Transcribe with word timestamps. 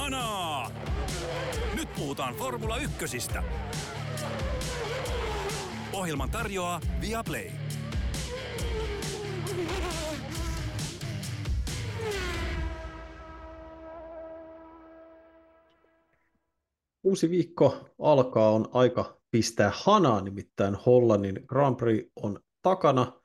Hanaa! 0.00 0.70
Nyt 1.74 1.88
puhutaan 1.98 2.34
Formula 2.34 2.76
Ykkösistä. 2.76 3.42
Ohjelman 5.92 6.30
tarjoaa 6.30 6.80
Viaplay. 7.00 7.50
Uusi 17.04 17.30
viikko 17.30 17.88
alkaa, 17.98 18.50
on 18.50 18.68
aika 18.72 19.20
pistää 19.30 19.72
hanaa, 19.74 20.20
nimittäin 20.20 20.74
Hollannin 20.74 21.44
Grand 21.46 21.76
Prix 21.76 22.10
on 22.16 22.40
takana. 22.62 23.19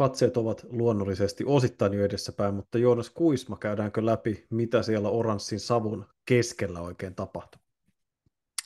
Katseet 0.00 0.36
ovat 0.36 0.66
luonnollisesti 0.70 1.44
osittain 1.46 1.92
jo 1.92 2.04
edessäpäin, 2.04 2.54
mutta 2.54 2.78
Joonas 2.78 3.10
Kuisma, 3.10 3.56
käydäänkö 3.56 4.06
läpi, 4.06 4.46
mitä 4.50 4.82
siellä 4.82 5.08
oranssin 5.08 5.60
savun 5.60 6.06
keskellä 6.24 6.80
oikein 6.80 7.14
tapahtuu? 7.14 7.60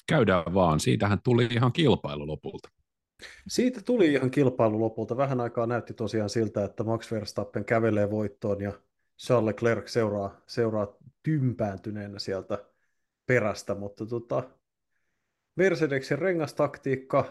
Käydään 0.09 0.55
vaan, 0.55 0.81
siitähän 0.81 1.21
tuli 1.25 1.45
ihan 1.45 1.73
kilpailu 1.73 2.27
lopulta. 2.27 2.69
Siitä 3.49 3.81
tuli 3.83 4.13
ihan 4.13 4.31
kilpailu 4.31 4.81
lopulta. 4.81 5.17
Vähän 5.17 5.41
aikaa 5.41 5.67
näytti 5.67 5.95
tosiaan 5.95 6.31
siltä, 6.31 6.65
että 6.65 6.85
Max 6.85 7.11
Verstappen 7.11 7.65
kävelee 7.65 8.11
voittoon 8.11 8.61
ja 8.61 8.73
Charles 9.19 9.47
Leclerc 9.47 9.89
seuraa, 9.89 10.41
seuraa 10.47 10.97
tympääntyneenä 11.23 12.19
sieltä 12.19 12.65
perästä, 13.27 13.75
mutta 13.75 14.07
tota, 14.07 14.43
Mercedeksen 15.57 16.19
rengastaktiikka, 16.19 17.25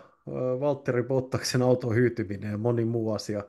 Valtteri 0.60 1.04
Bottaksen 1.04 1.62
auton 1.62 1.96
hyytyminen 1.96 2.52
ja 2.52 2.58
moni 2.58 2.85
muu 2.85 3.12
asia 3.12 3.44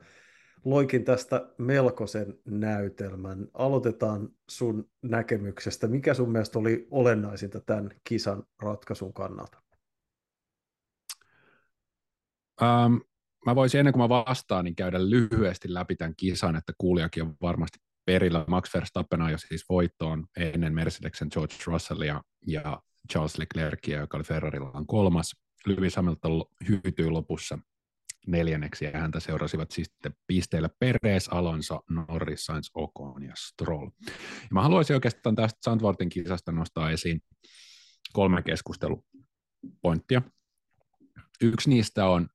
loikin 0.65 1.03
tästä 1.03 1.49
melkoisen 1.57 2.39
näytelmän. 2.45 3.47
Aloitetaan 3.53 4.29
sun 4.49 4.89
näkemyksestä. 5.01 5.87
Mikä 5.87 6.13
sun 6.13 6.31
mielestä 6.31 6.59
oli 6.59 6.87
olennaisinta 6.91 7.59
tämän 7.59 7.89
kisan 8.03 8.43
ratkaisun 8.61 9.13
kannalta? 9.13 9.61
Ähm, 12.61 12.95
mä 13.45 13.55
voisin 13.55 13.79
ennen 13.79 13.93
kuin 13.93 14.03
mä 14.03 14.09
vastaan, 14.09 14.65
niin 14.65 14.75
käydä 14.75 15.09
lyhyesti 15.09 15.73
läpi 15.73 15.95
tämän 15.95 16.13
kisan, 16.17 16.55
että 16.55 16.73
kuulijakin 16.77 17.23
on 17.23 17.35
varmasti 17.41 17.79
perillä. 18.05 18.45
Max 18.47 18.73
Verstappen 18.73 19.21
ajoi 19.21 19.39
siis 19.39 19.65
voittoon 19.69 20.27
ennen 20.37 20.73
Mercedeksen 20.73 21.27
George 21.31 21.55
Russellia 21.65 22.21
ja 22.47 22.81
Charles 23.11 23.37
Leclercia, 23.37 23.99
joka 23.99 24.17
oli 24.17 24.23
Ferrarilla 24.23 24.83
kolmas. 24.87 25.35
Lewis 25.65 25.95
Hamilton 25.95 26.45
hyytyi 26.67 27.09
lopussa 27.09 27.59
neljänneksi 28.27 28.85
ja 28.85 28.91
häntä 28.91 29.19
seurasivat 29.19 29.71
siis 29.71 29.87
sitten 29.87 30.13
pisteillä 30.27 30.69
Perez, 30.79 31.27
Alonso, 31.31 31.79
Norris, 31.89 32.45
Sainz, 32.45 32.69
Ocon 32.73 33.23
ja 33.23 33.33
Stroll. 33.37 33.89
Ja 34.05 34.49
mä 34.51 34.61
haluaisin 34.61 34.93
oikeastaan 34.93 35.35
tästä 35.35 35.59
Sandvartin 35.65 36.09
kisasta 36.09 36.51
nostaa 36.51 36.91
esiin 36.91 37.21
kolme 38.13 38.41
keskustelupointtia. 38.41 40.21
Yksi 41.41 41.69
niistä 41.69 42.05
on 42.05 42.27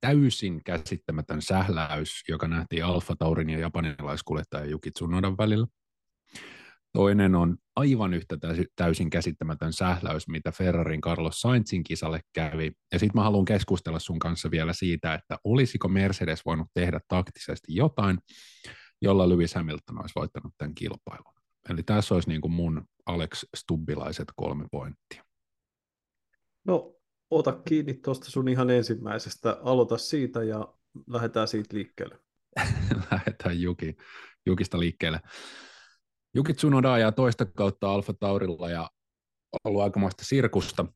täysin 0.00 0.64
käsittämätön 0.64 1.42
sähläys, 1.42 2.22
joka 2.28 2.48
nähtiin 2.48 2.84
Alfa 2.84 3.16
Taurin 3.16 3.50
ja 3.50 3.58
japanilaiskuljettaja 3.58 4.70
Yuki 4.70 4.90
Tsunodan 4.90 5.38
välillä. 5.38 5.66
Toinen 6.92 7.34
on 7.34 7.56
aivan 7.76 8.14
yhtä 8.14 8.38
täysin 8.76 9.10
käsittämätön 9.10 9.72
sähläys, 9.72 10.28
mitä 10.28 10.52
Ferrarin 10.52 11.00
Carlos 11.00 11.40
Sainzin 11.40 11.84
kisalle 11.84 12.20
kävi. 12.32 12.72
Ja 12.92 12.98
sitten 12.98 13.18
mä 13.20 13.22
haluan 13.22 13.44
keskustella 13.44 13.98
sun 13.98 14.18
kanssa 14.18 14.50
vielä 14.50 14.72
siitä, 14.72 15.14
että 15.14 15.38
olisiko 15.44 15.88
Mercedes 15.88 16.44
voinut 16.44 16.68
tehdä 16.74 17.00
taktisesti 17.08 17.74
jotain, 17.74 18.18
jolla 19.02 19.28
Lewis 19.28 19.54
Hamilton 19.54 20.00
olisi 20.00 20.14
voittanut 20.14 20.54
tämän 20.58 20.74
kilpailun. 20.74 21.34
Eli 21.70 21.82
tässä 21.82 22.14
olisi 22.14 22.28
niin 22.28 22.40
kuin 22.40 22.52
mun 22.52 22.84
Alex 23.06 23.44
Stubbilaiset 23.56 24.28
kolme 24.36 24.64
pointtia. 24.70 25.24
No, 26.64 26.94
ota 27.30 27.60
kiinni 27.68 27.94
tuosta 27.94 28.30
sun 28.30 28.48
ihan 28.48 28.70
ensimmäisestä. 28.70 29.58
Aloita 29.62 29.98
siitä 29.98 30.44
ja 30.44 30.74
lähdetään 31.06 31.48
siitä 31.48 31.76
liikkeelle. 31.76 32.18
lähdetään 33.10 33.60
Juki, 33.60 33.96
Jukista 34.46 34.80
liikkeelle. 34.80 35.20
Juki 36.34 36.54
Tsunoda 36.54 36.92
ajaa 36.92 37.12
toista 37.12 37.46
kautta 37.46 37.90
Alfa 37.90 38.12
Taurilla 38.12 38.70
ja 38.70 38.90
ollut 39.64 39.82
aikamoista 39.82 40.24
sirkusta. 40.24 40.86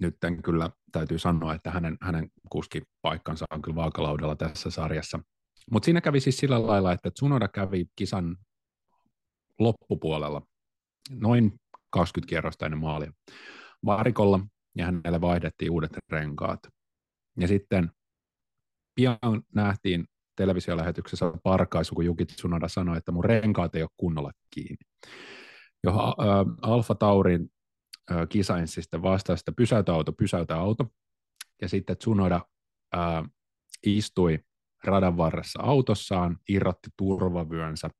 Nyt 0.00 0.16
kyllä 0.44 0.70
täytyy 0.92 1.18
sanoa, 1.18 1.54
että 1.54 1.70
hänen, 1.70 1.96
hänen 2.00 2.30
kuskipaikkansa 2.50 3.46
on 3.50 3.62
kyllä 3.62 3.74
vaakalaudella 3.74 4.36
tässä 4.36 4.70
sarjassa. 4.70 5.20
Mutta 5.70 5.84
siinä 5.84 6.00
kävi 6.00 6.20
siis 6.20 6.36
sillä 6.36 6.66
lailla, 6.66 6.92
että 6.92 7.10
Tsunoda 7.10 7.48
kävi 7.48 7.86
kisan 7.96 8.36
loppupuolella 9.58 10.42
noin 11.10 11.60
20 11.90 12.28
kierrosta 12.28 12.66
ennen 12.66 12.80
maalia 12.80 13.12
varikolla 13.84 14.40
ja 14.76 14.84
hänelle 14.84 15.20
vaihdettiin 15.20 15.70
uudet 15.70 15.92
renkaat. 16.08 16.60
Ja 17.40 17.48
sitten 17.48 17.90
pian 18.94 19.42
nähtiin 19.54 20.04
televisiolähetyksessä 20.36 21.32
parkaisu, 21.42 21.94
kun 21.94 22.04
Juki 22.04 22.26
Tsunoda 22.26 22.68
sanoi, 22.68 22.96
että 22.96 23.12
mun 23.12 23.24
renkaat 23.24 23.74
ei 23.74 23.82
ole 23.82 23.90
kunnolla 23.96 24.32
kiinni. 24.50 24.84
Äh, 25.86 25.94
Alfa 26.62 26.94
Taurin 26.94 27.52
äh, 28.12 28.28
kisain 28.28 28.68
sitten 28.68 29.02
vastasi, 29.02 29.40
että 29.40 29.52
pysäytä 29.52 29.92
auto, 29.92 30.12
pysäytä 30.12 30.56
auto. 30.56 30.86
Ja 31.62 31.68
sitten 31.68 31.96
Tsunoda 31.96 32.40
istui 33.86 34.38
radan 34.84 35.16
varressa 35.16 35.62
autossaan, 35.62 36.36
irrotti 36.48 36.90
turvavyönsä, 36.96 37.90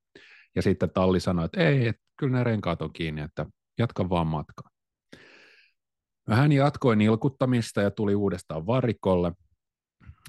ja 0.56 0.62
sitten 0.62 0.91
talli 0.91 1.20
sanoi, 1.20 1.44
että 1.44 1.60
ei, 1.60 1.86
että 1.86 2.02
kyllä 2.16 2.38
ne 2.38 2.44
renkaat 2.44 2.82
on 2.82 2.92
kiinni, 2.92 3.20
että 3.20 3.47
jatka 3.78 4.08
vaan 4.08 4.26
matkaa. 4.26 4.70
Hän 6.28 6.52
jatkoi 6.52 6.97
nilkuttamista 6.97 7.80
ja 7.80 7.91
tuli 7.91 8.14
uudestaan 8.14 8.66
varikolle. 8.66 9.32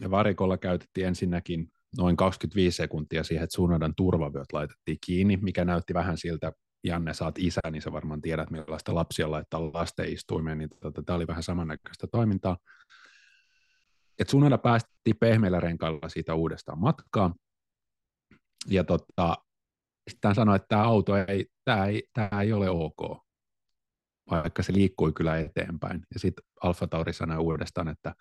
Ja 0.01 0.11
varikolla 0.11 0.57
käytettiin 0.57 1.07
ensinnäkin 1.07 1.71
noin 1.97 2.17
25 2.17 2.77
sekuntia 2.77 3.23
siihen, 3.23 3.43
että 3.43 3.55
Sunodan 3.55 3.93
turvavyöt 3.97 4.53
laitettiin 4.53 4.97
kiinni, 5.05 5.37
mikä 5.37 5.65
näytti 5.65 5.93
vähän 5.93 6.17
siltä, 6.17 6.51
Janne, 6.83 7.13
saat 7.13 7.35
isä, 7.37 7.61
niin 7.71 7.81
sä 7.81 7.91
varmaan 7.91 8.21
tiedät, 8.21 8.51
millaista 8.51 8.95
lapsia 8.95 9.31
laittaa 9.31 9.73
lastenistuimeen, 9.73 10.57
niin 10.57 10.69
tota, 10.79 11.03
tämä 11.03 11.15
oli 11.15 11.27
vähän 11.27 11.43
samannäköistä 11.43 12.07
toimintaa. 12.07 12.57
Et 14.19 14.29
Sunoda 14.29 14.57
päästiin 14.57 15.17
pehmeillä 15.19 15.59
renkailla 15.59 16.09
siitä 16.09 16.35
uudestaan 16.35 16.79
matkaan, 16.79 17.33
ja 18.67 18.83
tota, 18.83 19.37
sitten 20.09 20.29
hän 20.29 20.35
sanoi, 20.35 20.55
että 20.55 20.67
tämä 20.67 20.83
auto 20.83 21.17
ei, 21.17 21.45
tämä 21.65 21.85
ei, 21.85 22.03
tämä 22.13 22.41
ei 22.41 22.53
ole 22.53 22.69
ok, 22.69 23.25
vaikka 24.29 24.63
se 24.63 24.73
liikkui 24.73 25.13
kyllä 25.13 25.37
eteenpäin. 25.37 26.01
Ja 26.13 26.19
sitten 26.19 26.43
Alfa 26.63 26.87
Tauri 26.87 27.13
sanoi 27.13 27.37
uudestaan, 27.37 27.87
että, 27.87 28.15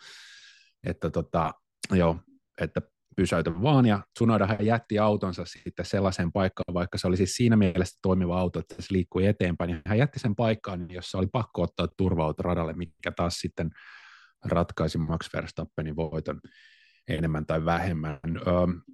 että, 0.87 1.11
tota, 1.11 1.53
joo, 1.91 2.17
että 2.61 2.83
pysäytä 3.17 3.63
vaan, 3.63 3.87
ja 3.87 4.03
Tsunodahan 4.15 4.67
jätti 4.67 4.99
autonsa 4.99 5.45
sitten 5.45 5.85
sellaiseen 5.85 6.33
paikkaan, 6.33 6.75
vaikka 6.75 6.99
se 6.99 7.07
oli 7.07 7.17
siis 7.17 7.35
siinä 7.35 7.57
mielessä 7.57 7.99
toimiva 8.03 8.41
auto, 8.41 8.59
että 8.59 8.75
se 8.79 8.87
liikkui 8.91 9.27
eteenpäin, 9.27 9.71
ja 9.71 9.81
hän 9.87 9.99
jätti 9.99 10.19
sen 10.19 10.37
paikkaan, 10.37 10.87
jossa 10.91 11.19
oli 11.19 11.27
pakko 11.33 11.63
ottaa 11.63 11.89
turva 11.97 12.35
radalle, 12.39 12.73
mikä 12.73 13.13
taas 13.17 13.35
sitten 13.35 13.71
ratkaisi 14.45 14.99
Max 14.99 15.29
Verstappenin 15.35 15.97
voiton 15.97 16.41
enemmän 17.09 17.47
tai 17.47 17.65
vähemmän. 17.65 18.19
Ö, 18.37 18.51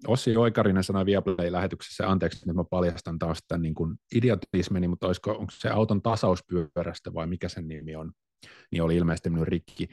Ossi 0.06 0.36
Oikarinen 0.36 0.84
sanoi 0.84 1.06
Viaplay-lähetyksessä, 1.06 2.10
anteeksi, 2.10 2.46
nyt 2.46 2.56
mä 2.56 2.64
paljastan 2.70 3.18
taas 3.18 3.38
tämän 3.48 3.62
niin 3.62 3.74
kuin 3.74 3.96
idiotismeni, 4.14 4.88
mutta 4.88 5.06
olisiko, 5.06 5.30
onko 5.30 5.50
se 5.50 5.68
auton 5.68 6.02
tasauspyörästä 6.02 7.14
vai 7.14 7.26
mikä 7.26 7.48
sen 7.48 7.68
nimi 7.68 7.96
on, 7.96 8.12
niin 8.72 8.82
oli 8.82 8.96
ilmeisesti 8.96 9.30
minun 9.30 9.46
rikki. 9.46 9.88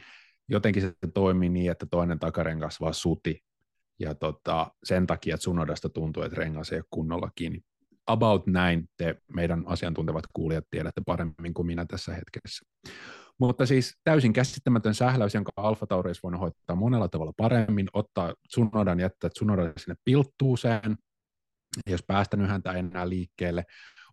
Jotenkin 0.49 0.81
se 0.81 0.93
toimii 1.13 1.49
niin, 1.49 1.71
että 1.71 1.85
toinen 1.85 2.19
takarengas 2.19 2.81
vaan 2.81 2.93
suti, 2.93 3.39
ja 3.99 4.15
tota, 4.15 4.71
sen 4.83 5.07
takia 5.07 5.37
Tsunodasta 5.37 5.89
tuntuu, 5.89 6.23
että 6.23 6.37
rengas 6.37 6.71
ei 6.71 6.77
ole 6.77 6.85
kunnolla 6.89 7.29
kiinni. 7.35 7.61
About 8.07 8.47
näin 8.47 8.89
te 8.97 9.15
meidän 9.35 9.63
asiantuntevat 9.67 10.23
kuulijat 10.33 10.65
tiedätte 10.71 11.01
paremmin 11.05 11.53
kuin 11.53 11.65
minä 11.65 11.85
tässä 11.85 12.13
hetkessä. 12.13 12.65
Mutta 13.39 13.65
siis 13.65 13.99
täysin 14.03 14.33
käsittämätön 14.33 14.95
sähläys, 14.95 15.33
jonka 15.33 15.51
Alfa 15.55 15.87
Tauri 15.87 16.09
olisi 16.09 16.23
voinut 16.23 16.41
hoitaa 16.41 16.75
monella 16.75 17.07
tavalla 17.07 17.33
paremmin, 17.37 17.87
ottaa 17.93 18.33
Tsunodan, 18.47 18.99
jättää 18.99 19.29
Tsunodan 19.29 19.73
sinne 19.77 19.95
pilttuuseen, 20.05 20.97
jos 21.87 22.03
päästänyt 22.07 22.49
häntä 22.49 22.71
enää 22.71 23.09
liikkeelle, 23.09 23.63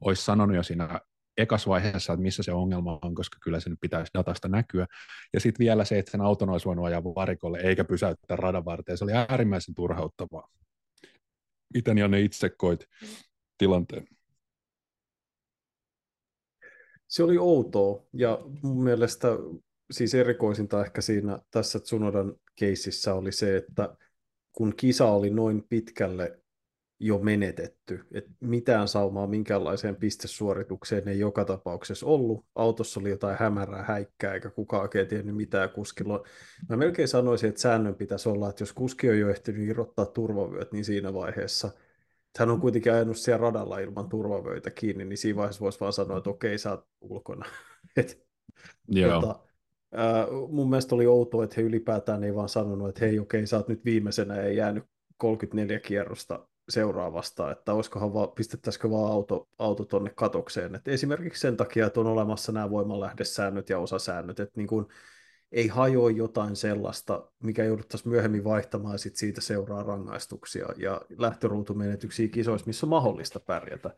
olisi 0.01 0.25
sanonut 0.25 0.57
jo 0.57 0.63
siinä 0.63 1.01
ekas 1.37 1.67
vaiheessa, 1.67 2.13
että 2.13 2.23
missä 2.23 2.43
se 2.43 2.53
ongelma 2.53 2.99
on, 3.03 3.15
koska 3.15 3.39
kyllä 3.43 3.61
sen 3.61 3.77
pitäisi 3.81 4.11
datasta 4.15 4.49
näkyä. 4.49 4.87
Ja 5.33 5.41
sitten 5.41 5.65
vielä 5.65 5.85
se, 5.85 5.99
että 5.99 6.11
sen 6.11 6.21
auton 6.21 6.51
olisi 6.51 6.67
voinut 6.67 6.87
ajaa 6.87 7.05
varikolle 7.05 7.59
eikä 7.59 7.85
pysäyttää 7.85 8.37
radan 8.37 8.65
varteen. 8.65 8.99
Se 8.99 9.05
oli 9.05 9.13
äärimmäisen 9.13 9.75
turhauttavaa. 9.75 10.49
Miten 11.75 11.99
Janne 11.99 12.21
itse 12.21 12.51
koit 12.51 12.85
tilanteen? 13.59 14.07
Se 17.09 17.23
oli 17.23 17.39
outoa 17.39 18.05
ja 18.13 18.39
mun 18.63 18.85
mielestä 18.85 19.29
siis 19.91 20.15
erikoisinta 20.15 20.85
ehkä 20.85 21.01
siinä 21.01 21.39
tässä 21.51 21.81
Tsunodan 21.81 22.35
keississä 22.57 23.15
oli 23.15 23.33
se, 23.33 23.57
että 23.57 23.97
kun 24.53 24.77
kisa 24.77 25.07
oli 25.07 25.31
noin 25.31 25.65
pitkälle 25.69 26.40
jo 27.01 27.19
menetetty. 27.19 28.01
Et 28.13 28.27
mitään 28.41 28.89
saumaa 28.89 29.27
minkäänlaiseen 29.27 29.97
pistesuoritukseen 29.97 31.09
ei 31.09 31.19
joka 31.19 31.45
tapauksessa 31.45 32.07
ollut. 32.07 32.45
Autossa 32.55 33.01
oli 33.01 33.11
jotain 33.11 33.37
hämärää 33.41 33.83
häikkää, 33.83 34.35
eikä 34.35 34.51
kukaan 34.51 34.83
oikein 34.83 35.09
tiennyt 35.09 35.37
mitään 35.37 35.71
kuskilla. 35.71 36.25
Mä 36.69 36.77
melkein 36.77 37.09
sanoisin, 37.09 37.49
että 37.49 37.61
säännön 37.61 37.95
pitäisi 37.95 38.29
olla, 38.29 38.49
että 38.49 38.63
jos 38.63 38.73
kuski 38.73 39.11
on 39.11 39.19
jo 39.19 39.31
ehtinyt 39.31 39.69
irrottaa 39.69 40.07
turvavyöt, 40.07 40.73
niin 40.73 40.85
siinä 40.85 41.15
vaiheessa, 41.15 41.71
hän 42.39 42.51
on 42.51 42.61
kuitenkin 42.61 42.93
ajanut 42.93 43.17
siellä 43.17 43.43
radalla 43.43 43.79
ilman 43.79 44.09
turvavöitä 44.09 44.71
kiinni, 44.71 45.05
niin 45.05 45.19
siinä 45.19 45.37
vaiheessa 45.37 45.61
voisi 45.61 45.81
vaan 45.81 45.93
sanoa, 45.93 46.19
että 46.19 46.31
okei, 46.31 46.59
sä 46.59 46.71
oot 46.71 46.87
ulkona. 47.01 47.47
Et, 47.97 48.27
Joo. 48.89 49.21
Tota, 49.21 49.41
ää, 49.93 50.27
mun 50.49 50.71
mielestä 50.71 50.95
oli 50.95 51.07
outoa, 51.07 51.45
että 51.45 51.55
he 51.57 51.63
ylipäätään 51.63 52.25
ei 52.25 52.35
vaan 52.35 52.49
sanonut, 52.49 52.89
että 52.89 53.05
hei 53.05 53.19
okei, 53.19 53.47
sä 53.47 53.57
oot 53.57 53.69
nyt 53.69 53.85
viimeisenä 53.85 54.37
ja 54.37 54.53
jäänyt 54.53 54.85
34 55.17 55.81
kierrosta 55.81 56.50
seuraavasta, 56.71 57.53
että 57.53 57.73
olisikohan 57.73 58.15
vaan, 58.15 58.29
pistettäisikö 58.29 58.91
vaan 58.91 59.13
auto, 59.13 59.49
auto 59.59 59.85
tuonne 59.85 60.11
katokseen. 60.11 60.75
Et 60.75 60.89
esimerkiksi 60.89 61.41
sen 61.41 61.57
takia, 61.57 61.87
että 61.87 62.01
on 62.01 62.07
olemassa 62.07 62.53
nämä 62.53 62.71
voimanlähdesäännöt 62.71 63.71
ja 63.71 63.79
osasäännöt, 63.79 64.41
että 64.41 64.61
niin 64.61 64.67
kuin 64.67 64.87
ei 65.53 65.69
hajoa 65.69 66.11
jotain 66.11 66.57
sellaista, 66.57 67.31
mikä 67.43 67.65
jouduttaisiin 67.65 68.11
myöhemmin 68.13 68.45
vaihtamaan 68.45 68.95
ja 68.95 68.99
sit 68.99 69.17
siitä 69.17 69.41
seuraa 69.41 69.83
rangaistuksia 69.83 70.67
ja 70.77 71.01
lähtöruutumenetyksiä 71.19 72.29
kisoissa, 72.29 72.67
missä 72.67 72.87
on 72.87 72.91
mahdollista 72.91 73.41
pärjätä. 73.41 73.95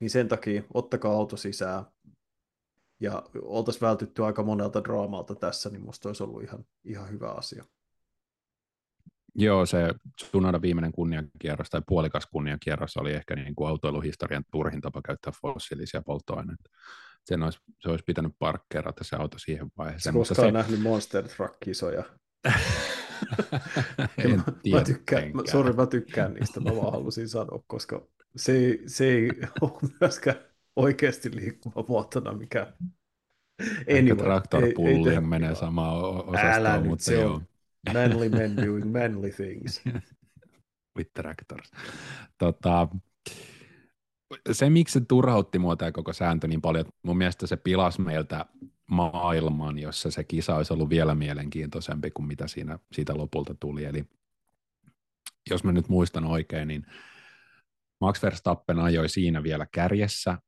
Niin 0.00 0.10
sen 0.10 0.28
takia 0.28 0.62
ottakaa 0.74 1.12
auto 1.12 1.36
sisään 1.36 1.84
ja 3.00 3.22
oltaisiin 3.42 3.80
vältytty 3.80 4.24
aika 4.24 4.42
monelta 4.42 4.84
draamalta 4.84 5.34
tässä, 5.34 5.70
niin 5.70 5.84
musta 5.84 6.08
olisi 6.08 6.22
ollut 6.22 6.42
ihan, 6.42 6.64
ihan 6.84 7.10
hyvä 7.10 7.30
asia. 7.30 7.64
Joo, 9.34 9.66
se 9.66 9.78
Tsunoda 10.16 10.62
viimeinen 10.62 10.92
kunniankierros 10.92 11.70
tai 11.70 11.82
puolikas 11.86 12.26
kunniankierros 12.26 12.96
oli 12.96 13.12
ehkä 13.12 13.36
niin 13.36 13.54
kuin 13.54 13.68
autoiluhistorian 13.68 14.44
turhin 14.52 14.80
tapa 14.80 15.00
käyttää 15.02 15.32
fossiilisia 15.42 16.02
polttoaineita. 16.02 16.70
Sen 17.24 17.42
olisi, 17.42 17.58
se 17.80 17.88
olisi 17.88 18.04
pitänyt 18.04 18.32
parkkeerata 18.38 19.04
se 19.04 19.16
auto 19.16 19.38
siihen 19.38 19.66
vaiheeseen. 19.78 20.14
Koska 20.14 20.34
se... 20.34 20.50
nähnyt 20.50 20.80
Monster 20.80 21.28
Truck-kisoja. 21.28 22.04
en 24.18 24.36
mä, 24.36 24.44
tiedä. 24.62 24.78
mä 24.78 24.84
tykkään, 24.84 25.30
mä, 25.34 25.42
sorry, 25.50 25.72
mä 25.72 25.86
tykkään 25.86 26.34
niistä, 26.34 26.60
mä 26.60 26.76
vaan 26.76 26.92
halusin 26.92 27.28
sanoa, 27.28 27.62
koska 27.66 28.06
se 28.36 28.52
ei, 28.52 28.82
se 28.86 29.06
ei 29.06 29.30
ole 29.60 29.72
myöskään 30.00 30.36
oikeasti 30.76 31.36
liikkuva 31.36 31.84
muotona, 31.88 32.32
mikä 32.32 32.72
Anyway, 33.98 34.16
traktorpulliin 34.16 35.28
menee 35.28 35.54
samaan 35.54 35.96
osastoon, 36.04 36.86
mutta 36.86 37.04
se 37.04 37.14
joo. 37.14 37.34
on 37.34 37.42
manly 37.92 38.28
men 38.28 38.56
doing 38.56 38.92
manly 38.92 39.30
things. 39.30 39.82
With 40.98 41.10
tractors. 41.14 41.70
Tota, 42.38 42.88
se, 44.52 44.70
miksi 44.70 44.92
se 44.92 45.04
turhautti 45.08 45.58
mua 45.58 45.76
tämä 45.76 45.92
koko 45.92 46.12
sääntö 46.12 46.48
niin 46.48 46.60
paljon, 46.60 46.80
että 46.80 46.98
mun 47.02 47.18
mielestä 47.18 47.46
se 47.46 47.56
pilasi 47.56 48.00
meiltä 48.00 48.46
maailman, 48.90 49.78
jossa 49.78 50.10
se 50.10 50.24
kisa 50.24 50.56
olisi 50.56 50.72
ollut 50.72 50.90
vielä 50.90 51.14
mielenkiintoisempi 51.14 52.10
kuin 52.10 52.26
mitä 52.26 52.48
siinä, 52.48 52.78
siitä 52.92 53.16
lopulta 53.16 53.54
tuli. 53.60 53.84
Eli 53.84 54.04
jos 55.50 55.64
mä 55.64 55.72
nyt 55.72 55.88
muistan 55.88 56.24
oikein, 56.24 56.68
niin 56.68 56.86
Max 58.00 58.22
Verstappen 58.22 58.78
ajoi 58.78 59.08
siinä 59.08 59.42
vielä 59.42 59.66
kärjessä 59.72 60.38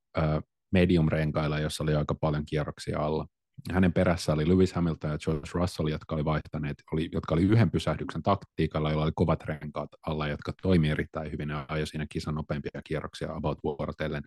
medium-renkailla, 0.72 1.58
jossa 1.58 1.82
oli 1.84 1.94
aika 1.94 2.14
paljon 2.14 2.46
kierroksia 2.46 2.98
alla. 2.98 3.26
Hänen 3.72 3.92
perässä 3.92 4.32
oli 4.32 4.48
Lewis 4.48 4.72
Hamilton 4.72 5.10
ja 5.10 5.18
George 5.18 5.50
Russell, 5.54 5.88
jotka 5.88 6.14
oli 6.14 6.24
vaihtaneet, 6.24 6.82
oli, 6.92 7.08
jotka 7.12 7.34
oli 7.34 7.42
yhden 7.42 7.70
pysähdyksen 7.70 8.22
taktiikalla, 8.22 8.90
jolla 8.90 9.04
oli 9.04 9.12
kovat 9.14 9.44
renkaat 9.44 9.88
alla, 10.06 10.28
jotka 10.28 10.52
toimii 10.62 10.90
erittäin 10.90 11.32
hyvin 11.32 11.48
ja 11.48 11.66
ajoi 11.68 11.86
siinä 11.86 12.06
kisan 12.08 12.34
nopeampia 12.34 12.80
kierroksia 12.84 13.34
about 13.34 13.58
vuorotellen 13.64 14.22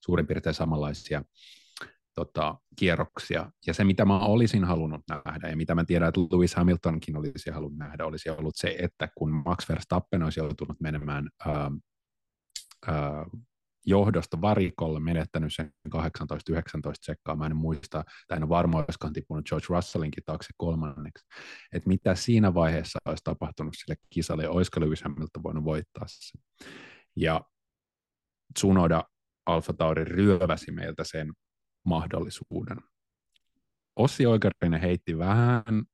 suurin 0.00 0.26
piirtein 0.26 0.54
samanlaisia 0.54 1.22
tota, 2.14 2.54
kierroksia. 2.76 3.50
Ja 3.66 3.74
se, 3.74 3.84
mitä 3.84 4.04
mä 4.04 4.18
olisin 4.18 4.64
halunnut 4.64 5.00
nähdä, 5.08 5.48
ja 5.48 5.56
mitä 5.56 5.74
mä 5.74 5.84
tiedän, 5.84 6.08
että 6.08 6.20
Lewis 6.20 6.54
Hamiltonkin 6.54 7.16
olisi 7.16 7.50
halunnut 7.50 7.78
nähdä, 7.78 8.06
olisi 8.06 8.30
ollut 8.30 8.56
se, 8.56 8.76
että 8.78 9.08
kun 9.14 9.42
Max 9.44 9.68
Verstappen 9.68 10.22
olisi 10.22 10.40
joutunut 10.40 10.80
menemään 10.80 11.28
ää, 11.46 11.70
ää, 12.86 13.26
johdosta 13.86 14.40
varikolle 14.40 15.00
menettänyt 15.00 15.54
sen 15.54 15.72
18-19 15.88 15.98
sekkaa, 17.00 17.36
mä 17.36 17.46
en 17.46 17.56
muista, 17.56 18.04
tai 18.28 18.36
en 18.36 18.42
ole 18.42 18.48
varma, 18.48 18.78
olisikohan 18.78 19.12
tippunut 19.12 19.48
George 19.48 19.66
Russellinkin 19.68 20.24
taakse 20.26 20.50
kolmanneksi, 20.56 21.26
että 21.72 21.88
mitä 21.88 22.14
siinä 22.14 22.54
vaiheessa 22.54 22.98
olisi 23.04 23.24
tapahtunut 23.24 23.74
sille 23.76 23.96
kisalle, 24.10 24.42
ja 24.42 24.50
olisiko 24.50 24.80
Lewis 24.80 25.02
Hamilton 25.02 25.42
voinut 25.42 25.64
voittaa 25.64 26.04
se. 26.06 26.38
Ja 27.16 27.40
Tsunoda 28.54 29.04
Alfa 29.46 29.72
Tauri 29.72 30.04
ryöväsi 30.04 30.72
meiltä 30.72 31.04
sen 31.04 31.32
mahdollisuuden. 31.84 32.78
Ossi 33.96 34.26
Oikerinen 34.26 34.80
heitti 34.80 35.18
vähän 35.18 35.84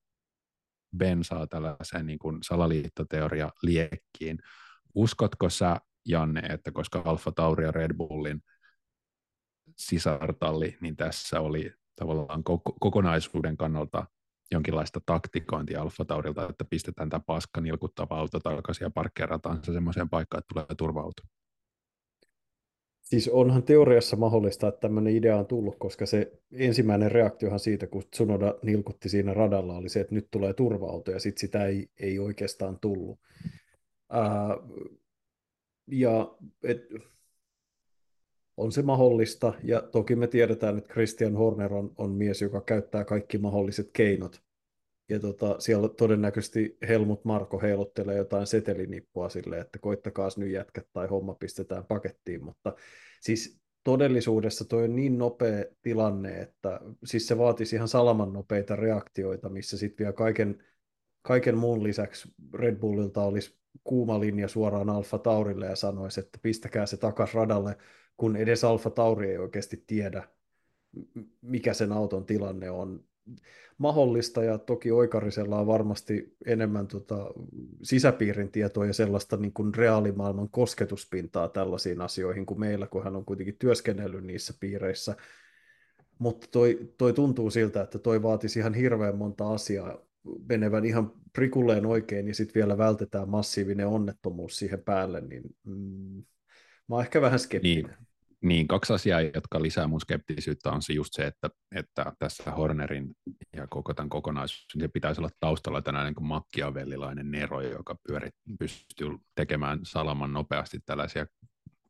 bensaa 0.96 1.46
tällaiseen 1.46 2.06
niin 2.06 2.18
kuin 2.18 2.38
salaliittoteoria 2.42 3.50
liekkiin. 3.62 4.38
Uskotko 4.94 5.50
sä, 5.50 5.80
Janne, 6.06 6.40
että 6.40 6.72
koska 6.72 7.02
Alfa 7.04 7.32
Tauri 7.32 7.64
ja 7.64 7.70
Red 7.70 7.94
Bullin 7.96 8.42
sisartalli, 9.76 10.76
niin 10.80 10.96
tässä 10.96 11.40
oli 11.40 11.72
tavallaan 11.96 12.42
kokonaisuuden 12.80 13.56
kannalta 13.56 14.06
jonkinlaista 14.50 15.00
taktikointia 15.06 15.82
Alfa 15.82 16.04
Taurilta, 16.04 16.48
että 16.48 16.64
pistetään 16.64 17.08
tämä 17.08 17.20
paska 17.26 17.60
nilkuttava 17.60 18.18
auto 18.18 18.40
takaisin 18.40 18.84
ja 18.84 18.90
parkkeerataan 18.90 19.64
se 19.64 19.72
semmoiseen 19.72 20.08
paikkaan, 20.08 20.38
että 20.38 20.54
tulee 20.54 20.74
turva-auto. 20.78 21.22
Siis 23.02 23.28
onhan 23.28 23.62
teoriassa 23.62 24.16
mahdollista, 24.16 24.68
että 24.68 24.80
tämmöinen 24.80 25.16
idea 25.16 25.36
on 25.36 25.46
tullut, 25.46 25.76
koska 25.78 26.06
se 26.06 26.32
ensimmäinen 26.52 27.12
reaktiohan 27.12 27.60
siitä, 27.60 27.86
kun 27.86 28.02
Tsunoda 28.10 28.54
nilkutti 28.62 29.08
siinä 29.08 29.34
radalla, 29.34 29.76
oli 29.76 29.88
se, 29.88 30.00
että 30.00 30.14
nyt 30.14 30.28
tulee 30.30 30.52
turva-auto, 30.52 31.10
ja 31.10 31.20
sitten 31.20 31.40
sitä 31.40 31.66
ei, 31.66 31.90
ei 32.00 32.18
oikeastaan 32.18 32.78
tullut. 32.80 33.20
Ää, 34.10 34.56
ja 35.90 36.36
et, 36.62 36.88
on 38.56 38.72
se 38.72 38.82
mahdollista, 38.82 39.52
ja 39.64 39.82
toki 39.82 40.16
me 40.16 40.26
tiedetään, 40.26 40.78
että 40.78 40.92
Christian 40.92 41.36
Horner 41.36 41.74
on, 41.74 41.92
on 41.98 42.10
mies, 42.10 42.42
joka 42.42 42.60
käyttää 42.60 43.04
kaikki 43.04 43.38
mahdolliset 43.38 43.90
keinot. 43.92 44.42
Ja 45.08 45.20
tota, 45.20 45.60
siellä 45.60 45.88
todennäköisesti 45.88 46.76
Helmut 46.88 47.24
Marko 47.24 47.60
heiluttelee 47.60 48.16
jotain 48.16 48.46
setelinippua 48.46 49.28
silleen, 49.28 49.60
että 49.60 49.78
koittakaa 49.78 50.28
nyt 50.36 50.50
jätkät 50.50 50.86
tai 50.92 51.06
homma 51.06 51.34
pistetään 51.34 51.84
pakettiin, 51.86 52.44
mutta 52.44 52.74
siis 53.20 53.60
todellisuudessa 53.84 54.64
toi 54.64 54.84
on 54.84 54.96
niin 54.96 55.18
nopea 55.18 55.64
tilanne, 55.82 56.40
että 56.40 56.80
siis 57.04 57.26
se 57.26 57.38
vaatisi 57.38 57.76
ihan 57.76 57.88
salaman 57.88 58.32
nopeita 58.32 58.76
reaktioita, 58.76 59.48
missä 59.48 59.78
sitten 59.78 60.04
vielä 60.04 60.12
kaiken, 60.12 60.64
kaiken 61.22 61.58
muun 61.58 61.82
lisäksi 61.82 62.28
Red 62.54 62.76
Bullilta 62.76 63.22
olisi 63.22 63.57
kuuma 63.84 64.20
linja 64.20 64.48
suoraan 64.48 64.90
Alfa 64.90 65.18
Taurille 65.18 65.66
ja 65.66 65.76
sanoisi, 65.76 66.20
että 66.20 66.38
pistäkää 66.42 66.86
se 66.86 66.96
takas 66.96 67.34
radalle, 67.34 67.76
kun 68.16 68.36
edes 68.36 68.64
Alfa 68.64 68.90
Tauri 68.90 69.30
ei 69.30 69.38
oikeasti 69.38 69.84
tiedä, 69.86 70.28
mikä 71.42 71.74
sen 71.74 71.92
auton 71.92 72.26
tilanne 72.26 72.70
on. 72.70 73.04
Mahdollista 73.78 74.44
ja 74.44 74.58
toki 74.58 74.90
Oikarisella 74.90 75.60
on 75.60 75.66
varmasti 75.66 76.36
enemmän 76.46 76.86
tota 76.86 77.30
sisäpiirin 77.82 78.52
tietoa 78.52 78.86
ja 78.86 78.92
sellaista 78.92 79.36
niin 79.36 79.52
kuin 79.52 79.74
reaalimaailman 79.74 80.48
kosketuspintaa 80.50 81.48
tällaisiin 81.48 82.00
asioihin 82.00 82.46
kuin 82.46 82.60
meillä, 82.60 82.86
kun 82.86 83.04
hän 83.04 83.16
on 83.16 83.24
kuitenkin 83.24 83.56
työskennellyt 83.58 84.24
niissä 84.24 84.54
piireissä. 84.60 85.16
Mutta 86.18 86.46
toi, 86.50 86.92
toi 86.98 87.12
tuntuu 87.12 87.50
siltä, 87.50 87.82
että 87.82 87.98
toi 87.98 88.22
vaatisi 88.22 88.58
ihan 88.58 88.74
hirveän 88.74 89.16
monta 89.16 89.50
asiaa 89.50 90.07
menevän 90.48 90.84
ihan 90.84 91.12
prikulleen 91.32 91.86
oikein 91.86 92.28
ja 92.28 92.34
sitten 92.34 92.54
vielä 92.54 92.78
vältetään 92.78 93.28
massiivinen 93.28 93.86
onnettomuus 93.86 94.58
siihen 94.58 94.82
päälle, 94.84 95.20
niin 95.20 95.42
mm, 95.64 96.24
mä 96.88 96.96
oon 96.96 97.04
ehkä 97.04 97.20
vähän 97.20 97.38
skeptinen. 97.38 97.84
Niin, 97.84 97.96
niin, 98.42 98.68
kaksi 98.68 98.92
asiaa, 98.92 99.20
jotka 99.20 99.62
lisää 99.62 99.86
mun 99.86 100.00
skeptisyyttä, 100.00 100.70
on 100.70 100.82
se 100.82 100.92
just 100.92 101.14
se, 101.14 101.26
että, 101.26 101.50
että 101.74 102.12
tässä 102.18 102.50
Hornerin 102.50 103.14
ja 103.56 103.66
koko 103.66 103.94
tämän 103.94 104.08
kokonaisuuden, 104.08 104.80
se 104.80 104.88
pitäisi 104.88 105.20
olla 105.20 105.30
taustalla 105.40 105.82
tänään 105.82 106.06
niin 106.06 106.26
makkiavellilainen 106.26 107.30
Nero, 107.30 107.60
joka 107.60 107.96
pyöri, 108.08 108.30
pystyy 108.58 109.08
tekemään 109.34 109.78
salaman 109.82 110.32
nopeasti 110.32 110.78
tällaisia 110.86 111.26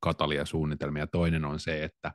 katalia 0.01 0.45
suunnitelmia. 0.45 1.07
Toinen 1.07 1.45
on 1.45 1.61
se, 1.61 1.85
että 1.85 2.13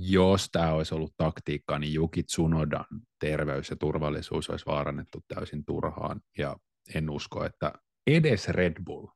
jos 0.00 0.48
tämä 0.52 0.72
olisi 0.72 0.94
ollut 0.94 1.14
taktiikka, 1.16 1.78
niin 1.78 1.94
Juki 1.94 2.22
Tsunodan 2.22 2.84
terveys 3.20 3.70
ja 3.70 3.76
turvallisuus 3.76 4.50
olisi 4.50 4.66
vaarannettu 4.66 5.24
täysin 5.28 5.64
turhaan, 5.64 6.20
ja 6.38 6.56
en 6.94 7.10
usko, 7.10 7.44
että 7.44 7.72
edes 8.06 8.48
Red 8.48 8.82
Bull 8.84 9.06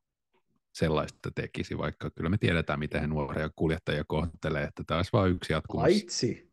sellaista 0.73 1.31
tekisi, 1.35 1.77
vaikka 1.77 2.09
kyllä 2.11 2.29
me 2.29 2.37
tiedetään, 2.37 2.79
miten 2.79 3.01
he 3.01 3.07
nuoria 3.07 3.49
kuljettajia 3.55 4.03
kohtelee, 4.07 4.63
että 4.63 4.83
tämä 4.87 4.97
olisi 4.97 5.13
vain 5.13 5.31
yksi 5.31 5.53
jatkumus. 5.53 5.83
Paitsi, 5.83 6.52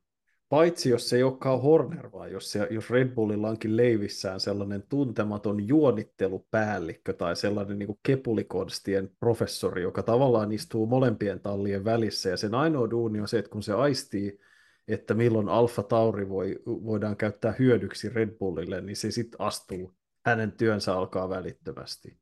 Paitsi 0.50 0.90
jos 0.90 1.08
se 1.08 1.16
ei 1.16 1.22
olekaan 1.22 1.62
Horner, 1.62 2.12
vaan 2.12 2.32
jos, 2.32 2.52
se, 2.52 2.68
jos 2.70 2.90
Red 2.90 3.08
Bullilla 3.08 3.48
onkin 3.48 3.76
leivissään 3.76 4.40
sellainen 4.40 4.82
tuntematon 4.88 5.68
juonittelupäällikkö 5.68 7.12
tai 7.12 7.36
sellainen 7.36 7.78
niin 7.78 7.98
kepulikonstien 8.02 9.10
professori, 9.20 9.82
joka 9.82 10.02
tavallaan 10.02 10.52
istuu 10.52 10.86
molempien 10.86 11.40
tallien 11.40 11.84
välissä 11.84 12.28
ja 12.28 12.36
sen 12.36 12.54
ainoa 12.54 12.90
duuni 12.90 13.20
on 13.20 13.28
se, 13.28 13.38
että 13.38 13.50
kun 13.50 13.62
se 13.62 13.72
aistii, 13.72 14.40
että 14.88 15.14
milloin 15.14 15.48
Alfa 15.48 15.82
Tauri 15.82 16.28
voi, 16.28 16.62
voidaan 16.66 17.16
käyttää 17.16 17.54
hyödyksi 17.58 18.08
Red 18.08 18.30
Bullille, 18.30 18.80
niin 18.80 18.96
se 18.96 19.10
sitten 19.10 19.40
astuu, 19.40 19.94
hänen 20.26 20.52
työnsä 20.52 20.94
alkaa 20.94 21.28
välittömästi. 21.28 22.18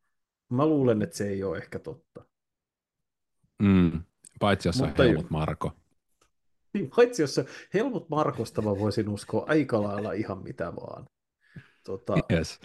Mä 0.49 0.66
luulen, 0.66 1.02
että 1.02 1.16
se 1.16 1.28
ei 1.28 1.42
ole 1.42 1.58
ehkä 1.58 1.78
totta. 1.78 2.25
Mm, 3.62 4.02
paitsi 4.40 4.68
jos 4.68 4.80
on 4.80 4.92
Helmut 4.99 5.30
Marko. 5.30 5.73
Niin, 6.75 6.90
paitsi 6.96 7.22
jos 7.22 7.34
se 7.34 7.44
Helmut 7.75 8.08
Markosta 8.08 8.62
mä 8.62 8.78
voisin 8.78 9.08
uskoa 9.08 9.44
aika 9.48 9.82
lailla 9.82 10.12
ihan 10.12 10.42
mitä 10.42 10.72
vaan. 10.76 11.06
Tota, 11.84 12.14
yes. 12.32 12.60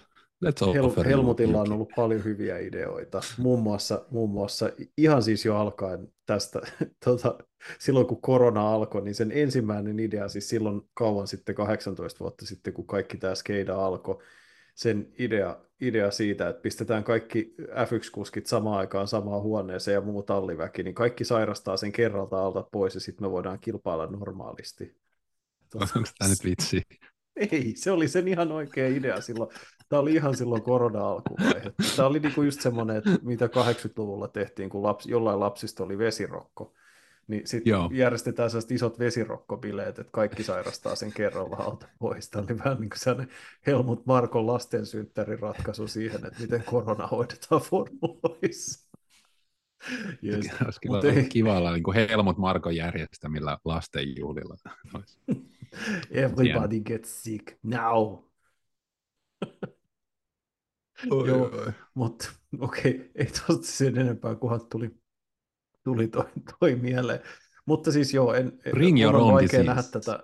Hel- 0.74 1.06
Helmutilla 1.06 1.62
on 1.62 1.72
ollut 1.72 1.90
paljon 1.96 2.24
hyviä 2.24 2.60
ideoita, 2.60 3.22
muun 3.38 3.64
muassa, 3.64 4.06
muun 4.12 4.30
muassa 4.30 4.70
ihan 4.98 5.24
siis 5.24 5.46
jo 5.46 5.56
alkaen 5.58 6.14
tästä, 6.26 6.62
tota, 7.06 7.38
silloin 7.80 8.08
kun 8.08 8.22
korona 8.22 8.74
alkoi, 8.74 9.02
niin 9.02 9.16
sen 9.16 9.32
ensimmäinen 9.32 10.00
idea, 10.00 10.28
siis 10.28 10.50
silloin 10.50 10.82
kauan 10.94 11.28
sitten, 11.28 11.56
18 11.56 12.20
vuotta 12.20 12.46
sitten, 12.46 12.74
kun 12.74 12.88
kaikki 12.88 13.18
tämä 13.18 13.36
skeida 13.36 13.86
alkoi, 13.86 14.24
sen 14.76 15.14
idea, 15.20 15.58
idea 15.88 16.12
siitä, 16.12 16.50
että 16.50 16.62
pistetään 16.62 17.04
kaikki 17.04 17.56
F1-kuskit 17.60 18.46
samaan 18.46 18.80
aikaan 18.80 19.08
samaan 19.08 19.42
huoneeseen 19.42 19.96
ja 19.96 20.02
muu 20.02 20.24
talliväki, 20.24 20.84
niin 20.84 20.96
kaikki 20.96 21.24
sairastaa 21.24 21.78
sen 21.78 21.92
kerralta 21.92 22.46
alta 22.46 22.64
pois 22.72 22.96
ja 22.96 23.02
sitten 23.02 23.28
me 23.28 23.32
voidaan 23.32 23.60
kilpailla 23.60 24.08
normaalisti. 24.08 24.98
Onko 25.76 26.10
tämä 26.20 26.30
nyt 26.30 26.44
vitsi? 26.44 26.82
Ei, 27.36 27.74
se 27.76 27.92
oli 27.92 28.08
sen 28.08 28.28
ihan 28.28 28.52
oikea 28.52 28.88
idea 28.88 29.22
silloin. 29.22 29.50
Tämä 29.90 30.00
oli 30.00 30.14
ihan 30.14 30.38
silloin 30.38 30.64
korona-alkuvaihe. 30.64 31.72
Tämä 31.96 32.08
oli 32.08 32.20
niinku 32.20 32.42
just 32.42 32.62
semmoinen, 32.62 32.96
että 32.96 33.10
mitä 33.22 33.46
80-luvulla 33.46 34.28
tehtiin, 34.28 34.70
kun 34.70 34.84
lapsi, 34.84 35.12
jollain 35.12 35.40
lapsista 35.40 35.84
oli 35.84 35.98
vesirokko. 35.98 36.74
Niin 37.28 37.48
sitten 37.48 37.74
järjestetään 37.92 38.50
sellaiset 38.50 38.72
isot 38.72 39.00
vesirokkobileet, 39.00 40.00
että 40.00 40.12
kaikki 40.12 40.44
sairastaa 40.44 40.96
sen 40.96 41.14
kerralla 41.14 41.56
alta 41.56 41.88
pois. 42.00 42.30
Tämä 42.30 42.46
oli 42.50 42.60
vähän 42.60 42.78
niin 42.80 42.90
kuin 42.90 43.00
sellainen 43.00 43.36
Helmut 43.68 44.06
Markon 44.06 44.48
lastensynttärin 44.48 45.40
ratkaisu 45.40 45.88
siihen, 45.88 46.26
että 46.26 46.42
miten 46.42 46.64
korona 46.64 47.08
hoidetaan 47.08 47.62
formuloissa. 47.62 48.90
Yes. 50.24 50.50
Olisi 50.66 50.80
kiva, 51.30 51.54
ei... 51.54 51.58
olla 51.58 51.72
niin 51.72 51.84
kuin 51.84 51.96
Helmut 52.10 52.38
Markon 52.38 52.76
järjestämillä 52.76 53.58
lastenjuhlilla. 53.66 54.56
Everybody 56.12 56.80
gets 56.80 57.24
sick 57.24 57.58
now. 57.64 58.18
Oi, 61.10 61.28
Joo, 61.28 61.72
mutta 61.94 62.32
okei, 62.60 62.96
okay, 62.96 63.10
ei 63.16 63.26
tosta 63.26 63.66
sen 63.66 63.98
enempää, 63.98 64.36
kunhan 64.36 64.66
tuli, 64.72 64.92
tuli 65.84 66.08
toi, 66.08 66.26
toi 66.60 66.76
mieleen. 66.76 67.20
Mutta 67.66 67.92
siis 67.92 68.14
joo, 68.14 68.34
en, 68.34 68.60
Bring 68.72 68.98
on 69.08 69.34
vaikea 69.34 69.64
nähdä 69.64 69.84
tätä. 69.84 70.20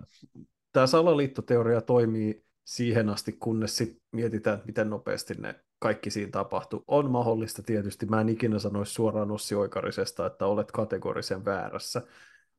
Tämä 0.71 0.87
salaliittoteoria 0.87 1.81
toimii 1.81 2.45
siihen 2.65 3.09
asti, 3.09 3.31
kunnes 3.31 3.77
sit 3.77 4.01
mietitään, 4.11 4.61
miten 4.65 4.89
nopeasti 4.89 5.33
ne 5.33 5.55
kaikki 5.79 6.09
siinä 6.09 6.31
tapahtuu. 6.31 6.83
On 6.87 7.11
mahdollista 7.11 7.63
tietysti, 7.63 8.05
mä 8.05 8.21
en 8.21 8.29
ikinä 8.29 8.59
sanoisi 8.59 8.93
suoraan 8.93 9.31
Ossi 9.31 9.55
Oikarisesta, 9.55 10.25
että 10.25 10.45
olet 10.45 10.71
kategorisen 10.71 11.45
väärässä, 11.45 12.01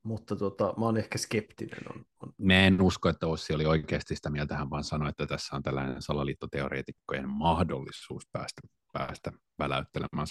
mutta 0.02 0.36
tota, 0.36 0.74
mä 0.78 0.84
oon 0.84 0.96
ehkä 0.96 1.18
skeptinen. 1.18 1.80
On, 1.94 2.04
on. 2.22 2.32
Mä 2.38 2.66
en 2.66 2.82
usko, 2.82 3.08
että 3.08 3.26
Ossi 3.26 3.54
oli 3.54 3.66
oikeasti 3.66 4.16
sitä 4.16 4.30
mieltä, 4.30 4.56
hän 4.56 4.70
vaan 4.70 4.84
sanoi, 4.84 5.08
että 5.08 5.26
tässä 5.26 5.56
on 5.56 5.62
tällainen 5.62 6.02
salaliittoteoreetikkojen 6.02 7.28
mahdollisuus 7.28 8.28
päästä, 8.32 8.60
päästä 8.92 9.32
väläyttelemään 9.58 10.26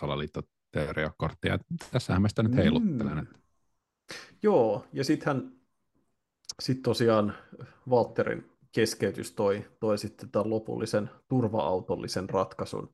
salaliittoteoriakorttia. 0.74 1.60
Tässähän 1.92 2.22
mä 2.22 2.30
sitä 2.30 2.44
nyt 2.44 2.56
heiluttelen. 2.56 3.18
Mm. 3.18 3.28
Joo, 4.44 4.86
ja 4.94 5.04
sittenhän 5.04 5.52
sit 6.60 6.82
tosiaan 6.82 7.34
Walterin 7.90 8.46
keskeytys 8.72 9.32
toi, 9.32 9.66
toi 9.80 9.98
sitten 9.98 10.30
tämän 10.32 10.50
lopullisen 10.50 11.10
turva-autollisen 11.28 12.30
ratkaisun. 12.30 12.94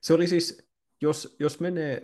Se 0.00 0.14
oli 0.14 0.26
siis, 0.26 0.68
jos, 1.02 1.36
jos 1.38 1.60
menee, 1.60 2.02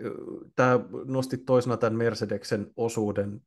tämä 0.57 0.81
nosti 1.05 1.39
toisena 1.39 1.77
tämän 1.77 1.99
Mercedeksen 1.99 2.73
osuuden 2.77 3.41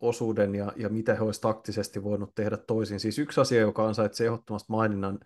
osuuden 0.00 0.54
ja, 0.54 0.72
ja 0.76 0.88
mitä 0.88 1.14
he 1.14 1.20
olisivat 1.20 1.54
taktisesti 1.54 2.02
voinut 2.02 2.34
tehdä 2.34 2.56
toisin. 2.56 3.00
Siis 3.00 3.18
yksi 3.18 3.40
asia, 3.40 3.60
joka 3.60 3.86
ansaitsee 3.86 4.26
ehdottomasti 4.26 4.66
maininnan, 4.72 5.18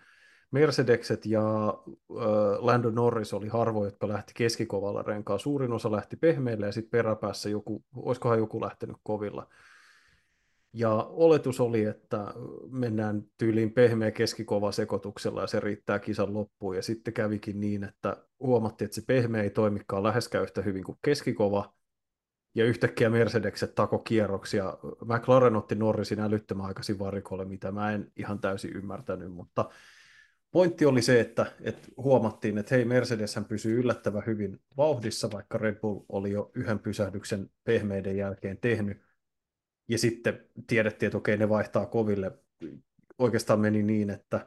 Mercedekset 0.58 1.26
ja 1.26 1.68
äh, 1.68 2.24
Lando 2.58 2.90
Norris 2.90 3.34
oli 3.34 3.48
harvoja, 3.48 3.86
jotka 3.86 4.08
lähti 4.08 4.32
keskikovalla 4.36 5.02
renkaa. 5.02 5.38
Suurin 5.38 5.72
osa 5.72 5.92
lähti 5.92 6.16
pehmeille 6.16 6.66
ja 6.66 6.72
sitten 6.72 6.90
peräpäässä 6.90 7.48
joku, 7.48 7.84
olisikohan 7.96 8.38
joku 8.38 8.60
lähtenyt 8.60 8.96
kovilla. 9.02 9.48
Ja 10.72 10.90
oletus 11.10 11.60
oli, 11.60 11.84
että 11.84 12.34
mennään 12.70 13.22
tyyliin 13.38 13.72
pehmeä 13.72 14.10
keskikova 14.10 14.72
sekoituksella 14.72 15.40
ja 15.40 15.46
se 15.46 15.60
riittää 15.60 15.98
kisan 15.98 16.34
loppuun. 16.34 16.76
Ja 16.76 16.82
sitten 16.82 17.14
kävikin 17.14 17.60
niin, 17.60 17.84
että 17.84 18.16
huomattiin, 18.40 18.86
että 18.86 18.94
se 18.94 19.02
pehmeä 19.06 19.42
ei 19.42 19.50
toimikaan 19.50 20.02
läheskään 20.02 20.44
yhtä 20.44 20.62
hyvin 20.62 20.84
kuin 20.84 20.98
keskikova, 21.02 21.76
ja 22.56 22.64
yhtäkkiä 22.64 23.10
Mercedekset 23.10 23.74
tako 23.74 23.98
kierroksia. 23.98 24.78
McLaren 25.04 25.56
otti 25.56 25.74
Norrisin 25.74 26.20
älyttömän 26.20 26.66
aikaisin 26.66 26.98
varikolle, 26.98 27.44
mitä 27.44 27.72
mä 27.72 27.92
en 27.92 28.12
ihan 28.16 28.38
täysin 28.38 28.76
ymmärtänyt, 28.76 29.32
mutta 29.32 29.68
pointti 30.56 30.86
oli 30.86 31.02
se, 31.02 31.20
että, 31.20 31.46
että 31.60 31.88
huomattiin, 31.96 32.58
että 32.58 32.74
hei, 32.74 32.84
Mercedes 32.84 33.38
pysyy 33.48 33.80
yllättävän 33.80 34.22
hyvin 34.26 34.60
vauhdissa, 34.76 35.30
vaikka 35.32 35.58
Red 35.58 35.74
Bull 35.74 36.00
oli 36.08 36.30
jo 36.30 36.50
yhden 36.54 36.78
pysähdyksen 36.78 37.50
pehmeiden 37.64 38.16
jälkeen 38.16 38.58
tehnyt, 38.58 39.02
ja 39.88 39.98
sitten 39.98 40.46
tiedettiin, 40.66 41.06
että 41.06 41.18
okei, 41.18 41.36
ne 41.36 41.48
vaihtaa 41.48 41.86
koville. 41.86 42.38
Oikeastaan 43.18 43.60
meni 43.60 43.82
niin, 43.82 44.10
että 44.10 44.46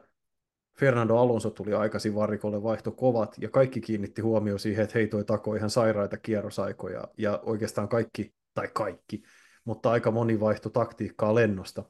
Fernando 0.80 1.16
Alonso 1.16 1.50
tuli 1.50 1.74
aikaisin 1.74 2.14
varikolle, 2.14 2.62
vaihto 2.62 2.92
kovat, 2.92 3.36
ja 3.38 3.48
kaikki 3.48 3.80
kiinnitti 3.80 4.22
huomio 4.22 4.58
siihen, 4.58 4.84
että 4.84 4.98
hei, 4.98 5.06
toi 5.06 5.24
tako 5.24 5.54
ihan 5.54 5.70
sairaita 5.70 6.16
kierrosaikoja, 6.16 7.04
ja 7.18 7.40
oikeastaan 7.42 7.88
kaikki, 7.88 8.34
tai 8.54 8.68
kaikki, 8.74 9.22
mutta 9.64 9.90
aika 9.90 10.10
moni 10.10 10.40
vaihto 10.40 10.70
taktiikkaa 10.70 11.34
lennosta. 11.34 11.84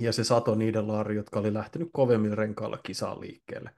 Ja 0.00 0.12
se 0.12 0.24
sato 0.24 0.54
niiden 0.54 0.88
laari, 0.88 1.16
jotka 1.16 1.40
oli 1.40 1.54
lähtenyt 1.54 1.88
kovemmin 1.92 2.38
renkaalla 2.38 2.78
kisaan 2.78 3.20
liikkeelle. 3.20 3.70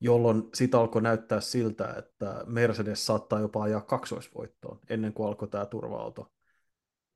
Jolloin 0.00 0.42
sitä 0.54 0.80
alkoi 0.80 1.02
näyttää 1.02 1.40
siltä, 1.40 1.94
että 1.98 2.44
Mercedes 2.46 3.06
saattaa 3.06 3.40
jopa 3.40 3.62
ajaa 3.62 3.80
kaksoisvoittoon 3.80 4.80
ennen 4.88 5.12
kuin 5.12 5.26
alkoi 5.26 5.48
tämä 5.48 5.66
turva-auto 5.66 6.32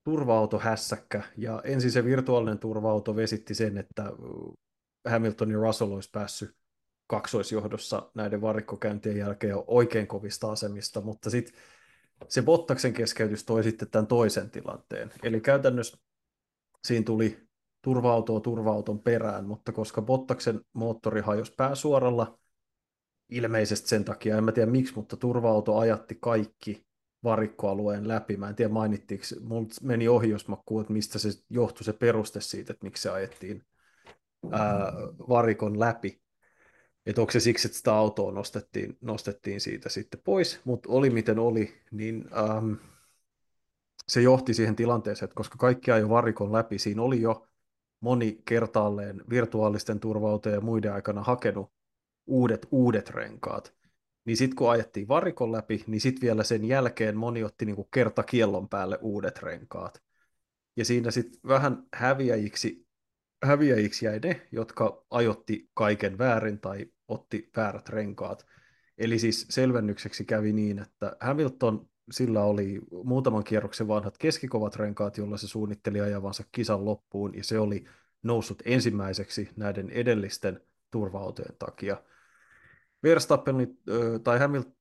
turva-auto 0.05 0.59
hässäkkä, 0.59 1.23
ja 1.37 1.63
ensin 1.65 1.91
se 1.91 2.05
virtuaalinen 2.05 2.59
turva-auto 2.59 3.17
vesitti 3.17 3.55
sen, 3.55 3.79
että 3.79 4.13
Hamilton 5.09 5.51
ja 5.51 5.59
Russell 5.59 5.93
olisi 5.93 6.11
päässyt 6.13 6.57
kaksoisjohdossa 7.07 8.11
näiden 8.15 8.41
varikkokäyntien 8.41 9.17
jälkeen 9.17 9.51
jo 9.51 9.65
oikein 9.67 10.07
kovista 10.07 10.53
asemista, 10.53 11.01
mutta 11.01 11.31
sitten 11.31 11.55
se 12.29 12.43
Bottaksen 12.43 12.93
keskeytys 12.93 13.45
toi 13.45 13.63
sitten 13.63 13.91
tämän 13.91 14.07
toisen 14.07 14.51
tilanteen. 14.51 15.13
Eli 15.23 15.41
käytännössä 15.41 15.99
siinä 16.85 17.05
tuli 17.05 17.49
turva-autoa 17.83 18.41
turva-auton 18.41 18.99
perään, 18.99 19.45
mutta 19.45 19.73
koska 19.73 20.03
Bottaksen 20.03 20.61
moottori 20.73 21.21
hajosi 21.21 21.53
pääsuoralla, 21.57 22.39
ilmeisesti 23.29 23.89
sen 23.89 24.05
takia, 24.05 24.37
en 24.39 24.45
mä 24.45 24.53
tiedä 24.53 24.71
miksi, 24.71 24.95
mutta 24.97 25.17
turva-auto 25.17 25.79
ajatti 25.79 26.19
kaikki 26.21 26.87
varikkoalueen 27.25 28.09
läpi. 28.09 28.37
Mä 28.37 28.49
en 28.49 28.55
tiedä 28.55 28.73
mainittiinko, 28.73 29.25
mulla 29.41 29.69
meni 29.83 30.09
ohi, 30.09 30.31
jos 30.31 30.49
mä 30.49 30.57
kuulin, 30.67 30.83
että 30.83 30.93
mistä 30.93 31.19
se 31.19 31.29
johtui 31.51 31.85
se 31.85 31.93
peruste 31.93 32.41
siitä, 32.41 32.73
että 32.73 32.85
miksi 32.85 33.03
se 33.03 33.11
ajettiin 33.11 33.65
ää, 34.51 34.93
varikon 35.29 35.81
läpi. 35.81 36.23
Että 37.07 37.21
onko 37.21 37.31
se 37.31 37.41
siksi, 37.41 37.69
että 37.69 37.79
sitä 37.79 37.95
autoa 37.95 38.33
nostettiin, 38.33 38.99
nostettiin 39.01 39.61
siitä 39.61 39.89
sitten 39.89 40.21
pois, 40.25 40.61
mutta 40.65 40.89
oli 40.93 41.11
miten 41.11 41.39
oli, 41.39 41.75
niin 41.91 42.25
äm, 42.57 42.77
se 44.09 44.23
johti 44.23 44.55
siihen 44.55 44.77
tilanteeseen, 44.77 45.25
että 45.25 45.35
koska 45.35 45.57
kaikki 45.59 45.91
ajoi 45.91 46.09
varikon 46.09 46.53
läpi, 46.53 46.79
siinä 46.79 47.03
oli 47.03 47.21
jo 47.21 47.47
moni 48.03 48.43
kertaalleen 48.45 49.23
virtuaalisten 49.31 50.01
turvauteen 50.01 50.55
ja 50.55 50.61
muiden 50.61 50.93
aikana 50.93 51.23
hakenut 51.23 51.73
uudet, 52.27 52.69
uudet 52.71 53.11
renkaat. 53.11 53.75
Niin 54.25 54.37
sitten 54.37 54.57
kun 54.57 54.71
ajettiin 54.71 55.09
varikon 55.09 55.53
läpi, 55.53 55.85
niin 55.87 56.01
sitten 56.01 56.23
vielä 56.23 56.45
sen 56.45 56.65
jälkeen 56.65 57.17
moni 57.17 57.45
otti 57.45 57.65
niinku 57.65 57.85
kerta 57.85 58.23
kiellon 58.23 58.69
päälle 58.69 58.99
uudet 59.01 59.43
renkaat. 59.43 60.03
Ja 60.77 60.85
siinä 60.85 61.11
sitten 61.11 61.41
vähän 61.49 61.83
häviäjiksi 61.95 62.87
häviäjiksi 63.43 64.07
jäi 64.07 64.19
ne, 64.19 64.49
jotka 64.53 65.05
ajotti 65.11 65.71
kaiken 65.75 66.19
väärin 66.19 66.61
tai 66.61 66.87
otti 67.09 67.51
väärät 67.57 67.89
renkaat. 67.89 68.47
Eli 68.99 69.19
siis 69.19 69.47
selvennykseksi 69.51 70.25
kävi 70.25 70.53
niin, 70.53 70.79
että 70.79 71.17
Hamilton 71.21 71.89
sillä 72.11 72.45
oli 72.45 72.81
muutaman 73.05 73.45
kierroksen 73.45 73.89
vanhat 73.89 74.19
keskikovat 74.19 74.77
renkaat, 74.77 75.19
jolla 75.19 75.37
se 75.37 75.49
suunnitteli 75.49 76.01
ajavansa 76.01 76.45
kisan 76.53 76.85
loppuun, 76.85 77.35
ja 77.35 77.45
se 77.45 77.59
oli 77.59 77.85
noussut 78.23 78.63
ensimmäiseksi 78.65 79.49
näiden 79.57 79.91
edellisten 79.91 80.61
turva-autojen 80.91 81.57
takia. 81.59 82.03
Verstappen 83.03 83.55
oli, 83.55 83.69
tai 84.25 84.39
Hamilton, 84.39 84.73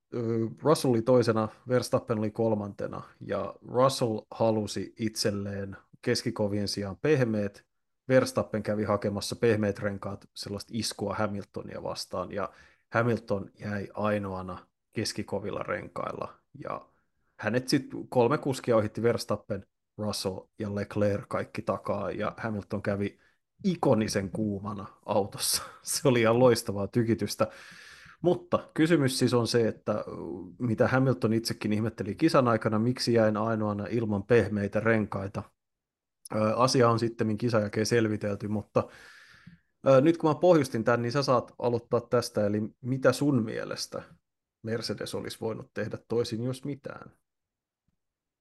Russell 0.61 0.93
oli 0.93 1.01
toisena, 1.01 1.49
Verstappen 1.67 2.19
oli 2.19 2.31
kolmantena, 2.31 3.01
ja 3.19 3.55
Russell 3.67 4.19
halusi 4.31 4.93
itselleen 4.99 5.77
keskikovien 6.01 6.67
sijaan 6.67 6.97
pehmeät, 6.97 7.65
Verstappen 8.09 8.63
kävi 8.63 8.83
hakemassa 8.83 9.35
pehmeät 9.35 9.79
renkaat 9.79 10.29
sellaista 10.33 10.71
iskua 10.73 11.15
Hamiltonia 11.15 11.83
vastaan, 11.83 12.31
ja 12.31 12.53
Hamilton 12.93 13.51
jäi 13.59 13.87
ainoana 13.93 14.67
keskikovilla 14.93 15.63
renkailla, 15.63 16.33
ja 16.53 16.90
hänet 17.41 17.67
sitten 17.67 18.07
kolme 18.07 18.37
kuskia 18.37 18.77
ohitti 18.77 19.03
Verstappen, 19.03 19.65
Russell 19.97 20.39
ja 20.59 20.75
Leclerc 20.75 21.25
kaikki 21.27 21.61
takaa, 21.61 22.11
ja 22.11 22.33
Hamilton 22.37 22.81
kävi 22.81 23.19
ikonisen 23.63 24.31
kuumana 24.31 24.87
autossa. 25.05 25.63
Se 25.83 26.07
oli 26.07 26.21
ihan 26.21 26.39
loistavaa 26.39 26.87
tykitystä. 26.87 27.47
Mutta 28.21 28.69
kysymys 28.73 29.19
siis 29.19 29.33
on 29.33 29.47
se, 29.47 29.67
että 29.67 30.03
mitä 30.59 30.87
Hamilton 30.87 31.33
itsekin 31.33 31.73
ihmetteli 31.73 32.15
kisan 32.15 32.47
aikana, 32.47 32.79
miksi 32.79 33.13
jäin 33.13 33.37
ainoana 33.37 33.85
ilman 33.89 34.23
pehmeitä 34.23 34.79
renkaita. 34.79 35.43
Asia 36.55 36.89
on 36.89 36.99
sitten 36.99 37.37
kisan 37.37 37.61
jälkeen 37.61 37.85
selvitelty, 37.85 38.47
mutta 38.47 38.87
nyt 40.01 40.17
kun 40.17 40.29
mä 40.29 40.35
pohjustin 40.35 40.83
tämän, 40.83 41.01
niin 41.01 41.11
sä 41.11 41.23
saat 41.23 41.51
aloittaa 41.59 42.01
tästä, 42.01 42.45
eli 42.45 42.61
mitä 42.81 43.11
sun 43.11 43.43
mielestä 43.43 44.03
Mercedes 44.63 45.15
olisi 45.15 45.37
voinut 45.41 45.73
tehdä 45.73 45.97
toisin, 46.07 46.43
jos 46.43 46.65
mitään? 46.65 47.11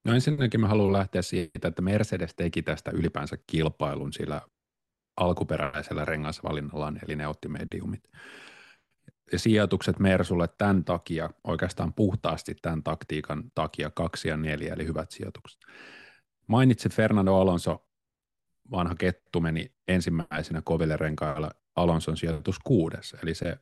No 0.05 0.13
ensinnäkin 0.13 0.59
mä 0.59 0.67
haluan 0.67 0.93
lähteä 0.93 1.21
siitä, 1.21 1.67
että 1.67 1.81
Mercedes 1.81 2.35
teki 2.35 2.61
tästä 2.61 2.91
ylipäänsä 2.91 3.37
kilpailun 3.47 4.13
sillä 4.13 4.41
alkuperäisellä 5.17 6.05
rengasvalinnallaan, 6.05 6.99
eli 7.05 7.15
ne 7.15 7.27
otti 7.27 7.47
mediumit. 7.47 8.03
Ja 9.31 9.39
sijoitukset 9.39 9.99
Mersulle 9.99 10.47
tämän 10.57 10.85
takia, 10.85 11.29
oikeastaan 11.43 11.93
puhtaasti 11.93 12.55
tämän 12.61 12.83
taktiikan 12.83 13.43
takia, 13.55 13.89
kaksi 13.89 14.27
ja 14.27 14.37
neljä, 14.37 14.73
eli 14.73 14.85
hyvät 14.87 15.11
sijoitukset. 15.11 15.59
Mainitsit 16.47 16.93
Fernando 16.93 17.35
Alonso, 17.35 17.87
vanha 18.71 18.95
kettu 18.95 19.41
meni 19.41 19.71
ensimmäisenä 19.87 20.61
koville 20.61 20.97
renkailla 20.97 21.51
Alonson 21.75 22.17
sijoitus 22.17 22.59
kuudes, 22.59 23.15
eli 23.23 23.35
se 23.35 23.57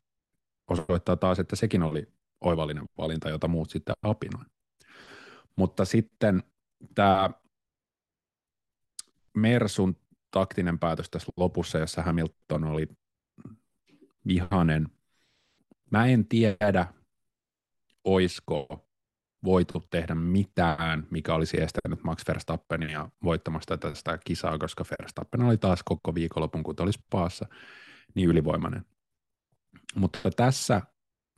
osoittaa 0.67 1.15
taas, 1.15 1.39
että 1.39 1.55
sekin 1.55 1.83
oli 1.83 2.07
oivallinen 2.41 2.85
valinta, 2.97 3.29
jota 3.29 3.47
muut 3.47 3.69
sitten 3.69 3.95
apinoi. 4.03 4.45
Mutta 5.59 5.85
sitten 5.85 6.43
tämä 6.95 7.29
Mersun 9.33 9.95
taktinen 10.31 10.79
päätös 10.79 11.09
tässä 11.09 11.31
lopussa, 11.37 11.77
jossa 11.77 12.01
Hamilton 12.01 12.63
oli 12.63 12.87
vihanen. 14.27 14.89
Mä 15.91 16.05
en 16.05 16.27
tiedä, 16.27 16.93
oisko 18.03 18.87
voitu 19.43 19.87
tehdä 19.89 20.15
mitään, 20.15 21.07
mikä 21.11 21.33
olisi 21.33 21.61
estänyt 21.61 22.03
Max 22.03 22.27
Verstappenia 22.27 23.09
voittamasta 23.23 23.77
tästä 23.77 24.19
kisaa, 24.25 24.57
koska 24.57 24.83
Verstappen 24.99 25.41
oli 25.41 25.57
taas 25.57 25.83
koko 25.85 26.15
viikonlopun, 26.15 26.63
kun 26.63 26.75
olisi 26.79 26.99
paassa, 27.09 27.45
niin 28.15 28.29
ylivoimainen. 28.29 28.85
Mutta 29.95 30.31
tässä 30.31 30.81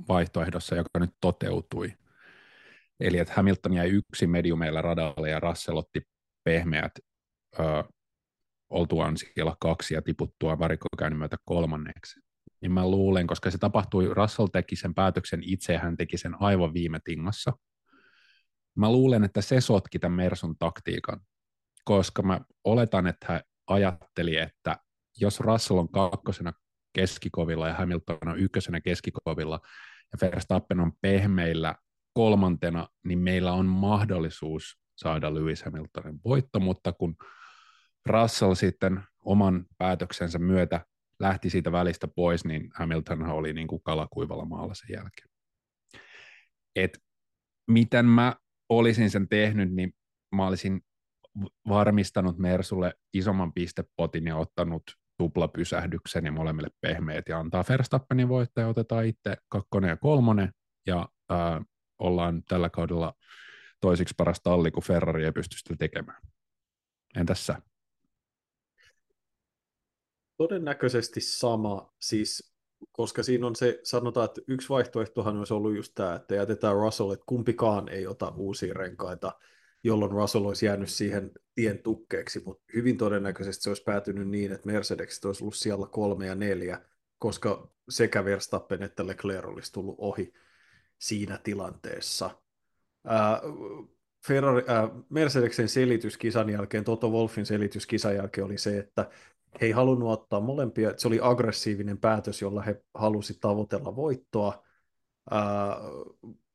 vaihtoehdossa, 0.07 0.75
joka 0.75 0.99
nyt 0.99 1.15
toteutui, 1.21 2.00
eli 3.01 3.17
että 3.17 3.33
Hamilton 3.33 3.73
jäi 3.73 3.89
yksi 3.89 4.27
mediumeilla 4.27 4.81
radalle 4.81 5.29
ja 5.29 5.39
Russell 5.39 5.77
otti 5.77 6.01
pehmeät 6.43 6.91
ö, 7.59 7.83
oltuaan 8.69 9.17
siellä 9.17 9.55
kaksi 9.59 9.93
ja 9.93 10.01
tiputtua 10.01 10.59
varikkokäynnin 10.59 11.17
myötä 11.17 11.37
kolmanneksi. 11.45 12.19
Niin 12.61 12.71
mä 12.71 12.89
luulen, 12.89 13.27
koska 13.27 13.51
se 13.51 13.57
tapahtui, 13.57 14.13
Russell 14.13 14.47
teki 14.47 14.75
sen 14.75 14.93
päätöksen 14.93 15.41
itse 15.43 15.77
hän 15.77 15.97
teki 15.97 16.17
sen 16.17 16.41
aivan 16.41 16.73
viime 16.73 16.99
tingassa. 17.03 17.53
Mä 18.75 18.91
luulen, 18.91 19.23
että 19.23 19.41
se 19.41 19.61
sotki 19.61 19.99
tämän 19.99 20.15
Mersun 20.15 20.57
taktiikan, 20.57 21.21
koska 21.85 22.21
mä 22.21 22.41
oletan, 22.63 23.07
että 23.07 23.25
hän 23.29 23.41
ajatteli, 23.67 24.37
että 24.37 24.77
jos 25.17 25.39
Russell 25.39 25.79
on 25.79 25.91
kakkosena 25.91 26.53
keskikovilla 26.93 27.67
ja 27.67 27.73
Hamilton 27.73 28.17
on 28.27 28.39
ykkösenä 28.39 28.81
keskikovilla 28.81 29.59
ja 30.11 30.29
Verstappen 30.29 30.79
on 30.79 30.91
pehmeillä 31.01 31.75
kolmantena, 32.13 32.87
niin 33.05 33.19
meillä 33.19 33.53
on 33.53 33.65
mahdollisuus 33.65 34.79
saada 34.95 35.33
Lewis 35.33 35.63
Hamiltonin 35.63 36.19
voitto, 36.25 36.59
mutta 36.59 36.91
kun 36.91 37.15
Russell 38.05 38.53
sitten 38.53 39.03
oman 39.25 39.65
päätöksensä 39.77 40.39
myötä 40.39 40.85
lähti 41.19 41.49
siitä 41.49 41.71
välistä 41.71 42.07
pois, 42.07 42.45
niin 42.45 42.69
Hamilton 42.75 43.23
oli 43.23 43.53
niin 43.53 43.67
kuin 43.67 43.83
kalakuivalla 43.83 44.45
maalla 44.45 44.73
sen 44.73 44.93
jälkeen. 44.93 45.27
Et 46.75 46.99
miten 47.67 48.05
mä 48.05 48.35
olisin 48.69 49.09
sen 49.09 49.29
tehnyt, 49.29 49.73
niin 49.73 49.93
mä 50.35 50.47
olisin 50.47 50.81
varmistanut 51.67 52.37
Mersulle 52.37 52.93
isomman 53.13 53.53
pistepotin 53.53 54.27
ja 54.27 54.35
ottanut 54.35 54.83
tuplapysähdyksen 55.17 56.25
ja 56.25 56.31
molemmille 56.31 56.69
pehmeät 56.81 57.29
ja 57.29 57.39
antaa 57.39 57.63
Verstappenin 57.69 58.29
voittaja, 58.29 58.67
otetaan 58.67 59.05
itse 59.05 59.37
kakkonen 59.49 59.89
ja 59.89 59.97
kolmonen 59.97 60.51
ja 60.87 61.09
ää, 61.29 61.61
ollaan 62.01 62.43
tällä 62.43 62.69
kaudella 62.69 63.13
toisiksi 63.81 64.15
paras 64.17 64.41
talli, 64.43 64.71
kun 64.71 64.83
Ferrari 64.83 65.25
ei 65.25 65.31
pysty 65.31 65.57
sitä 65.57 65.75
tekemään. 65.79 66.21
Entäs 67.15 67.45
sä? 67.45 67.61
Todennäköisesti 70.37 71.21
sama, 71.21 71.93
siis 72.01 72.53
koska 72.91 73.23
siinä 73.23 73.47
on 73.47 73.55
se, 73.55 73.79
sanotaan, 73.83 74.25
että 74.25 74.41
yksi 74.47 74.69
vaihtoehtohan 74.69 75.37
olisi 75.37 75.53
ollut 75.53 75.75
just 75.75 75.91
tämä, 75.95 76.15
että 76.15 76.35
jätetään 76.35 76.75
Russell, 76.75 77.11
että 77.11 77.25
kumpikaan 77.25 77.89
ei 77.89 78.07
ota 78.07 78.33
uusia 78.35 78.73
renkaita, 78.73 79.31
jolloin 79.83 80.11
Russell 80.11 80.45
olisi 80.45 80.65
jäänyt 80.65 80.89
siihen 80.89 81.31
tien 81.55 81.79
tukkeeksi, 81.79 82.41
mutta 82.45 82.63
hyvin 82.73 82.97
todennäköisesti 82.97 83.63
se 83.63 83.69
olisi 83.69 83.83
päätynyt 83.83 84.27
niin, 84.29 84.51
että 84.51 84.67
Mercedes 84.71 85.25
olisi 85.25 85.43
ollut 85.43 85.55
siellä 85.55 85.87
kolme 85.87 86.25
ja 86.25 86.35
neljä, 86.35 86.81
koska 87.19 87.71
sekä 87.89 88.25
Verstappen 88.25 88.83
että 88.83 89.07
Leclerc 89.07 89.47
olisi 89.47 89.71
tullut 89.71 89.95
ohi 89.97 90.33
siinä 91.01 91.37
tilanteessa. 91.43 92.29
Ää, 93.05 93.41
Ferrari, 94.27 94.63
ää, 94.67 94.89
Mercedeksen 95.09 95.69
selitys 95.69 96.17
kisan 96.17 96.49
jälkeen, 96.49 96.83
Toto 96.83 97.09
Wolfin 97.09 97.45
selitys 97.45 97.87
kisan 97.87 98.15
jälkeen 98.15 98.45
oli 98.45 98.57
se, 98.57 98.77
että 98.77 99.09
he 99.61 99.65
ei 99.65 99.71
halunnut 99.71 100.09
ottaa 100.11 100.39
molempia, 100.39 100.93
se 100.97 101.07
oli 101.07 101.19
aggressiivinen 101.21 101.97
päätös, 101.97 102.41
jolla 102.41 102.61
he 102.61 102.83
halusi 102.93 103.37
tavoitella 103.41 103.95
voittoa, 103.95 104.63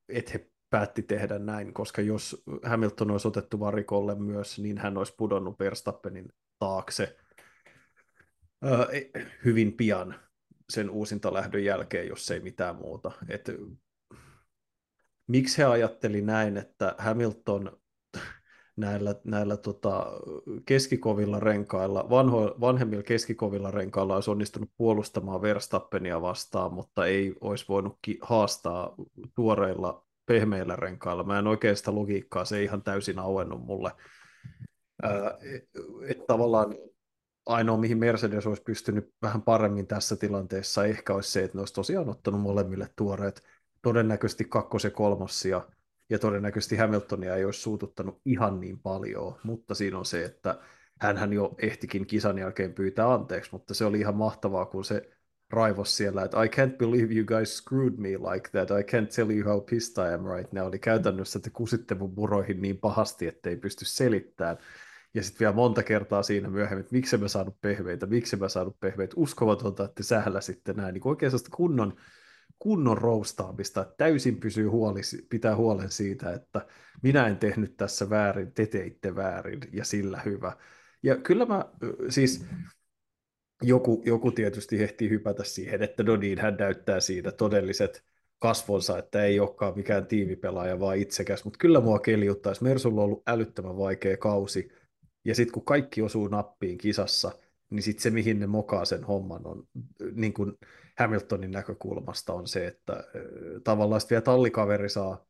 että 0.08 0.32
he 0.32 0.50
päätti 0.70 1.02
tehdä 1.02 1.38
näin, 1.38 1.74
koska 1.74 2.02
jos 2.02 2.42
Hamilton 2.64 3.10
olisi 3.10 3.28
otettu 3.28 3.60
varikolle 3.60 4.14
myös, 4.14 4.58
niin 4.58 4.78
hän 4.78 4.98
olisi 4.98 5.14
pudonnut 5.16 5.58
Verstappenin 5.58 6.32
taakse 6.58 7.16
hyvin 9.44 9.72
pian 9.72 10.14
sen 10.70 10.90
uusintalähdön 10.90 11.64
jälkeen, 11.64 12.08
jos 12.08 12.30
ei 12.30 12.40
mitään 12.40 12.76
muuta. 12.76 13.10
Et, 13.28 13.48
miksi 15.26 15.58
he 15.58 15.64
ajatteli 15.64 16.22
näin, 16.22 16.56
että 16.56 16.94
Hamilton 16.98 17.78
näillä, 18.76 19.14
näillä 19.24 19.56
tota, 19.56 20.06
keskikovilla 20.66 21.40
renkailla, 21.40 22.10
vanho, 22.10 22.56
vanhemmilla 22.60 23.02
keskikovilla 23.02 23.70
renkailla 23.70 24.14
olisi 24.14 24.30
onnistunut 24.30 24.70
puolustamaan 24.76 25.42
Verstappenia 25.42 26.22
vastaan, 26.22 26.74
mutta 26.74 27.06
ei 27.06 27.34
olisi 27.40 27.64
voinut 27.68 27.98
ki- 28.02 28.18
haastaa 28.22 28.94
tuoreilla 29.34 30.06
pehmeillä 30.26 30.76
renkailla. 30.76 31.24
Mä 31.24 31.38
en 31.38 31.46
oikein 31.46 31.76
sitä 31.76 31.94
logiikkaa, 31.94 32.44
se 32.44 32.56
ei 32.56 32.64
ihan 32.64 32.82
täysin 32.82 33.18
auennut 33.18 33.64
mulle. 33.64 33.92
että 36.08 36.24
tavallaan 36.26 36.74
ainoa, 37.46 37.76
mihin 37.76 37.98
Mercedes 37.98 38.46
olisi 38.46 38.62
pystynyt 38.62 39.14
vähän 39.22 39.42
paremmin 39.42 39.86
tässä 39.86 40.16
tilanteessa, 40.16 40.84
ehkä 40.84 41.14
olisi 41.14 41.32
se, 41.32 41.44
että 41.44 41.58
ne 41.58 41.60
olisi 41.60 41.74
tosiaan 41.74 42.08
ottanut 42.08 42.40
molemmille 42.40 42.88
tuoreet, 42.96 43.42
todennäköisesti 43.86 44.44
kakkos- 44.44 44.84
ja 44.84 44.90
kolmossia, 44.90 45.62
ja 46.10 46.18
todennäköisesti 46.18 46.76
Hamiltonia 46.76 47.36
ei 47.36 47.44
olisi 47.44 47.60
suututtanut 47.60 48.20
ihan 48.24 48.60
niin 48.60 48.78
paljon, 48.78 49.34
mutta 49.42 49.74
siinä 49.74 49.98
on 49.98 50.04
se, 50.04 50.24
että 50.24 50.58
hän 51.00 51.32
jo 51.32 51.54
ehtikin 51.58 52.06
kisan 52.06 52.38
jälkeen 52.38 52.72
pyytää 52.72 53.12
anteeksi, 53.14 53.50
mutta 53.52 53.74
se 53.74 53.84
oli 53.84 54.00
ihan 54.00 54.16
mahtavaa, 54.16 54.66
kun 54.66 54.84
se 54.84 55.10
raivos 55.50 55.96
siellä, 55.96 56.24
että 56.24 56.42
I 56.42 56.48
can't 56.48 56.76
believe 56.76 57.14
you 57.14 57.24
guys 57.26 57.56
screwed 57.56 57.92
me 57.96 58.08
like 58.08 58.50
that, 58.50 58.70
I 58.70 58.82
can't 58.82 59.14
tell 59.16 59.30
you 59.30 59.48
how 59.48 59.64
pissed 59.70 60.10
I 60.10 60.14
am 60.14 60.36
right 60.36 60.52
now, 60.52 60.66
oli 60.66 60.78
käytännössä, 60.78 61.38
että 61.38 61.50
kusitte 61.50 61.94
mun 61.94 62.14
muroihin 62.16 62.62
niin 62.62 62.78
pahasti, 62.78 63.26
että 63.26 63.50
ei 63.50 63.56
pysty 63.56 63.84
selittämään. 63.84 64.58
Ja 65.14 65.22
sitten 65.22 65.40
vielä 65.40 65.54
monta 65.54 65.82
kertaa 65.82 66.22
siinä 66.22 66.48
myöhemmin, 66.48 66.80
että 66.80 66.94
miksi 66.94 67.16
mä 67.16 67.28
saanut 67.28 67.60
pehmeitä, 67.60 68.06
miksi 68.06 68.36
mä 68.36 68.48
saanut 68.48 68.80
pehmeitä, 68.80 69.14
uskomatonta, 69.16 69.84
että 69.84 70.02
sähllä 70.02 70.40
sitten 70.40 70.76
näin, 70.76 70.94
niin 70.94 71.08
oikein 71.08 71.32
kunnon 71.50 71.96
kunnon 72.58 72.98
roustaamista, 72.98 73.82
että 73.82 73.94
täysin 73.96 74.40
pysyy 74.40 74.66
huoli, 74.66 75.00
pitää 75.28 75.56
huolen 75.56 75.90
siitä, 75.90 76.32
että 76.32 76.66
minä 77.02 77.26
en 77.26 77.36
tehnyt 77.36 77.76
tässä 77.76 78.10
väärin, 78.10 78.52
te 78.52 78.66
teitte 78.66 79.14
väärin 79.14 79.60
ja 79.72 79.84
sillä 79.84 80.20
hyvä. 80.24 80.56
Ja 81.02 81.16
kyllä 81.16 81.46
mä 81.46 81.64
siis 82.08 82.46
joku, 83.62 84.02
joku 84.06 84.30
tietysti 84.30 84.82
ehti 84.82 85.10
hypätä 85.10 85.44
siihen, 85.44 85.82
että 85.82 86.02
no 86.02 86.16
niin, 86.16 86.38
hän 86.38 86.56
näyttää 86.58 87.00
siinä 87.00 87.32
todelliset 87.32 88.04
kasvonsa, 88.38 88.98
että 88.98 89.24
ei 89.24 89.40
olekaan 89.40 89.76
mikään 89.76 90.06
tiimipelaaja, 90.06 90.80
vaan 90.80 90.96
itsekäs, 90.96 91.44
mutta 91.44 91.58
kyllä 91.58 91.80
mua 91.80 91.98
keljuttaisi. 91.98 92.64
Mersulla 92.64 93.00
on 93.00 93.04
ollut 93.04 93.22
älyttömän 93.26 93.76
vaikea 93.76 94.16
kausi, 94.16 94.68
ja 95.24 95.34
sitten 95.34 95.52
kun 95.52 95.64
kaikki 95.64 96.02
osuu 96.02 96.28
nappiin 96.28 96.78
kisassa, 96.78 97.32
niin 97.70 97.82
sitten 97.82 98.02
se, 98.02 98.10
mihin 98.10 98.40
ne 98.40 98.46
mokaa 98.46 98.84
sen 98.84 99.04
homman, 99.04 99.46
on 99.46 99.68
niin 100.12 100.32
kuin 100.32 100.52
Hamiltonin 100.98 101.50
näkökulmasta 101.50 102.32
on 102.32 102.46
se, 102.46 102.66
että 102.66 103.04
tavallaan 103.64 104.00
vielä 104.10 104.22
tallikaveri 104.22 104.88
saa 104.88 105.26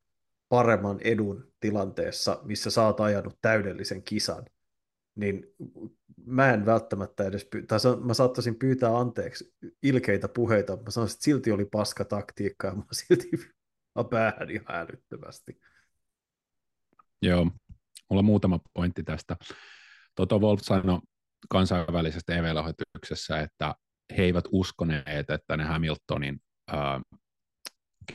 paremman 0.49 1.01
edun 1.01 1.53
tilanteessa, 1.61 2.41
missä 2.43 2.71
sä 2.71 2.83
oot 2.83 3.01
ajanut 3.01 3.39
täydellisen 3.43 4.03
kisan, 4.03 4.45
niin 5.15 5.55
mä 6.27 6.55
en 6.55 6.67
välttämättä 6.67 7.25
edes, 7.25 7.49
py- 7.57 7.67
tai 7.67 7.79
mä 8.05 8.15
saattaisin 8.15 8.59
pyytää 8.59 8.99
anteeksi 8.99 9.55
ilkeitä 9.83 10.29
puheita, 10.29 10.77
mä 10.77 10.91
sanoisin, 10.91 11.15
että 11.15 11.25
silti 11.25 11.53
oli 11.53 11.65
paska 11.65 12.05
taktiikka, 12.05 12.69
ja 12.69 12.75
mä 12.75 12.83
silti 12.93 13.31
päähän 14.11 14.51
ihan 14.51 14.77
älyttömästi. 14.77 15.61
Joo, 17.23 17.45
mulla 18.11 18.19
on 18.19 18.25
muutama 18.25 18.61
pointti 18.75 19.03
tästä. 19.03 19.37
Toto 20.15 20.39
Wolf 20.39 20.61
sanoi 20.63 20.99
kansainvälisessä 21.49 22.21
TV-lähetyksessä, 22.27 23.41
että 23.41 23.75
he 24.17 24.23
eivät 24.23 24.45
uskoneet, 24.53 25.31
että 25.31 25.57
ne 25.57 25.65
Hamiltonin 25.65 26.41
ää, 26.69 27.01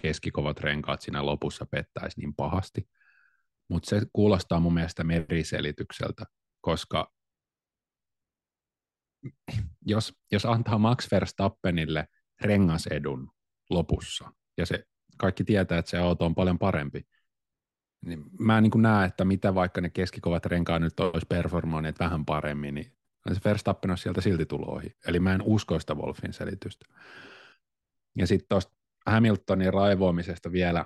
keskikovat 0.01 0.59
renkaat 0.59 1.01
siinä 1.01 1.25
lopussa 1.25 1.65
pettäisi 1.65 2.19
niin 2.19 2.35
pahasti. 2.35 2.89
Mutta 3.67 3.89
se 3.89 4.01
kuulostaa 4.13 4.59
mun 4.59 4.73
mielestä 4.73 5.03
meriselitykseltä, 5.03 6.25
koska 6.61 7.11
jos, 9.85 10.13
jos 10.31 10.45
antaa 10.45 10.77
Max 10.77 11.11
Verstappenille 11.11 12.07
rengasedun 12.41 13.31
lopussa, 13.69 14.33
ja 14.57 14.65
se 14.65 14.83
kaikki 15.17 15.43
tietää, 15.43 15.77
että 15.77 15.91
se 15.91 15.97
auto 15.97 16.25
on 16.25 16.35
paljon 16.35 16.59
parempi, 16.59 17.07
niin 18.05 18.23
mä 18.39 18.57
en 18.57 18.63
niin 18.63 18.81
näe, 18.81 19.07
että 19.07 19.25
mitä 19.25 19.55
vaikka 19.55 19.81
ne 19.81 19.89
keskikovat 19.89 20.45
renkaat 20.45 20.81
nyt 20.81 20.99
olisi 20.99 21.25
performoineet 21.29 21.99
vähän 21.99 22.25
paremmin, 22.25 22.75
niin 22.75 22.93
se 23.29 23.41
Verstappen 23.45 23.91
olisi 23.91 24.03
sieltä 24.03 24.21
silti 24.21 24.45
tullut 24.45 24.69
ohi. 24.69 24.95
Eli 25.07 25.19
mä 25.19 25.33
en 25.33 25.41
usko 25.41 25.79
sitä 25.79 25.95
Wolfin 25.95 26.33
selitystä. 26.33 26.85
Ja 28.17 28.27
sitten 28.27 28.47
tuosta 28.49 28.73
Hamiltonin 29.07 29.73
raivoamisesta 29.73 30.51
vielä, 30.51 30.85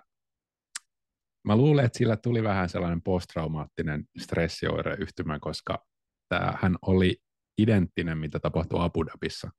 mä 1.43 1.55
luulen, 1.55 1.85
että 1.85 1.97
sillä 1.97 2.17
tuli 2.17 2.43
vähän 2.43 2.69
sellainen 2.69 3.01
posttraumaattinen 3.01 4.05
stressioireyhtymä, 4.17 5.39
koska 5.39 5.85
tämä, 6.29 6.53
hän 6.61 6.75
oli 6.81 7.17
identtinen, 7.57 8.17
mitä 8.17 8.39
tapahtui 8.39 8.79
Abu 8.81 9.05
Dhabissa 9.05 9.51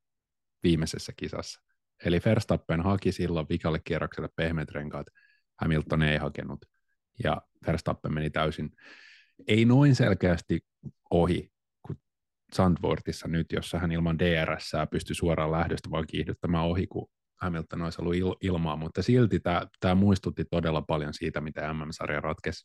viimeisessä 0.62 1.12
kisassa. 1.17 1.61
Eli 2.05 2.21
Verstappen 2.25 2.81
haki 2.81 3.12
silloin 3.12 3.47
vikalle 3.49 3.81
kierrokselle 3.85 4.29
pehmeät 4.37 4.71
renkaat, 4.71 5.07
Hamilton 5.61 6.03
ei 6.03 6.19
hakenut. 6.19 6.65
Ja 7.25 7.43
Verstappen 7.67 8.15
meni 8.15 8.31
täysin, 8.31 8.71
ei 9.47 9.65
noin 9.65 9.95
selkeästi 9.95 10.61
ohi 11.11 11.53
Sandvortissa 12.57 13.29
nyt, 13.29 13.47
jossa 13.53 13.79
hän 13.79 13.92
ilman 13.92 14.19
DRS 14.19 14.73
pystyi 14.90 15.14
suoraan 15.16 15.53
lähdöstä 15.53 15.90
vaan 15.90 16.07
kiihdyttämään 16.07 16.64
ohi, 16.64 16.87
kun 16.87 17.09
Hamilton 17.40 17.83
olisi 17.83 18.03
ollut 18.03 18.14
il- 18.14 18.37
ilmaa, 18.40 18.77
mutta 18.77 19.03
silti 19.03 19.40
tämä, 19.81 19.95
muistutti 19.95 20.45
todella 20.51 20.83
paljon 20.83 21.14
siitä, 21.14 21.40
mitä 21.40 21.73
MM-sarja 21.75 22.21
ratkesi 22.21 22.64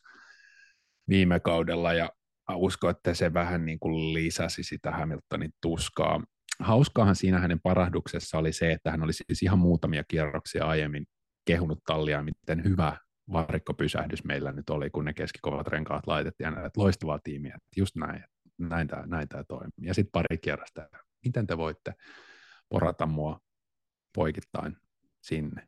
viime 1.09 1.39
kaudella, 1.39 1.93
ja 1.93 2.09
uskon, 2.55 2.91
että 2.91 3.13
se 3.13 3.33
vähän 3.33 3.65
niin 3.65 3.79
kuin 3.79 4.13
lisäsi 4.13 4.63
sitä 4.63 4.91
Hamiltonin 4.91 5.51
tuskaa. 5.61 6.23
Hauskaahan 6.59 7.15
siinä 7.15 7.39
hänen 7.39 7.59
parahduksessa 7.63 8.37
oli 8.37 8.53
se, 8.53 8.71
että 8.71 8.91
hän 8.91 9.03
oli 9.03 9.13
siis 9.13 9.43
ihan 9.43 9.59
muutamia 9.59 10.03
kierroksia 10.07 10.65
aiemmin 10.65 11.05
kehunut 11.45 11.79
tallia, 11.87 12.23
miten 12.23 12.63
hyvä 12.63 12.97
varikkopysähdys 13.31 14.23
meillä 14.23 14.51
nyt 14.51 14.69
oli, 14.69 14.89
kun 14.89 15.05
ne 15.05 15.13
keskikovat 15.13 15.67
renkaat 15.67 16.07
laitettiin, 16.07 16.53
ja 16.53 16.65
että 16.65 16.81
loistavaa 16.81 17.19
tiimiä, 17.23 17.55
että 17.55 17.79
just 17.79 17.95
näin, 17.95 18.23
näin 18.69 18.87
tämä, 18.87 19.03
näin 19.05 19.27
tämä 19.27 19.43
toimii. 19.43 19.87
Ja 19.87 19.93
sitten 19.93 20.11
pari 20.11 20.37
kierrosta, 20.37 20.89
miten 21.25 21.47
te 21.47 21.57
voitte 21.57 21.93
porata 22.69 23.05
mua 23.05 23.39
poikittain 24.15 24.77
sinne. 25.21 25.67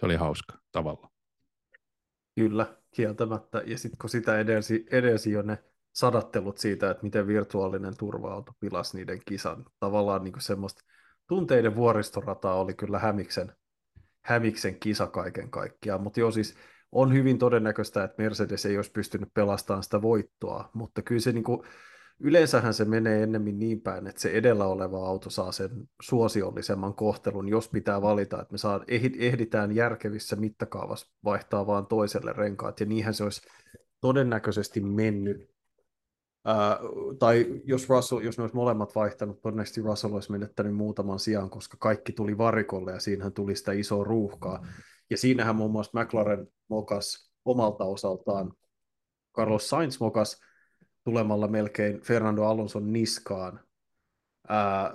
Se 0.00 0.06
oli 0.06 0.16
hauska 0.16 0.58
tavalla. 0.72 1.10
Kyllä, 2.34 2.76
kieltämättä. 2.94 3.62
Ja 3.66 3.78
sitten 3.78 3.98
kun 3.98 4.10
sitä 4.10 4.38
edelsi, 4.38 4.86
edelsi 4.90 5.32
jo 5.32 5.42
ne 5.42 5.58
sadattelut 5.92 6.58
siitä, 6.58 6.90
että 6.90 7.02
miten 7.02 7.26
virtuaalinen 7.26 7.96
turva-auto 7.96 8.52
pilasi 8.60 8.96
niiden 8.96 9.20
kisan. 9.26 9.64
Tavallaan 9.80 10.24
niin 10.24 10.40
semmoista 10.40 10.82
tunteiden 11.28 11.76
vuoristorataa 11.76 12.60
oli 12.60 12.74
kyllä 12.74 12.98
Hämiksen, 12.98 13.52
Hämiksen 14.24 14.80
kisa 14.80 15.06
kaiken 15.06 15.50
kaikkiaan. 15.50 16.02
Mutta 16.02 16.20
joo, 16.20 16.30
siis 16.30 16.56
on 16.92 17.12
hyvin 17.12 17.38
todennäköistä, 17.38 18.04
että 18.04 18.22
Mercedes 18.22 18.66
ei 18.66 18.76
olisi 18.76 18.92
pystynyt 18.92 19.34
pelastamaan 19.34 19.82
sitä 19.82 20.02
voittoa, 20.02 20.70
mutta 20.74 21.02
kyllä 21.02 21.20
se 21.20 21.32
niin 21.32 21.44
kuin, 21.44 21.62
yleensähän 22.20 22.74
se 22.74 22.84
menee 22.84 23.22
ennemmin 23.22 23.58
niin 23.58 23.80
päin, 23.80 24.06
että 24.06 24.20
se 24.20 24.30
edellä 24.30 24.66
oleva 24.66 25.06
auto 25.06 25.30
saa 25.30 25.52
sen 25.52 25.70
suosiollisemman 26.02 26.94
kohtelun, 26.94 27.48
jos 27.48 27.68
pitää 27.68 28.02
valita, 28.02 28.42
että 28.42 28.52
me 28.52 28.58
saa, 28.58 28.84
ehditään 29.18 29.74
järkevissä 29.74 30.36
mittakaavassa 30.36 31.06
vaihtaa 31.24 31.66
vaan 31.66 31.86
toiselle 31.86 32.32
renkaat, 32.32 32.80
ja 32.80 32.86
niinhän 32.86 33.14
se 33.14 33.24
olisi 33.24 33.42
todennäköisesti 34.00 34.80
mennyt. 34.80 35.50
Ää, 36.44 36.78
tai 37.18 37.60
jos, 37.64 37.88
Russell, 37.88 38.20
jos 38.20 38.38
ne 38.38 38.42
olisi 38.42 38.56
molemmat 38.56 38.94
vaihtanut, 38.94 39.42
todennäköisesti 39.42 39.80
Russell 39.80 40.14
olisi 40.14 40.32
menettänyt 40.32 40.74
muutaman 40.74 41.18
sijaan, 41.18 41.50
koska 41.50 41.76
kaikki 41.80 42.12
tuli 42.12 42.38
varikolle 42.38 42.92
ja 42.92 43.00
siinähän 43.00 43.32
tuli 43.32 43.56
sitä 43.56 43.72
isoa 43.72 44.04
ruuhkaa. 44.04 44.66
Ja 45.10 45.16
siinähän 45.16 45.56
muun 45.56 45.70
muassa 45.70 46.00
McLaren 46.00 46.46
mokas 46.68 47.32
omalta 47.44 47.84
osaltaan. 47.84 48.52
Carlos 49.36 49.68
Sainz 49.68 50.00
mokas 50.00 50.40
tulemalla 51.08 51.48
melkein 51.48 52.00
Fernando 52.00 52.44
Alonson 52.44 52.92
niskaan. 52.92 53.60
Ää, 54.48 54.92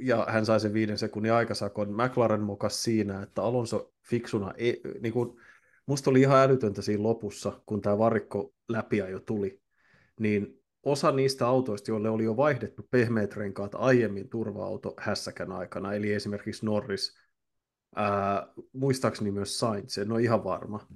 ja 0.00 0.26
hän 0.28 0.46
sai 0.46 0.60
sen 0.60 0.72
viiden 0.72 0.98
sekunnin 0.98 1.32
aikasakon. 1.32 1.92
McLaren 1.92 2.40
mokas 2.40 2.82
siinä, 2.82 3.22
että 3.22 3.42
Alonso 3.42 3.92
fiksuna, 4.02 4.54
ei, 4.56 4.80
niin 5.00 5.12
kuin, 5.12 5.40
musta 5.86 6.10
oli 6.10 6.20
ihan 6.20 6.38
älytöntä 6.38 6.82
siinä 6.82 7.02
lopussa, 7.02 7.60
kun 7.66 7.80
tämä 7.80 7.98
varikko 7.98 8.54
läpiä 8.68 9.08
jo 9.08 9.20
tuli, 9.20 9.60
niin 10.20 10.62
osa 10.82 11.12
niistä 11.12 11.46
autoista, 11.46 11.90
joille 11.90 12.10
oli 12.10 12.24
jo 12.24 12.36
vaihdettu 12.36 12.88
pehmeät 12.90 13.36
renkaat 13.36 13.74
aiemmin 13.74 14.28
turva-auto 14.28 14.94
hässäkän 14.98 15.52
aikana, 15.52 15.94
eli 15.94 16.12
esimerkiksi 16.12 16.66
Norris, 16.66 17.18
ää, 17.96 18.46
muistaakseni 18.72 19.30
myös 19.30 19.58
Sainz, 19.58 19.98
en 19.98 20.12
ole 20.12 20.22
ihan 20.22 20.44
varma, 20.44 20.86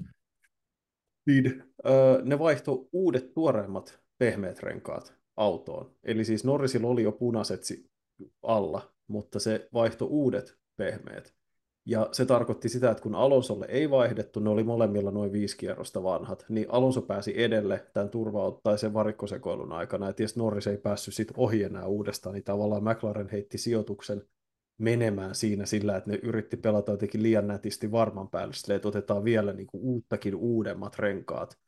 niin 1.26 1.64
ää, 1.84 1.92
ne 2.24 2.38
vaihto 2.38 2.88
uudet 2.92 3.34
tuoreimmat 3.34 4.07
pehmeät 4.18 4.62
renkaat 4.62 5.14
autoon. 5.37 5.94
Eli 6.04 6.24
siis 6.24 6.44
Norrisilla 6.44 6.88
oli 6.88 7.02
jo 7.02 7.12
punaiset 7.12 7.61
alla, 8.42 8.92
mutta 9.07 9.40
se 9.40 9.68
vaihto 9.72 10.04
uudet 10.04 10.59
pehmeät. 10.76 11.35
Ja 11.87 12.09
se 12.12 12.26
tarkoitti 12.26 12.68
sitä, 12.68 12.90
että 12.90 13.02
kun 13.02 13.14
Alonsolle 13.14 13.66
ei 13.68 13.90
vaihdettu, 13.90 14.40
ne 14.40 14.50
oli 14.50 14.62
molemmilla 14.62 15.11
noin 15.11 15.33
viisi 15.33 15.57
kierrosta 15.57 16.02
vanhat, 16.02 16.44
niin 16.48 16.66
Alonso 16.68 17.02
pääsi 17.02 17.42
edelle 17.42 17.87
tämän 17.92 18.11
turva 18.11 18.61
tai 18.62 18.78
sen 18.78 18.94
varikkosekoilun 18.94 19.72
aikana, 19.72 20.07
ja 20.07 20.12
tietysti 20.12 20.40
Norris 20.40 20.66
ei 20.66 20.76
päässyt 20.76 21.14
sit 21.14 21.33
ohi 21.37 21.62
enää 21.62 21.87
uudestaan, 21.87 22.35
niin 22.35 22.44
tavallaan 22.44 22.85
McLaren 22.85 23.28
heitti 23.28 23.59
sijoituksen 23.59 24.22
menemään 24.78 25.35
siinä 25.35 25.66
sillä, 25.66 25.96
että 25.96 26.11
ne 26.11 26.18
yritti 26.22 26.57
pelata 26.57 26.92
jotenkin 26.92 27.22
liian 27.22 27.46
nätisti 27.46 27.90
varman 27.90 28.28
päälle, 28.28 28.74
että 28.74 28.88
otetaan 28.88 29.24
vielä 29.24 29.52
niin 29.52 29.66
kuin 29.66 29.83
uuttakin 29.83 30.35
uudemmat 30.35 30.98
renkaat 30.98 31.59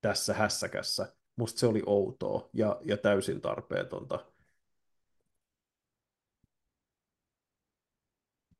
tässä 0.00 0.34
hässäkässä. 0.34 1.19
Musta 1.40 1.60
se 1.60 1.66
oli 1.66 1.82
outoa 1.86 2.48
ja, 2.52 2.80
ja 2.84 2.96
täysin 2.96 3.40
tarpeetonta. 3.40 4.18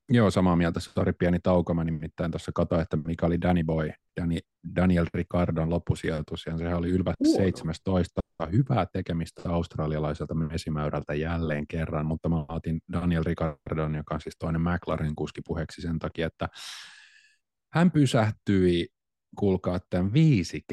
Joo, 0.09 0.31
samaa 0.31 0.55
mieltä. 0.55 0.79
Sori, 0.79 1.13
pieni 1.13 1.39
tauko. 1.43 1.73
Mä 1.73 1.83
nimittäin 1.83 2.31
tuossa 2.31 2.51
katsoin, 2.55 2.81
että 2.81 2.97
mikä 2.97 3.25
oli 3.25 3.41
Danny 3.41 3.63
Boy, 3.63 3.91
Danny, 4.21 4.37
Daniel 4.75 5.05
Ricardon 5.13 5.69
loppusijoitus, 5.69 6.45
ja 6.45 6.57
sehän 6.57 6.77
oli 6.77 6.89
ylvät 6.89 7.15
17. 7.35 8.21
Hyvää 8.51 8.85
tekemistä 8.93 9.49
australialaiselta 9.49 10.33
mesimäyrältä 10.33 11.13
jälleen 11.13 11.67
kerran, 11.67 12.05
mutta 12.05 12.29
mä 12.29 12.45
otin 12.49 12.79
Daniel 12.93 13.23
Ricardon, 13.23 13.95
joka 13.95 14.15
on 14.15 14.21
siis 14.21 14.35
toinen 14.39 14.61
McLaren 14.61 15.15
kuski 15.15 15.41
puheeksi 15.41 15.81
sen 15.81 15.99
takia, 15.99 16.27
että 16.27 16.49
hän 17.73 17.91
pysähtyi 17.91 18.87
kuulkaa 19.35 19.79
tämän 19.89 20.13
viisi 20.13 20.65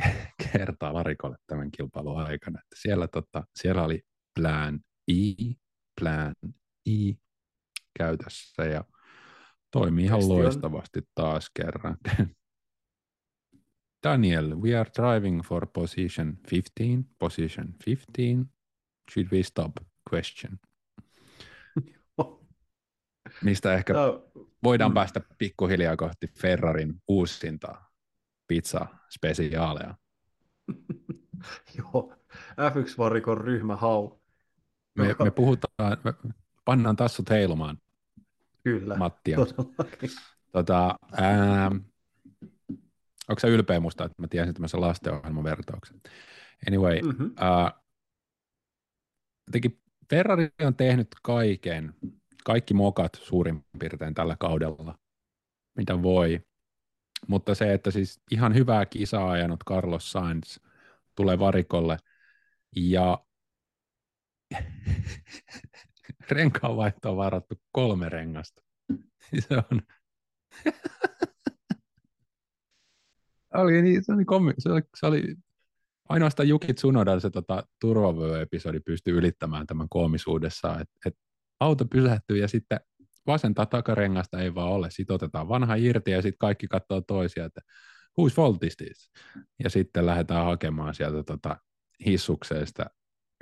kertaa 0.52 0.94
varikolle 0.94 1.36
tämän 1.46 1.70
kilpailun 1.70 2.20
aikana. 2.20 2.60
Että 2.60 2.76
siellä, 2.82 3.08
tota, 3.08 3.44
siellä 3.54 3.82
oli 3.82 4.02
plan 4.34 4.80
I, 5.10 5.54
plan 6.00 6.34
I 6.86 7.14
käytössä 7.98 8.64
ja 8.64 8.84
toimii 9.70 10.04
ihan 10.04 10.28
loistavasti 10.28 11.00
taas 11.14 11.50
kerran. 11.54 11.96
Daniel, 14.06 14.60
we 14.60 14.76
are 14.76 14.90
driving 14.96 15.42
for 15.42 15.66
position 15.66 16.38
15. 16.52 17.14
Position 17.18 17.74
15. 17.86 18.54
Should 19.12 19.28
we 19.32 19.42
stop? 19.42 19.72
Question. 20.12 20.58
mistä 23.44 23.74
ehkä 23.74 23.94
Tää, 23.94 24.06
voidaan 24.62 24.90
mm. 24.90 24.94
päästä 24.94 25.20
pikkuhiljaa 25.38 25.96
kohti 25.96 26.26
Ferrarin 26.40 26.94
uusintaa 27.08 27.87
pizza 28.48 28.86
spesiaaleja. 29.10 29.94
joo, 31.78 32.14
F1-varikon 32.50 33.38
ryhmä 33.40 33.76
hau. 33.76 34.10
Me, 34.98 35.14
me 35.24 35.30
puhutaan, 35.30 35.96
me 36.04 36.14
pannaan 36.64 36.96
tassut 36.96 37.30
heilumaan 37.30 37.78
Kyllä, 38.64 38.96
Mattia. 38.96 39.36
todellakin. 39.36 40.10
Tota, 40.52 40.94
ää, 41.12 41.70
onko 43.28 43.40
sä 43.40 43.48
ylpeä 43.48 43.80
musta, 43.80 44.04
että 44.04 44.22
mä 44.22 44.28
tiesin 44.28 44.54
tämmöisen 44.54 44.80
lastenohjelman 44.80 45.44
vertauksen? 45.44 46.00
Anyway, 46.68 47.00
Mm-hmm. 47.02 47.32
ää, 47.36 47.72
jotenkin 49.46 49.80
Ferrari 50.10 50.48
on 50.66 50.76
tehnyt 50.76 51.08
kaiken, 51.22 51.94
kaikki 52.44 52.74
mokat 52.74 53.12
suurin 53.22 53.64
piirtein 53.78 54.14
tällä 54.14 54.36
kaudella, 54.40 54.98
mitä 55.76 56.02
voi. 56.02 56.40
Mutta 57.26 57.54
se, 57.54 57.74
että 57.74 57.90
siis 57.90 58.20
ihan 58.30 58.54
hyvää 58.54 58.86
kisaa 58.86 59.30
ajanut 59.30 59.60
Carlos 59.68 60.12
Sainz 60.12 60.58
tulee 61.14 61.38
varikolle 61.38 61.96
ja 62.76 63.18
renkaanvaihtoon 66.30 67.16
varattu 67.16 67.54
kolme 67.72 68.08
rengasta. 68.08 68.62
Se 69.48 69.56
on 69.70 69.82
oli 73.54 73.82
niin, 73.82 74.04
se 74.04 74.12
oli, 74.12 74.24
kommi, 74.24 74.54
se 74.58 74.72
oli, 74.72 74.82
se 74.96 75.06
oli 75.06 75.36
ainoastaan 76.08 76.48
Juki 76.48 76.74
Tsunodan 76.74 77.20
se 77.20 77.30
tota, 77.30 77.62
turvavyö-episodi 77.80 78.80
pystyi 78.80 79.14
ylittämään 79.14 79.66
tämän 79.66 79.88
koomisuudessaan, 79.88 80.80
että 80.80 80.94
et 81.06 81.16
auto 81.60 81.84
pysähtyy 81.84 82.38
ja 82.38 82.48
sitten 82.48 82.80
vasenta 83.28 83.66
takarengasta 83.66 84.40
ei 84.40 84.54
vaan 84.54 84.68
ole, 84.68 84.90
sitten 84.90 85.14
otetaan 85.14 85.48
vanha 85.48 85.74
irti 85.74 86.10
ja 86.10 86.22
sitten 86.22 86.38
kaikki 86.38 86.68
katsoo 86.68 87.00
toisia, 87.00 87.44
että 87.44 87.60
whose 88.18 88.34
fault 88.34 88.64
is 88.64 88.76
this? 88.76 89.10
Ja 89.64 89.70
sitten 89.70 90.06
lähdetään 90.06 90.44
hakemaan 90.44 90.94
sieltä 90.94 91.22
tota, 91.22 91.56
hissukseesta 92.06 92.86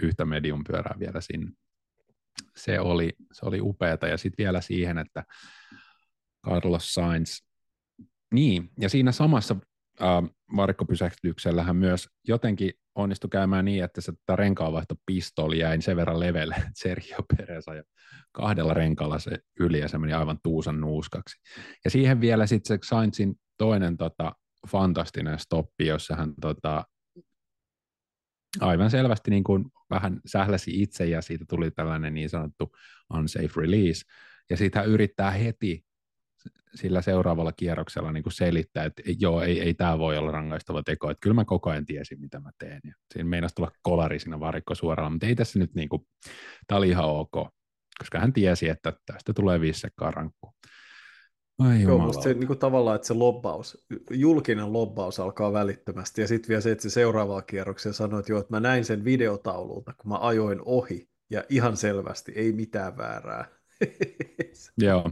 yhtä 0.03 0.25
medium 0.25 0.65
pyörää 0.65 0.95
vielä 0.99 1.21
sinne. 1.21 1.53
Se 2.57 2.81
oli, 2.81 3.13
se 3.33 3.47
oli 3.47 3.61
upeata 3.61 4.07
ja 4.07 4.17
sitten 4.17 4.45
vielä 4.45 4.61
siihen, 4.61 4.99
että 4.99 5.25
Carlos 6.47 6.95
Sainz, 6.95 7.41
niin, 8.35 8.71
ja 8.81 8.89
siinä 8.89 9.13
samassa 9.13 9.57
äh, 10.03 10.09
varikkopysähtyksellähän 10.57 11.77
myös 11.77 12.09
jotenkin 12.29 12.73
onnistui 12.97 13.31
käymään 13.31 13.65
niin, 13.65 13.85
että 13.85 14.01
se 14.01 14.13
tota 14.13 14.37
renkaanvaihtopistoli 14.37 15.59
jäi 15.59 15.83
sen 15.83 15.97
verran 15.97 16.21
levelle, 16.21 16.55
että 16.55 16.71
Sergio 16.75 17.19
Perez 17.37 17.69
ajoi 17.69 17.85
kahdella 18.33 18.75
renkaalla 18.75 19.19
se 19.19 19.39
yli 19.61 19.81
ja 19.81 19.89
se 19.89 19.99
meni 19.99 20.13
aivan 20.13 20.39
tuusan 20.43 20.81
nuuskaksi. 20.81 21.37
Ja 21.85 21.91
siihen 21.91 22.21
vielä 22.21 22.47
sitten 22.47 22.79
se 22.79 22.89
Sainzin 22.89 23.35
toinen 23.59 23.97
tota, 23.97 24.33
fantastinen 24.69 25.39
stoppi, 25.39 25.87
jossa 25.87 26.17
hän 26.17 26.35
tota, 26.41 26.85
aivan 28.61 28.91
selvästi 28.91 29.31
niin 29.31 29.45
kuin 29.45 29.65
vähän 29.91 30.21
sähläsi 30.27 30.83
itse 30.83 31.07
ja 31.07 31.23
siitä 31.23 31.45
tuli 31.49 31.71
tällainen 31.71 32.15
niin 32.15 32.31
sanottu 32.31 32.73
unsafe 33.15 33.61
release. 33.61 34.01
Ja 34.51 34.57
sitten 34.57 34.83
hän 34.83 34.91
yrittää 34.91 35.31
heti 35.31 35.85
sillä 36.77 37.03
seuraavalla 37.03 37.53
kierroksella 37.53 38.13
niin 38.13 38.23
kuin 38.23 38.33
selittää, 38.33 38.85
että 38.85 39.03
joo, 39.19 39.43
ei, 39.43 39.61
ei 39.61 39.75
tämä 39.75 39.99
voi 39.99 40.19
olla 40.19 40.31
rangaistava 40.31 40.83
teko, 40.83 41.11
että 41.11 41.21
kyllä 41.21 41.35
mä 41.35 41.45
koko 41.45 41.71
ajan 41.71 41.87
tiesin, 41.87 42.21
mitä 42.21 42.41
mä 42.41 42.51
teen. 42.59 42.81
Ja 42.85 42.95
siinä 43.15 43.29
meinasi 43.29 43.55
tulla 43.55 43.71
kolari 43.83 44.19
siinä 44.19 44.41
varikko 44.41 44.75
suoraan, 44.75 45.13
mutta 45.13 45.27
ei 45.27 45.35
tässä 45.35 45.59
nyt, 45.59 45.75
niin 45.75 45.89
kuin, 45.89 46.03
tämä 46.67 46.79
oli 46.79 46.89
ihan 46.89 47.05
ok, 47.05 47.49
koska 47.99 48.21
hän 48.21 48.33
tiesi, 48.33 48.69
että 48.69 48.93
tästä 49.07 49.33
tulee 49.33 49.61
viisi 49.61 49.81
sekkaa 49.81 50.11
rankku. 50.11 50.55
Ai 51.59 51.83
Joo, 51.83 51.99
musta 51.99 52.23
se 52.23 52.35
niin 52.35 52.47
kuin 52.47 52.59
tavallaan, 52.59 52.97
että 52.97 53.09
se 53.09 53.15
lobbaus, 53.15 53.87
julkinen 54.11 54.73
lobbaus 54.73 55.21
alkaa 55.21 55.53
välittömästi, 55.53 56.21
ja 56.21 56.29
sitten 56.29 56.49
vielä 56.49 56.61
se, 56.61 56.71
että 56.71 56.83
se 56.83 56.91
seuraavaa 56.91 57.43
kierroksella 57.43 57.95
sanoi, 57.95 58.21
että 58.21 58.33
joo, 58.33 58.41
että 58.41 58.55
mä 58.55 58.61
näin 58.61 58.85
sen 58.85 59.05
videotaululta, 59.05 59.95
kun 59.95 60.11
mä 60.11 60.19
ajoin 60.21 60.61
ohi, 60.65 61.09
ja 61.31 61.45
ihan 61.49 61.77
selvästi, 61.77 62.33
ei 62.35 62.53
mitään 62.53 62.97
väärää. 62.97 63.49
Joo. 64.79 65.11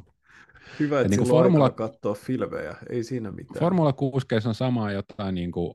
Hyvä, 0.80 1.00
että 1.00 1.08
niin 1.08 1.18
kuin 1.18 1.28
formula... 1.28 1.70
katsoa 1.70 2.14
filmejä, 2.14 2.76
ei 2.90 3.04
siinä 3.04 3.30
mitään. 3.30 3.60
Formula 3.60 3.92
6 3.92 4.26
on 4.46 4.54
samaa 4.54 4.92
jotain 4.92 5.34
niin 5.34 5.52
kuin 5.52 5.74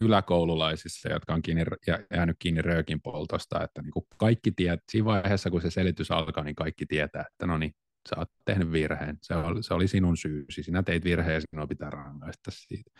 yläkoululaisissa, 0.00 1.08
jotka 1.08 1.34
on 1.34 1.42
kiinni, 1.42 1.64
jä- 1.86 2.06
jäänyt 2.14 2.36
kiinni 2.38 2.62
röökin 2.62 3.00
poltosta, 3.00 3.64
että 3.64 3.82
niin 3.82 3.92
kuin 3.92 4.06
kaikki 4.16 4.50
tiedät, 4.50 4.82
siinä 4.90 5.04
vaiheessa 5.04 5.50
kun 5.50 5.62
se 5.62 5.70
selitys 5.70 6.10
alkaa, 6.10 6.44
niin 6.44 6.54
kaikki 6.54 6.86
tietää, 6.86 7.24
että 7.32 7.46
no 7.46 7.58
niin, 7.58 7.72
sä 8.08 8.16
oot 8.18 8.30
tehnyt 8.44 8.72
virheen, 8.72 9.18
se 9.22 9.34
oli, 9.34 9.62
se 9.62 9.74
oli 9.74 9.88
sinun 9.88 10.16
syysi, 10.16 10.62
sinä 10.62 10.82
teit 10.82 11.04
virheen 11.04 11.34
ja 11.34 11.40
sinua 11.40 11.66
pitää 11.66 11.90
rangaista 11.90 12.50
siitä. 12.50 12.90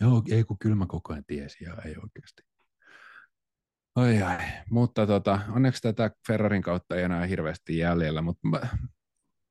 Joo, 0.00 0.22
ei 0.30 0.44
kun 0.44 0.58
kyllä 0.58 0.76
mä 0.76 0.86
koko 0.86 1.12
ajan 1.12 1.24
tiesin 1.26 1.66
ja 1.66 1.76
ei 1.84 1.94
oikeasti. 2.02 2.42
Ai 3.96 4.22
ai, 4.22 4.44
mutta 4.70 5.06
tota, 5.06 5.40
onneksi 5.48 5.82
tätä 5.82 6.10
Ferrarin 6.26 6.62
kautta 6.62 6.96
ei 6.96 7.02
enää 7.02 7.26
hirveästi 7.26 7.78
jäljellä, 7.78 8.22
mutta 8.22 8.48
mä, 8.48 8.60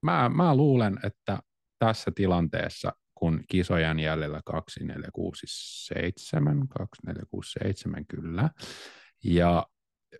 mä, 0.01 0.29
mä 0.29 0.55
luulen, 0.55 0.99
että 1.03 1.39
tässä 1.79 2.11
tilanteessa, 2.15 2.93
kun 3.15 3.43
kisojen 3.47 3.99
jäljellä 3.99 4.41
2, 4.45 4.83
4, 4.83 5.09
6, 5.13 5.45
7, 5.47 6.67
2, 6.67 7.01
4, 7.05 7.23
6, 7.31 7.51
7 7.51 8.05
kyllä, 8.05 8.49
ja 9.23 9.67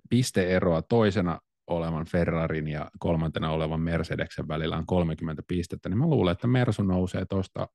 pisteeroa 0.10 0.82
toisena 0.82 1.40
olevan 1.68 2.06
Ferrarin 2.06 2.68
ja 2.68 2.92
kolmantena 3.00 3.52
olevan 3.52 3.82
Mercedeksen 3.82 4.48
välillä 4.48 4.78
on 4.78 4.86
30 4.86 5.44
pistettä, 5.48 5.90
niin 5.90 5.98
mä 5.98 6.08
luulen, 6.08 6.32
että 6.32 6.48
Mersu 6.48 6.84
nousee 6.84 7.26
tuosta 7.26 7.68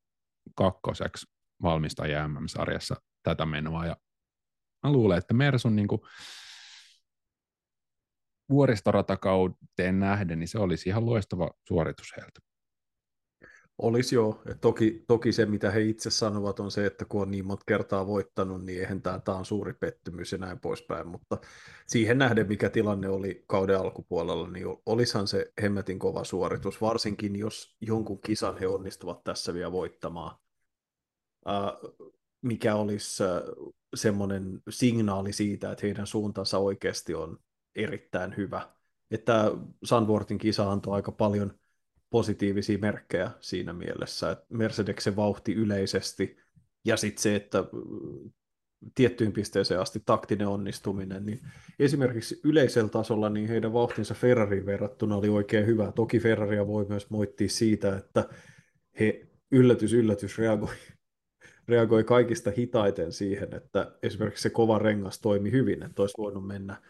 kakkoseksi 0.57 1.27
valmistajien 1.63 2.31
MM-sarjassa 2.31 2.97
tätä 3.23 3.47
menoa, 3.47 3.87
ja 3.87 3.97
mä 4.83 4.93
luulen, 4.93 5.19
että 5.19 5.35
Mersun 5.35 5.77
niin 5.77 5.89
kuin 5.89 6.01
vuoristoratakauteen 8.51 10.01
nähden, 10.01 10.39
niin 10.39 10.49
se 10.49 10.59
olisi 10.59 10.89
ihan 10.89 11.07
loistava 11.07 11.51
suoritus 11.69 12.13
heiltä. 12.17 12.41
Olisi 13.79 14.15
joo. 14.15 14.43
Toki, 14.61 15.05
toki 15.07 15.33
se, 15.33 15.47
mitä 15.47 15.71
he 15.71 15.83
itse 15.83 16.11
sanovat, 16.11 16.61
on 16.61 16.71
se, 16.71 16.87
että 16.87 17.05
kun 17.05 17.23
on 17.23 17.31
niin 17.31 17.47
monta 17.47 17.65
kertaa 17.67 18.07
voittanut, 18.07 18.65
niin 18.65 18.81
eihän 18.81 19.03
tämä, 19.03 19.19
tämä 19.19 19.39
on 19.39 19.45
suuri 19.45 19.75
pettymys 19.75 20.33
ja 20.33 20.39
näin 20.39 20.61
poispäin. 20.61 21.09
Mutta 21.09 21.39
siihen 21.87 22.19
nähden, 22.19 22.49
mikä 22.49 22.71
tilanne 22.71 23.09
oli 23.09 23.45
kauden 23.47 23.79
alkupuolella, 23.79 24.51
niin 24.51 24.67
olisihan 24.87 25.29
se 25.29 25.53
hemmetin 25.63 25.99
kova 25.99 26.25
suoritus, 26.25 26.81
varsinkin 26.81 27.37
jos 27.37 27.77
jonkun 27.81 28.21
kisan 28.21 28.59
he 28.59 28.67
onnistuvat 28.67 29.25
tässä 29.25 29.55
vielä 29.55 29.73
voittamaan. 29.73 30.37
Äh, 31.49 31.93
mikä 32.43 32.75
olisi 32.75 33.25
äh, 33.25 33.31
semmoinen 33.95 34.63
signaali 34.71 35.33
siitä, 35.33 35.73
että 35.73 35.87
heidän 35.87 36.07
suuntansa 36.07 36.59
oikeasti 36.59 37.15
on 37.15 37.39
erittäin 37.77 38.37
hyvä. 38.37 38.69
Että 39.11 39.51
Sandvortin 39.85 40.39
kisa 40.39 40.73
antoi 40.73 40.95
aika 40.95 41.13
paljon 41.13 41.59
positiivisia 42.11 42.79
merkkejä 42.79 43.31
siinä 43.41 43.73
mielessä, 43.73 44.31
että 44.31 44.47
Mercedeksen 44.49 45.17
vauhti 45.17 45.55
yleisesti 45.55 46.37
ja 46.85 46.97
sitten 46.97 47.23
se, 47.23 47.37
että 47.37 47.65
tiettyyn 48.95 49.33
pisteeseen 49.33 49.81
asti 49.81 50.03
taktinen 50.07 50.49
onnistuminen, 50.49 51.27
niin 51.27 51.41
esimerkiksi 51.79 52.41
yleisellä 52.45 52.89
tasolla 52.89 53.31
niin 53.31 53.49
heidän 53.49 53.73
vauhtinsa 53.73 54.15
Ferrariin 54.15 54.67
verrattuna 54.67 55.17
oli 55.17 55.29
oikein 55.29 55.67
hyvä. 55.67 55.93
Toki 55.93 56.21
Ferraria 56.21 56.67
voi 56.67 56.87
myös 56.89 57.11
moittia 57.11 57.49
siitä, 57.49 57.97
että 57.97 58.29
he 59.01 59.27
yllätys 59.51 59.93
yllätys 59.93 60.39
reagoi, 60.39 60.75
reagoi 61.69 62.05
kaikista 62.05 62.51
hitaiten 62.57 63.13
siihen, 63.13 63.55
että 63.55 63.93
esimerkiksi 64.03 64.43
se 64.43 64.51
kova 64.51 64.79
rengas 64.79 65.21
toimi 65.21 65.51
hyvin, 65.51 65.83
että 65.83 66.03
olisi 66.03 66.19
voinut 66.19 66.47
mennä 66.47 66.83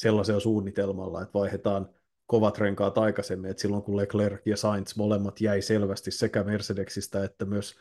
sellaisella 0.00 0.40
suunnitelmalla, 0.40 1.22
että 1.22 1.38
vaihdetaan 1.38 1.88
kovat 2.26 2.58
renkaat 2.58 2.98
aikaisemmin, 2.98 3.50
että 3.50 3.60
silloin 3.60 3.82
kun 3.82 3.96
Leclerc 3.96 4.40
ja 4.46 4.56
Sainz 4.56 4.96
molemmat 4.96 5.40
jäi 5.40 5.62
selvästi 5.62 6.10
sekä 6.10 6.44
Mercedesistä 6.44 7.24
että 7.24 7.44
myös 7.44 7.74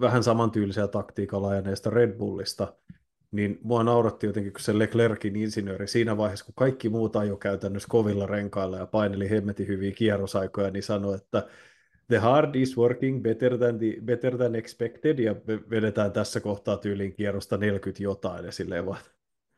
vähän 0.00 0.22
samantyylisellä 0.22 0.88
taktiikalla 0.88 1.48
ajaneesta 1.48 1.90
Red 1.90 2.12
Bullista, 2.12 2.74
niin 3.30 3.58
mua 3.62 3.84
nauratti 3.84 4.26
jotenkin, 4.26 4.52
kun 4.52 4.60
se 4.60 4.78
Leclercin 4.78 5.36
insinööri 5.36 5.88
siinä 5.88 6.16
vaiheessa, 6.16 6.44
kun 6.44 6.54
kaikki 6.54 6.88
muut 6.88 7.16
ajoi 7.16 7.38
käytännössä 7.38 7.88
kovilla 7.90 8.26
renkailla 8.26 8.76
ja 8.76 8.86
paineli 8.86 9.30
hemmetin 9.30 9.68
hyviä 9.68 9.92
kierrosaikoja, 9.92 10.70
niin 10.70 10.82
sanoi, 10.82 11.14
että 11.14 11.46
the 12.08 12.18
hard 12.18 12.54
is 12.54 12.76
working 12.76 13.22
better 13.22 13.58
than, 13.58 13.78
the, 13.78 13.96
better 14.04 14.36
than 14.36 14.54
expected, 14.54 15.18
ja 15.18 15.34
vedetään 15.70 16.12
tässä 16.12 16.40
kohtaa 16.40 16.76
tyyliin 16.76 17.12
kierrosta 17.12 17.56
40 17.56 18.02
jotain, 18.02 18.44
ja 18.44 18.52
silleen 18.52 18.86
vaan, 18.86 19.00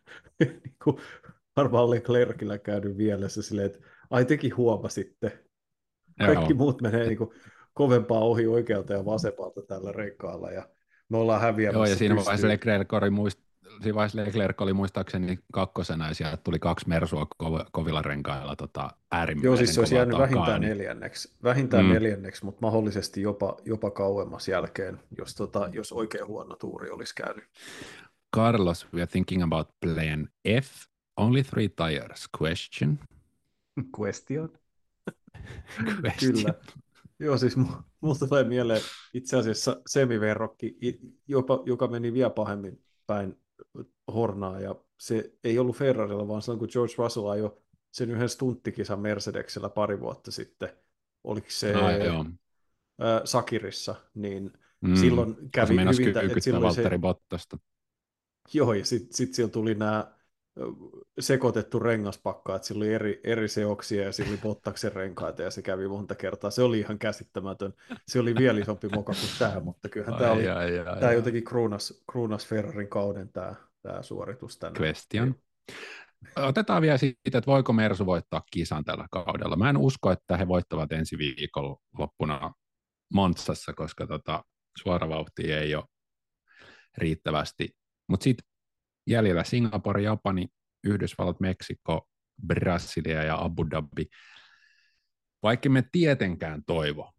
niin 0.41 0.77
kuin, 0.85 0.97
varmaan 1.57 1.91
Leclercillä 1.91 2.59
käynyt 2.59 2.97
mielessä 2.97 3.43
silleen, 3.43 3.67
että 3.67 3.79
ai 4.11 4.25
tekin 4.25 4.57
huomasitte. 4.57 5.45
Kaikki 6.19 6.53
Joo. 6.53 6.59
muut 6.59 6.83
menee 6.83 7.07
niin 7.07 7.19
kuin 7.19 7.31
kovempaa 7.75 8.21
ohi 8.21 8.47
oikealta 8.47 8.93
ja 8.93 9.05
vasemmalta 9.05 9.63
tällä 9.63 9.93
renkaalla 9.93 10.51
ja 10.51 10.69
me 11.09 11.17
ollaan 11.19 11.41
häviämässä. 11.41 11.77
Joo, 11.79 11.85
ja 11.85 11.97
siinä 11.97 12.17
vaiheessa 12.17 12.49
Leclerc 12.49 12.93
oli 12.93 13.11
muist, 13.11 13.41
siinä 13.83 13.95
vaiheessa 13.95 14.19
Leclerc 14.25 14.63
oli 14.63 14.73
muistaakseni 14.73 15.39
kakkosena 15.53 16.09
ja 16.09 16.15
sieltä 16.15 16.37
tuli 16.37 16.59
kaksi 16.59 16.89
Mersua 16.89 17.27
kovilla 17.73 18.03
renkailla 18.03 18.57
tota, 18.57 18.91
äärimmäisen 19.13 19.47
Joo, 19.47 19.57
siis 19.57 19.75
se 19.75 19.81
olisi 19.81 19.95
jäänyt 19.95 20.13
takaa, 20.13 20.29
vähintään 20.31 20.61
niin- 20.61 20.69
neljänneksi, 20.71 21.35
vähintään 21.43 21.85
Mm. 21.87 21.93
neljänneksi, 21.93 22.45
mutta 22.45 22.59
mahdollisesti 22.63 23.23
jopa, 23.23 23.57
jopa 23.65 23.91
kauemmas 23.91 24.49
jälkeen, 24.49 25.01
jos, 25.19 25.35
tota, 25.35 25.69
jos 25.73 25.93
oikein 25.93 26.27
huono 26.27 26.57
tuuri 26.57 26.91
olisi 26.91 27.15
käynyt. 27.15 27.45
Carlos, 28.37 28.87
we 28.95 29.03
are 29.03 29.07
thinking 29.11 29.43
about 29.43 29.69
plan 29.81 30.29
F. 30.63 30.67
Only 31.17 31.43
three 31.43 31.69
tires. 31.69 32.29
Question. 32.41 32.99
Question. 34.01 34.49
Question. 36.03 36.33
Kyllä. 36.33 36.55
Joo, 37.19 37.39
siis 37.39 37.57
mu- 37.57 37.83
musta 38.01 38.27
tulee 38.27 38.45
mieleen 38.45 38.81
itse 39.15 39.37
asiassa 39.37 39.83
semiverrokki, 39.87 40.77
jopa, 41.29 41.63
joka 41.67 41.87
meni 41.89 42.13
vielä 42.13 42.31
pahemmin 42.31 42.85
päin 43.07 43.39
Hornaa, 44.15 44.61
ja 44.61 44.75
se 45.01 45.33
ei 45.45 45.59
ollut 45.59 45.77
Ferrarilla, 45.77 46.29
vaan 46.29 46.43
silloin 46.43 46.59
kun 46.59 46.69
George 46.73 46.95
Russell 46.99 47.27
ajoi 47.29 47.57
sen 47.93 48.11
yhden 48.11 48.29
stunttikisan 48.29 49.01
Mercedesellä 49.01 49.69
pari 49.69 50.01
vuotta 50.01 50.31
sitten, 50.31 50.69
oliko 51.25 51.47
se 51.51 51.75
Ai, 51.75 52.05
joo. 52.07 52.25
ää, 53.01 53.21
Sakirissa, 53.27 53.95
niin 54.15 54.53
Mm. 54.81 54.95
silloin 54.97 55.35
Se 55.35 55.41
kävi 55.53 55.77
hyvin, 55.77 56.15
tä- 56.15 56.21
että 56.21 56.41
silloin 56.41 56.75
se, 56.75 56.81
Valtteri 56.83 56.99
Bottasta. 56.99 57.59
joo, 58.55 58.73
ja 58.75 58.85
sitten 58.85 59.15
sit 59.17 59.35
siellä 59.35 59.53
tuli 59.53 59.75
nämä 59.75 60.15
sekoitettu 61.21 61.79
rengaspakka, 61.79 62.57
että 62.57 62.69
sillä 62.69 62.83
oli 62.83 62.95
eri, 62.95 63.21
eri 63.25 63.49
seoksia 63.49 64.05
ja 64.05 64.13
sillä 64.13 64.31
oli 64.31 64.39
Bottaksen 64.39 64.93
renkaita 64.93 65.43
ja 65.43 65.51
se 65.51 65.63
kävi 65.63 65.89
monta 65.89 66.15
kertaa. 66.15 66.51
Se 66.51 66.63
oli 66.63 66.79
ihan 66.79 66.99
käsittämätön. 66.99 67.73
Se 68.09 68.21
oli 68.21 68.35
vielä 68.35 68.61
isompi 68.61 68.89
moka 68.89 69.13
kuin 69.13 69.31
tämä, 69.39 69.61
mutta 69.61 69.89
kyllähän 69.89 70.19
tämä, 70.19 70.33
oli, 70.33 70.49
ai, 70.49 70.79
ai, 70.79 70.85
tämä 70.85 71.09
ai. 71.09 71.15
jotenkin 71.15 71.45
kruunas, 71.45 72.03
kruunas 72.11 72.47
Ferrarin 72.47 72.89
kauden 72.89 73.33
tämä, 73.33 73.55
tämä 73.83 74.03
suoritus 74.03 74.59
tänään. 74.59 74.83
Question. 74.83 75.35
Otetaan 76.37 76.83
vielä 76.83 76.99
siitä, 76.99 77.19
että 77.39 77.51
voiko 77.51 77.73
Mersu 77.73 78.07
voittaa 78.07 78.43
kisan 78.53 78.85
tällä 78.85 79.07
kaudella. 79.11 79.57
Mä 79.57 79.71
en 79.71 79.77
usko, 79.77 80.11
että 80.11 80.37
he 80.37 80.49
voittavat 80.49 80.93
ensi 80.93 81.19
viikon 81.19 81.77
loppuna 81.99 82.53
Montsassa, 83.13 83.73
koska 83.73 84.07
tota, 84.07 84.45
suoravauhtia 84.83 85.61
ei 85.61 85.75
ole 85.75 85.85
riittävästi. 86.99 87.69
Mutta 88.09 88.25
sitten 88.25 88.50
jäljellä 89.11 89.45
Singapore, 89.45 90.03
Japani, 90.03 90.49
Yhdysvallat, 90.85 91.41
Meksiko, 91.41 92.09
Brasilia 92.47 93.23
ja 93.23 93.45
Abu 93.45 93.71
Dhabi. 93.71 94.07
Vaikka 95.43 95.71
me 95.71 95.85
tietenkään 95.93 96.63
toivo, 96.67 97.13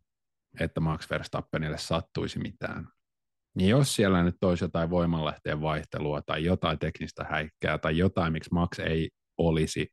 että 0.60 0.80
Max 0.80 1.10
Verstappenille 1.10 1.78
sattuisi 1.78 2.40
mitään, 2.40 2.88
niin 3.56 3.70
jos 3.70 3.96
siellä 3.96 4.24
nyt 4.24 4.44
olisi 4.44 4.64
jotain 4.64 4.90
voimanlähteen 4.90 5.62
vaihtelua 5.62 6.22
tai 6.22 6.44
jotain 6.44 6.80
teknistä 6.80 7.24
häikkää 7.24 7.78
tai 7.78 7.98
jotain, 7.98 8.34
miksi 8.34 8.54
Max 8.54 8.80
ei 8.80 9.10
olisi 9.38 9.88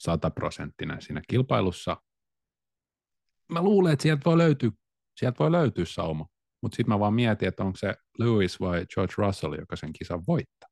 sataprosenttinen 0.00 1.02
siinä 1.02 1.22
kilpailussa, 1.28 1.96
mä 3.52 3.62
luulen, 3.62 3.92
että 3.92 4.02
sieltä 4.02 4.22
voi 4.24 4.38
löytyä, 4.38 4.70
sieltä 5.16 5.38
voi 5.38 5.52
löytyä 5.52 5.84
sauma. 5.84 6.26
Mutta 6.62 6.76
sitten 6.76 6.94
mä 6.94 7.00
vaan 7.00 7.14
mietin, 7.14 7.48
että 7.48 7.64
onko 7.64 7.76
se 7.76 7.94
Lewis 8.18 8.60
vai 8.60 8.86
George 8.94 9.14
Russell, 9.18 9.54
joka 9.54 9.76
sen 9.76 9.92
kisan 9.92 10.22
voittaa. 10.26 10.68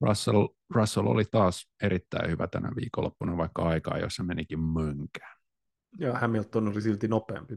Russell, 0.00 0.46
Russell 0.74 1.06
oli 1.06 1.24
taas 1.24 1.70
erittäin 1.82 2.30
hyvä 2.30 2.46
tänä 2.46 2.70
viikonloppuna, 2.76 3.36
vaikka 3.36 3.62
aikaa, 3.62 3.98
jossa 3.98 4.22
menikin 4.22 4.60
mönkään. 4.60 5.36
Ja 5.98 6.18
Hamilton 6.18 6.68
oli 6.68 6.82
silti 6.82 7.08
nopeampi. 7.08 7.54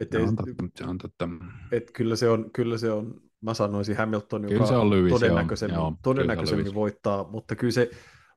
Et 0.00 0.10
Se 0.12 0.18
ei, 0.18 0.24
on 0.24 0.36
totta. 0.36 0.64
Se 0.78 0.84
on 0.84 0.98
totta. 0.98 1.28
et 1.72 1.90
kyllä, 1.90 2.16
se 2.16 2.28
on, 2.28 2.50
kyllä 2.52 2.78
se 2.78 2.90
on, 2.90 3.20
mä 3.40 3.54
sanoisin 3.54 3.96
Hamilton, 3.96 4.42
joka 4.42 4.52
Kyllä 4.54 4.66
se 4.66 4.76
on 4.76 4.90
Lewis, 4.90 5.12
todennäköisemmin, 5.12 5.74
Joo, 5.74 5.90
kyllä 5.90 5.98
todennäköisemmin 6.02 6.64
Lewis. 6.64 6.74
voittaa, 6.74 7.28
mutta 7.30 7.56
kyllä 7.56 7.72
se 7.72 7.90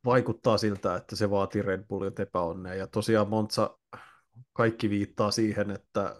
vaikuttaa 0.05 0.57
siltä, 0.57 0.95
että 0.95 1.15
se 1.15 1.29
vaatii 1.29 1.61
Red 1.61 1.83
Bullilta 1.87 2.21
epäonnea. 2.21 2.73
Ja 2.73 2.87
tosiaan 2.87 3.29
Monza 3.29 3.77
kaikki 4.53 4.89
viittaa 4.89 5.31
siihen, 5.31 5.71
että 5.71 6.15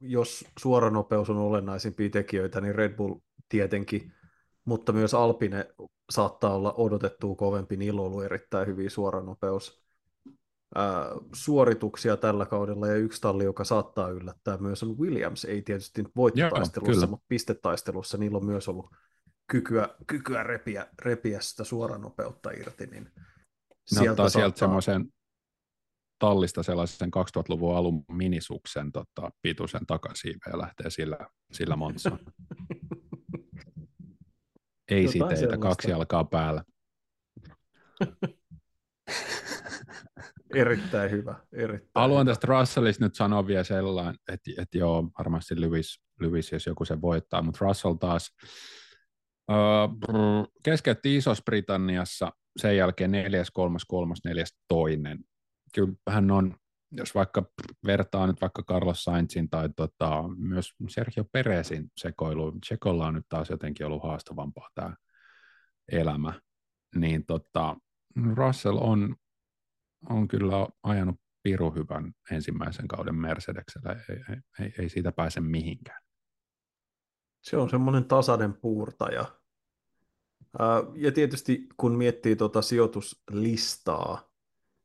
jos 0.00 0.44
suoranopeus 0.58 1.30
on 1.30 1.36
olennaisimpia 1.36 2.10
tekijöitä, 2.10 2.60
niin 2.60 2.74
Red 2.74 2.96
Bull 2.96 3.14
tietenkin, 3.48 4.12
mutta 4.70 4.92
myös 4.92 5.14
Alpine 5.14 5.66
saattaa 6.10 6.54
olla 6.54 6.74
odotettua 6.76 7.34
kovempi, 7.34 7.76
niillä 7.76 8.00
on 8.00 8.06
ollut 8.06 8.24
erittäin 8.24 8.66
hyviä 8.66 8.90
suoranopeus 8.90 9.84
suorituksia 11.34 12.16
tällä 12.16 12.46
kaudella, 12.46 12.86
ja 12.86 12.94
yksi 12.94 13.20
talli, 13.20 13.44
joka 13.44 13.64
saattaa 13.64 14.08
yllättää 14.08 14.56
myös 14.56 14.82
on 14.82 14.98
Williams, 14.98 15.44
ei 15.44 15.62
tietysti 15.62 16.04
voittotaistelussa, 16.16 17.06
mutta 17.06 17.26
pistetaistelussa 17.28 18.18
niillä 18.18 18.38
on 18.38 18.44
myös 18.44 18.68
ollut 18.68 18.90
kykyä, 19.46 19.88
kykyä 20.06 20.42
repiä, 20.42 20.86
repiä 21.02 21.40
sitä 21.40 21.64
suoranopeutta 21.64 22.50
irti, 22.50 22.86
niin 22.86 23.12
Ne 24.00 24.10
ottaa 24.10 24.28
sieltä 24.28 24.58
semmoisen 24.58 25.12
tallista 26.18 26.62
sellaisen 26.62 27.10
2000-luvun 27.16 27.76
alun 27.76 28.04
minisuksen 28.12 28.92
tota, 28.92 29.30
pituisen 29.42 29.86
takasiiveen 29.86 30.52
ja 30.52 30.58
lähtee 30.58 30.90
sillä, 30.90 31.18
sillä 31.52 31.76
Montsaan. 31.76 32.18
Ei 34.90 35.04
Jotain 35.04 35.12
siteitä, 35.12 35.36
sellaista. 35.36 35.68
kaksi 35.68 35.90
jalkaa 35.90 36.24
päällä. 36.24 36.64
Erittäin 40.54 41.10
hyvä. 41.10 41.34
Erittäin 41.52 41.90
Haluan 41.94 42.20
hyvä. 42.26 42.30
tästä 42.30 42.46
Russellista 42.46 43.04
nyt 43.04 43.14
sanoa 43.14 43.46
vielä 43.46 43.64
sellainen, 43.64 44.14
että, 44.28 44.50
että 44.58 44.78
joo, 44.78 45.10
varmasti 45.18 45.60
Lewis, 45.60 46.00
Lewis, 46.20 46.52
jos 46.52 46.66
joku 46.66 46.84
se 46.84 47.00
voittaa, 47.00 47.42
mutta 47.42 47.64
Russell 47.64 47.94
taas 47.94 48.36
öö, 49.50 49.56
keskeytti 50.64 51.16
Isossa-Britanniassa, 51.16 52.30
sen 52.56 52.76
jälkeen 52.76 53.10
neljäs, 53.10 53.50
kolmas, 53.50 53.84
kolmas, 53.84 54.18
neljäs, 54.24 54.54
toinen. 54.68 55.18
Kyllä 55.74 55.92
hän 56.10 56.30
on, 56.30 56.56
jos 56.92 57.14
vaikka 57.14 57.42
vertaa 57.86 58.26
nyt 58.26 58.40
vaikka 58.40 58.62
Carlos 58.62 59.04
Sainzin 59.04 59.50
tai 59.50 59.68
tota, 59.76 60.24
myös 60.36 60.74
Sergio 60.88 61.24
Perezin 61.32 61.90
sekoiluun, 61.96 62.60
Tsekolla 62.60 63.06
on 63.06 63.14
nyt 63.14 63.26
taas 63.28 63.50
jotenkin 63.50 63.86
ollut 63.86 64.02
haastavampaa 64.02 64.68
tämä 64.74 64.96
elämä, 65.92 66.40
niin 66.94 67.26
tota, 67.26 67.76
Russell 68.34 68.78
on, 68.80 69.16
on 70.10 70.28
kyllä 70.28 70.68
ajanut 70.82 71.16
piru 71.42 71.70
hyvän 71.70 72.12
ensimmäisen 72.30 72.88
kauden 72.88 73.14
Mercedeksellä, 73.14 73.92
ei, 73.92 74.16
ei, 74.60 74.72
ei, 74.78 74.88
siitä 74.88 75.12
pääse 75.12 75.40
mihinkään. 75.40 76.02
Se 77.40 77.56
on 77.56 77.70
semmoinen 77.70 78.04
tasainen 78.04 78.54
puurtaja. 78.54 79.24
Ja 80.94 81.12
tietysti 81.12 81.68
kun 81.76 81.96
miettii 81.96 82.36
tuota 82.36 82.62
sijoituslistaa, 82.62 84.29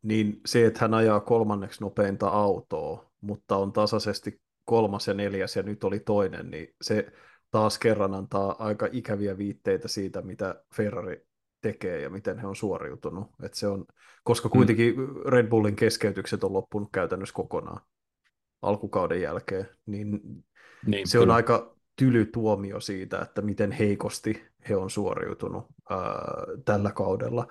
niin 0.06 0.42
se, 0.46 0.66
että 0.66 0.80
hän 0.82 0.94
ajaa 0.94 1.20
kolmanneksi 1.20 1.82
nopeinta 1.82 2.28
autoa, 2.28 3.12
mutta 3.22 3.58
on 3.58 3.74
tasaisesti 3.74 4.42
kolmas 4.66 5.08
ja 5.08 5.14
neljäs 5.14 5.56
ja 5.56 5.64
nyt 5.64 5.84
oli 5.84 6.00
toinen, 6.00 6.52
niin 6.52 6.68
se 6.82 7.08
taas 7.52 7.80
kerran 7.80 8.14
antaa 8.14 8.56
aika 8.60 8.88
ikäviä 8.92 9.38
viitteitä 9.38 9.88
siitä, 9.88 10.22
mitä 10.22 10.64
Ferrari 10.76 11.26
tekee 11.62 12.02
ja 12.02 12.10
miten 12.10 12.40
he 12.40 12.48
on 12.48 12.56
suoriutunut. 12.56 13.28
Et 13.44 13.54
se 13.54 13.68
on, 13.68 13.86
koska 14.24 14.50
kuitenkin 14.50 14.96
Red 15.26 15.48
Bullin 15.48 15.76
keskeytykset 15.76 16.44
on 16.44 16.54
loppunut 16.54 16.90
käytännössä 16.94 17.36
kokonaan 17.36 17.82
alkukauden 18.62 19.22
jälkeen, 19.22 19.70
niin 19.86 20.20
Niin, 20.86 21.08
se 21.08 21.20
on 21.20 21.24
kyllä. 21.24 21.36
aika 21.36 21.76
tyly 21.96 22.26
tuomio 22.26 22.80
siitä, 22.80 23.20
että 23.22 23.42
miten 23.42 23.72
heikosti 23.72 24.46
he 24.70 24.76
on 24.76 24.90
suoriutunut 24.90 25.66
ää, 25.90 25.98
tällä 26.66 26.92
kaudella. 26.92 27.48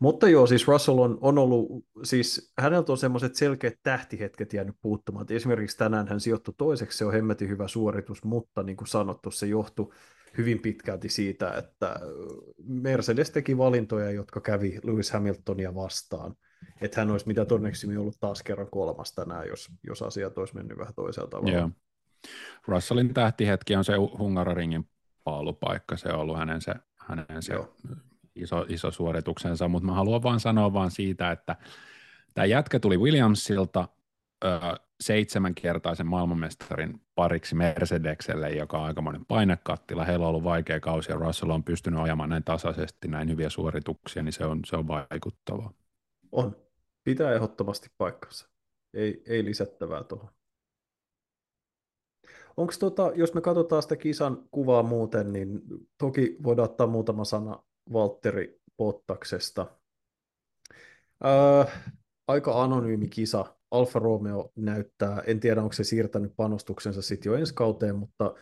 Mutta 0.00 0.28
joo, 0.28 0.46
siis 0.46 0.68
Russell 0.68 0.98
on, 0.98 1.18
on 1.20 1.38
ollut, 1.38 1.84
siis 2.02 2.52
häneltä 2.58 2.92
on 2.92 2.98
semmoiset 2.98 3.34
selkeät 3.34 3.74
tähtihetket 3.82 4.52
jäänyt 4.52 4.76
puuttumaan. 4.82 5.22
Et 5.22 5.30
Esimerkiksi 5.30 5.76
tänään 5.76 6.08
hän 6.08 6.20
sijoittui 6.20 6.54
toiseksi, 6.58 6.98
se 6.98 7.04
on 7.04 7.12
hemmetin 7.12 7.48
hyvä 7.48 7.68
suoritus, 7.68 8.24
mutta 8.24 8.62
niin 8.62 8.76
kuin 8.76 8.88
sanottu, 8.88 9.30
se 9.30 9.46
johtui 9.46 9.92
hyvin 10.38 10.62
pitkälti 10.62 11.08
siitä, 11.08 11.52
että 11.52 12.00
Mercedes 12.66 13.30
teki 13.30 13.58
valintoja, 13.58 14.10
jotka 14.10 14.40
kävi 14.40 14.78
Lewis 14.84 15.10
Hamiltonia 15.10 15.74
vastaan. 15.74 16.34
Että 16.80 17.00
hän 17.00 17.10
olisi 17.10 17.26
mitä 17.26 17.44
todennäköisemmin 17.44 17.98
ollut 17.98 18.20
taas 18.20 18.42
kerran 18.42 18.70
kolmas 18.70 19.12
tänään, 19.12 19.48
jos, 19.48 19.68
jos 19.86 20.02
asiat 20.02 20.38
olisi 20.38 20.54
mennyt 20.54 20.78
vähän 20.78 20.94
toisella 20.94 21.28
tavalla. 21.28 21.58
Joo. 21.58 21.70
Russellin 22.68 23.14
tähtihetki 23.14 23.76
on 23.76 23.84
se 23.84 23.92
Hungaroringin 24.18 24.88
paalupaikka, 25.24 25.96
se 25.96 26.08
on 26.08 26.20
ollut 26.20 26.38
hänen 26.38 26.60
se, 26.60 26.74
hänen 26.96 27.42
se 27.42 27.52
Joo. 27.52 27.74
Iso, 28.34 28.66
iso 28.68 28.90
suorituksensa, 28.90 29.68
mutta 29.68 29.86
mä 29.86 29.94
haluan 29.94 30.22
vaan 30.22 30.40
sanoa 30.40 30.72
vaan 30.72 30.90
siitä, 30.90 31.30
että 31.32 31.56
tämä 32.34 32.44
jätkä 32.44 32.80
tuli 32.80 32.96
Williamsilta 32.96 33.88
ö, 34.44 34.48
seitsemänkertaisen 35.00 36.06
maailmanmestarin 36.06 37.00
pariksi 37.14 37.54
Mercedekselle, 37.54 38.50
joka 38.50 38.78
on 38.78 38.84
aikamoinen 38.84 39.26
painekattila. 39.26 40.04
Heillä 40.04 40.24
on 40.24 40.28
ollut 40.28 40.44
vaikea 40.44 40.80
kausi 40.80 41.12
ja 41.12 41.16
Russell 41.16 41.50
on 41.50 41.64
pystynyt 41.64 42.00
ajamaan 42.00 42.28
näin 42.28 42.44
tasaisesti 42.44 43.08
näin 43.08 43.28
hyviä 43.28 43.50
suorituksia, 43.50 44.22
niin 44.22 44.32
se 44.32 44.44
on, 44.44 44.60
se 44.66 44.76
on 44.76 44.88
vaikuttavaa. 44.88 45.72
On. 46.32 46.56
Pitää 47.04 47.32
ehdottomasti 47.34 47.88
paikkansa. 47.98 48.48
Ei, 48.94 49.22
ei 49.26 49.44
lisättävää 49.44 50.04
tuohon. 50.04 50.30
Onko 52.56 52.72
tota, 52.80 53.12
jos 53.14 53.34
me 53.34 53.40
katsotaan 53.40 53.82
sitä 53.82 53.96
kisan 53.96 54.48
kuvaa 54.50 54.82
muuten, 54.82 55.32
niin 55.32 55.60
toki 55.98 56.36
voidaan 56.42 56.70
ottaa 56.70 56.86
muutama 56.86 57.24
sana 57.24 57.62
Valtteri 57.92 58.60
Bottaksesta. 58.76 59.66
Öö, 61.24 61.64
aika 62.26 62.62
anonyymi 62.62 63.08
kisa. 63.08 63.56
Alfa 63.70 63.98
Romeo 63.98 64.52
näyttää, 64.56 65.22
en 65.26 65.40
tiedä 65.40 65.62
onko 65.62 65.72
se 65.72 65.84
siirtänyt 65.84 66.32
panostuksensa 66.36 67.02
sitten 67.02 67.30
jo 67.30 67.36
ensi 67.36 67.54
kauteen, 67.54 67.96
mutta 67.96 68.34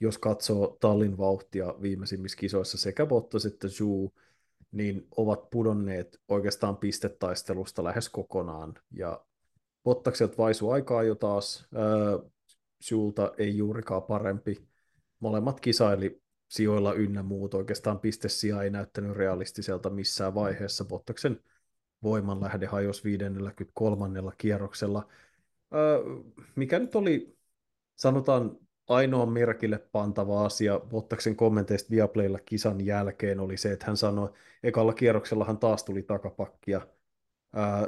jos 0.00 0.18
katsoo 0.18 0.76
Tallin 0.80 1.18
vauhtia 1.18 1.74
viimeisimmissä 1.82 2.38
kisoissa 2.38 2.78
sekä 2.78 3.06
Bottas 3.06 3.46
että 3.46 3.68
Zhu, 3.68 4.14
niin 4.72 5.06
ovat 5.16 5.50
pudonneet 5.50 6.20
oikeastaan 6.28 6.76
pistetaistelusta 6.76 7.84
lähes 7.84 8.08
kokonaan. 8.08 8.74
Ja 8.90 9.24
Bottakselta 9.84 10.34
vaisu 10.38 10.70
aikaa 10.70 11.02
jo 11.02 11.14
taas, 11.14 11.68
Zhulta 12.84 13.32
ei 13.38 13.56
juurikaan 13.56 14.02
parempi. 14.02 14.68
Molemmat 15.20 15.60
kisaili 15.60 16.22
sijoilla 16.50 16.94
ynnä 16.94 17.22
muut. 17.22 17.54
Oikeastaan 17.54 18.00
pistesija 18.00 18.62
ei 18.62 18.70
näyttänyt 18.70 19.16
realistiselta 19.16 19.90
missään 19.90 20.34
vaiheessa. 20.34 20.84
Bottaksen 20.84 21.40
voimanlähde 22.02 22.66
hajosi 22.66 23.04
53. 23.04 24.08
kierroksella, 24.38 25.08
mikä 26.56 26.78
nyt 26.78 26.94
oli, 26.94 27.36
sanotaan, 27.96 28.58
ainoa 28.88 29.26
merkille 29.26 29.78
pantava 29.92 30.44
asia 30.44 30.80
Bottaksen 30.80 31.36
kommenteista 31.36 31.90
Viaplaylla 31.90 32.38
kisan 32.38 32.86
jälkeen 32.86 33.40
oli 33.40 33.56
se, 33.56 33.72
että 33.72 33.86
hän 33.86 33.96
sanoi, 33.96 34.32
ekalla 34.62 34.92
kierroksella 34.92 35.44
hän 35.44 35.58
taas 35.58 35.84
tuli 35.84 36.02
takapakkia. 36.02 36.86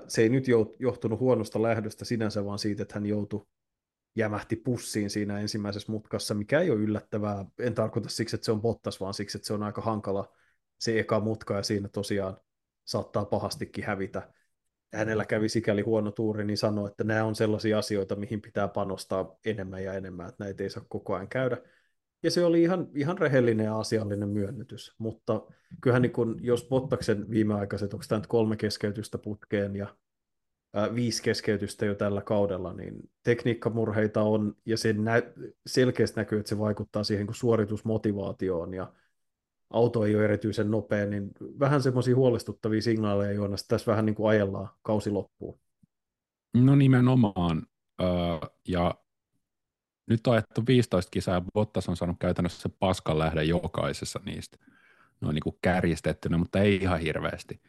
Se 0.08 0.22
ei 0.22 0.28
nyt 0.28 0.44
johtunut 0.78 1.20
huonosta 1.20 1.62
lähdöstä 1.62 2.04
sinänsä, 2.04 2.44
vaan 2.44 2.58
siitä, 2.58 2.82
että 2.82 2.94
hän 2.94 3.06
joutui 3.06 3.46
jämähti 4.16 4.56
pussiin 4.56 5.10
siinä 5.10 5.40
ensimmäisessä 5.40 5.92
mutkassa, 5.92 6.34
mikä 6.34 6.60
ei 6.60 6.70
ole 6.70 6.80
yllättävää. 6.80 7.44
En 7.58 7.74
tarkoita 7.74 8.08
siksi, 8.08 8.36
että 8.36 8.44
se 8.44 8.52
on 8.52 8.62
Bottas, 8.62 9.00
vaan 9.00 9.14
siksi, 9.14 9.38
että 9.38 9.46
se 9.46 9.54
on 9.54 9.62
aika 9.62 9.82
hankala 9.82 10.32
se 10.78 10.98
eka 10.98 11.20
mutka, 11.20 11.54
ja 11.54 11.62
siinä 11.62 11.88
tosiaan 11.88 12.36
saattaa 12.84 13.24
pahastikin 13.24 13.84
hävitä. 13.84 14.32
Hänellä 14.94 15.24
kävi 15.24 15.48
sikäli 15.48 15.82
huono 15.82 16.10
tuuri, 16.10 16.44
niin 16.44 16.58
sanoi, 16.58 16.88
että 16.88 17.04
nämä 17.04 17.24
on 17.24 17.34
sellaisia 17.34 17.78
asioita, 17.78 18.16
mihin 18.16 18.40
pitää 18.40 18.68
panostaa 18.68 19.36
enemmän 19.44 19.84
ja 19.84 19.94
enemmän, 19.94 20.28
että 20.28 20.44
näitä 20.44 20.62
ei 20.62 20.70
saa 20.70 20.84
koko 20.88 21.14
ajan 21.14 21.28
käydä. 21.28 21.58
Ja 22.22 22.30
se 22.30 22.44
oli 22.44 22.62
ihan, 22.62 22.88
ihan 22.94 23.18
rehellinen 23.18 23.64
ja 23.64 23.78
asiallinen 23.78 24.28
myönnytys, 24.28 24.94
mutta 24.98 25.46
kyllähän 25.80 26.02
niin 26.02 26.12
kun, 26.12 26.36
jos 26.40 26.66
Bottaksen 26.68 27.30
viimeaikaiset, 27.30 27.94
onko 27.94 28.04
tämä 28.08 28.18
nyt 28.18 28.26
kolme 28.26 28.56
keskeytystä 28.56 29.18
putkeen 29.18 29.76
ja 29.76 29.96
viisi 30.94 31.22
keskeytystä 31.22 31.86
jo 31.86 31.94
tällä 31.94 32.22
kaudella, 32.22 32.72
niin 32.72 33.10
tekniikkamurheita 33.22 34.22
on, 34.22 34.56
ja 34.66 34.76
se 34.76 34.92
nä- 34.92 35.22
selkeästi 35.66 36.20
näkyy, 36.20 36.38
että 36.38 36.48
se 36.48 36.58
vaikuttaa 36.58 37.04
siihen 37.04 37.26
kuin 37.26 37.36
suoritusmotivaatioon, 37.36 38.74
ja 38.74 38.92
auto 39.70 40.04
ei 40.04 40.16
ole 40.16 40.24
erityisen 40.24 40.70
nopea, 40.70 41.06
niin 41.06 41.30
vähän 41.58 41.82
semmoisia 41.82 42.16
huolestuttavia 42.16 42.82
signaaleja, 42.82 43.32
joina 43.32 43.56
tässä 43.68 43.90
vähän 43.90 44.06
niin 44.06 44.14
kuin 44.14 44.30
ajellaan 44.30 44.68
kausi 44.82 45.10
loppuun. 45.10 45.58
No 46.54 46.74
nimenomaan, 46.76 47.62
öö, 48.00 48.08
ja 48.68 48.94
nyt 50.06 50.26
on 50.26 50.32
ajettu 50.32 50.62
15 50.66 51.10
kisaa, 51.10 51.44
Bottas 51.54 51.88
on 51.88 51.96
saanut 51.96 52.16
käytännössä 52.20 52.68
paskan 52.78 53.18
lähde 53.18 53.44
jokaisessa 53.44 54.20
niistä. 54.24 54.56
No 55.20 55.32
niin 55.32 55.42
kuin 55.42 55.58
kärjistettynä, 55.62 56.38
mutta 56.38 56.60
ei 56.60 56.76
ihan 56.76 57.00
hirveästi. 57.00 57.60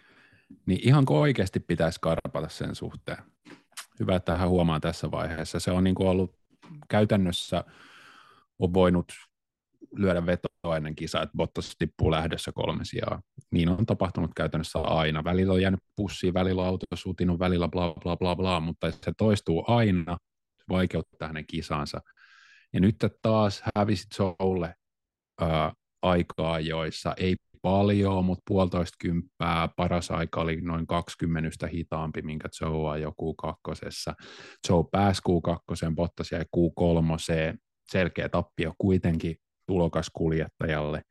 Niin 0.65 0.79
ihan 0.83 1.05
oikeasti 1.09 1.59
pitäisi 1.59 1.99
karpata 2.01 2.49
sen 2.49 2.75
suhteen. 2.75 3.23
Hyvä, 3.99 4.15
että 4.15 4.37
hän 4.37 4.49
huomaa 4.49 4.79
tässä 4.79 5.11
vaiheessa. 5.11 5.59
Se 5.59 5.71
on 5.71 5.83
niin 5.83 5.95
kuin 5.95 6.07
ollut 6.07 6.35
käytännössä, 6.89 7.63
on 8.59 8.73
voinut 8.73 9.11
lyödä 9.95 10.25
vetoa 10.25 10.77
ennen 10.77 10.95
kisaa, 10.95 11.23
että 11.23 11.37
Bottas 11.37 11.75
tippuu 11.77 12.11
lähdössä 12.11 12.51
kolme 12.55 12.85
sijaa. 12.85 13.21
Niin 13.51 13.69
on 13.69 13.85
tapahtunut 13.85 14.31
käytännössä 14.35 14.79
aina. 14.79 15.23
Välillä 15.23 15.53
on 15.53 15.61
jäänyt 15.61 15.79
pussiin, 15.95 16.33
välillä 16.33 16.61
on 16.61 16.67
auto 16.67 16.85
sutinut, 16.93 17.39
välillä 17.39 17.67
bla 17.67 17.93
bla 18.03 18.17
bla 18.17 18.35
bla, 18.35 18.59
mutta 18.59 18.91
se 18.91 19.11
toistuu 19.17 19.63
aina, 19.67 20.17
se 20.57 20.63
vaikeuttaa 20.69 21.27
hänen 21.27 21.47
kisansa. 21.47 22.01
Ja 22.73 22.79
nyt 22.79 22.95
taas 23.21 23.63
hävisit 23.75 24.11
Soulle 24.13 24.75
ää, 25.41 25.73
aikaa, 26.01 26.59
joissa 26.59 27.13
ei 27.17 27.35
paljon, 27.63 28.25
mutta 28.25 28.43
puolitoista 28.47 28.95
kymppää, 28.99 29.69
paras 29.77 30.11
aika 30.11 30.41
oli 30.41 30.61
noin 30.61 30.87
20 30.87 31.67
hitaampi, 31.67 32.21
minkä 32.21 32.49
Joe 32.61 32.91
ajoi 32.91 33.11
Q2. 33.11 34.15
Joe 34.69 34.83
pääsi 34.91 35.21
Q2, 35.29 35.95
Bottas 35.95 36.31
jäi 36.31 36.43
Q3, 36.57 37.57
selkeä 37.91 38.29
tappio 38.29 38.73
kuitenkin 38.77 39.35
tulokaskuljettajalle. 39.67 41.01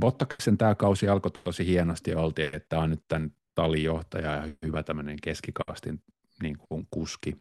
Bottaksen 0.00 0.58
tämä 0.58 0.74
kausi 0.74 1.08
alkoi 1.08 1.30
tosi 1.30 1.66
hienosti 1.66 2.14
oltiin, 2.14 2.46
että 2.46 2.66
tämä 2.68 2.82
on 2.82 2.90
nyt 2.90 3.04
tämän 3.08 3.30
talin 3.54 3.84
johtaja 3.84 4.30
ja 4.30 4.48
hyvä 4.66 4.82
tämmöinen 4.82 5.16
keskikastin 5.22 6.02
niin 6.42 6.56
kuin 6.68 6.86
kuski, 6.90 7.36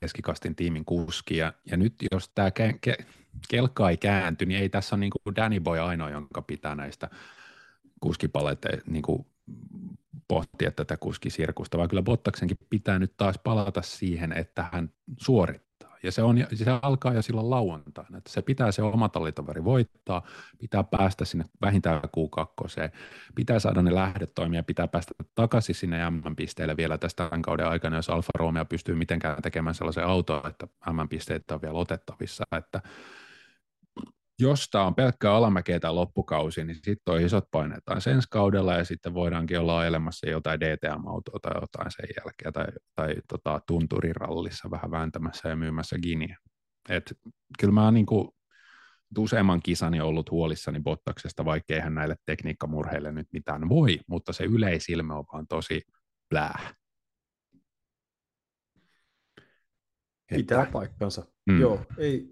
keskikastin 0.00 0.56
tiimin 0.56 0.84
kuski. 0.84 1.36
Ja, 1.36 1.52
ja 1.70 1.76
nyt 1.76 1.94
jos 2.12 2.30
tämä 2.34 2.50
kelkka 3.48 3.90
ei 3.90 3.96
käänty, 3.96 4.46
niin 4.46 4.60
ei 4.60 4.68
tässä 4.68 4.96
ole 4.96 5.00
niin 5.00 5.12
kuin 5.24 5.36
Danny 5.36 5.60
Boy 5.60 5.78
ainoa, 5.78 6.10
jonka 6.10 6.42
pitää 6.42 6.74
näistä 6.74 7.10
kuskipaleteista 8.00 8.90
niin 8.90 9.02
kuin 9.02 9.26
pohtia 10.28 10.70
tätä 10.70 10.96
kuskisirkusta, 10.96 11.78
vaan 11.78 11.88
kyllä 11.88 12.02
Bottaksenkin 12.02 12.58
pitää 12.70 12.98
nyt 12.98 13.12
taas 13.16 13.38
palata 13.44 13.82
siihen, 13.82 14.32
että 14.32 14.68
hän 14.72 14.90
suorittaa. 15.16 15.96
Ja 16.02 16.12
se, 16.12 16.22
on, 16.22 16.46
se 16.54 16.64
alkaa 16.82 17.14
jo 17.14 17.22
silloin 17.22 17.50
lauantaina, 17.50 18.18
että 18.18 18.32
se 18.32 18.42
pitää 18.42 18.72
se 18.72 18.82
oma 18.82 19.08
tallitoveri 19.08 19.64
voittaa, 19.64 20.22
pitää 20.58 20.84
päästä 20.84 21.24
sinne 21.24 21.44
vähintään 21.60 22.00
Q2, 22.00 22.90
pitää 23.34 23.58
saada 23.58 23.82
ne 23.82 23.94
lähdet 23.94 24.34
toimia, 24.34 24.62
pitää 24.62 24.88
päästä 24.88 25.14
takaisin 25.34 25.74
sinne 25.74 26.10
M-pisteelle 26.10 26.76
vielä 26.76 26.98
tästä 26.98 27.28
tämän 27.28 27.42
kauden 27.42 27.68
aikana, 27.68 27.96
jos 27.96 28.10
Alfa 28.10 28.30
Romeo 28.34 28.64
pystyy 28.64 28.94
mitenkään 28.94 29.42
tekemään 29.42 29.74
sellaisen 29.74 30.06
auto, 30.06 30.42
että 30.48 30.66
M-pisteet 30.92 31.50
on 31.50 31.62
vielä 31.62 31.78
otettavissa, 31.78 32.44
että 32.56 32.82
jos 34.38 34.68
tämä 34.70 34.84
on 34.84 34.94
pelkkää 34.94 35.34
alamäkeä 35.34 35.80
tämä 35.80 35.94
loppukausi, 35.94 36.64
niin 36.64 36.74
sitten 36.74 37.14
on 37.14 37.20
isot 37.20 37.44
paineet 37.50 37.84
taas 37.84 38.06
ensi 38.06 38.28
kaudella 38.30 38.74
ja 38.74 38.84
sitten 38.84 39.14
voidaankin 39.14 39.58
olla 39.58 39.78
ajelemassa 39.78 40.28
jotain 40.28 40.60
DTM-autoa 40.60 41.38
tai 41.42 41.52
jotain 41.60 41.90
sen 41.90 42.08
jälkeen 42.16 42.52
tai, 42.52 42.66
tai 42.94 43.14
tota, 43.28 43.60
tunturirallissa 43.66 44.70
vähän 44.70 44.90
vääntämässä 44.90 45.48
ja 45.48 45.56
myymässä 45.56 45.96
Giniä. 46.02 46.36
Et, 46.88 47.12
kyllä 47.58 47.74
mä 47.74 47.90
niin 47.90 48.06
kuin, 48.06 48.28
useamman 49.18 49.60
kisani 49.62 50.00
ollut 50.00 50.30
huolissani 50.30 50.80
Bottaksesta, 50.80 51.44
vaikkei 51.44 51.80
hän 51.80 51.94
näille 51.94 52.16
tekniikkamurheille 52.26 53.12
nyt 53.12 53.28
mitään 53.32 53.68
voi, 53.68 54.00
mutta 54.06 54.32
se 54.32 54.44
yleisilme 54.44 55.14
on 55.14 55.24
vaan 55.32 55.46
tosi 55.46 55.82
plää. 56.28 56.74
Pitää 60.36 60.66
paikkansa. 60.66 61.26
Mm. 61.46 61.60
Joo, 61.60 61.86
ei, 61.98 62.31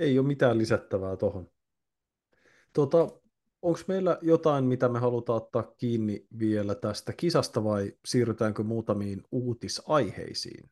ei 0.00 0.18
ole 0.18 0.26
mitään 0.26 0.58
lisättävää 0.58 1.16
tuohon. 1.16 1.50
Tota, 2.72 3.08
Onko 3.62 3.80
meillä 3.88 4.18
jotain, 4.22 4.64
mitä 4.64 4.88
me 4.88 4.98
halutaan 4.98 5.36
ottaa 5.36 5.62
kiinni 5.62 6.26
vielä 6.38 6.74
tästä 6.74 7.12
kisasta 7.12 7.64
vai 7.64 7.92
siirrytäänkö 8.04 8.62
muutamiin 8.62 9.22
uutisaiheisiin? 9.32 10.70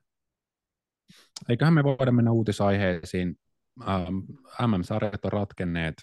Eiköhän 1.48 1.74
me 1.74 1.84
voida 1.84 2.12
mennä 2.12 2.32
uutisaiheisiin. 2.32 3.38
Ähm, 3.88 4.16
MM-sarjat 4.66 5.24
on 5.24 5.32
ratkenneet. 5.32 5.94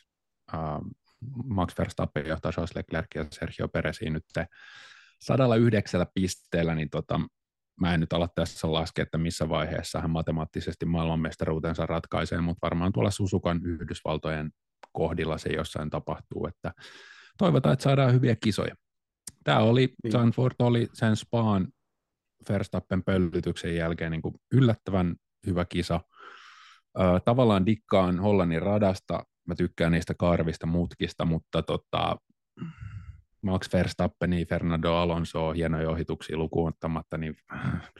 Ähm, 0.53 0.87
Max 1.43 1.77
Verstappen 1.77 2.27
johtaa 2.27 2.51
Charles 2.51 2.75
Leclerc 2.75 3.07
ja 3.15 3.25
Sergio 3.31 3.67
Perezin 3.67 4.13
nyt 4.13 4.25
109 5.19 6.05
pisteellä, 6.13 6.75
niin 6.75 6.89
tota, 6.89 7.19
mä 7.81 7.93
en 7.93 7.99
nyt 7.99 8.13
ala 8.13 8.27
tässä 8.35 8.73
laskea, 8.73 9.03
että 9.03 9.17
missä 9.17 9.49
vaiheessa 9.49 10.01
hän 10.01 10.09
matemaattisesti 10.09 10.85
maailmanmestaruutensa 10.85 11.85
ratkaisee, 11.85 12.41
mutta 12.41 12.59
varmaan 12.61 12.93
tuolla 12.93 13.11
Susukan 13.11 13.61
Yhdysvaltojen 13.65 14.51
kohdilla 14.91 15.37
se 15.37 15.49
jossain 15.49 15.89
tapahtuu, 15.89 16.47
että 16.47 16.71
toivotaan, 17.37 17.73
että 17.73 17.83
saadaan 17.83 18.13
hyviä 18.13 18.35
kisoja. 18.35 18.75
Tämä 19.43 19.59
oli, 19.59 19.93
niin. 20.03 20.11
Sanford 20.11 20.55
oli 20.59 20.87
sen 20.93 21.15
Spaan 21.15 21.67
Verstappen 22.49 23.03
pöllytyksen 23.03 23.75
jälkeen 23.75 24.11
niin 24.11 24.21
kuin 24.21 24.35
yllättävän 24.53 25.15
hyvä 25.45 25.65
kisa. 25.65 25.99
tavallaan 27.25 27.65
dikkaan 27.65 28.19
Hollannin 28.19 28.61
radasta, 28.61 29.23
mä 29.47 29.55
tykkään 29.55 29.91
niistä 29.91 30.13
karvista 30.13 30.67
mutkista, 30.67 31.25
mutta 31.25 31.63
tota, 31.63 32.17
Max 33.45 33.73
Verstappeni, 33.73 34.45
Fernando 34.45 34.93
Alonso, 34.93 35.51
hienoja 35.51 35.89
ohituksia 35.89 36.37
lukuun 36.37 36.69
ottamatta, 36.69 37.17
niin 37.17 37.35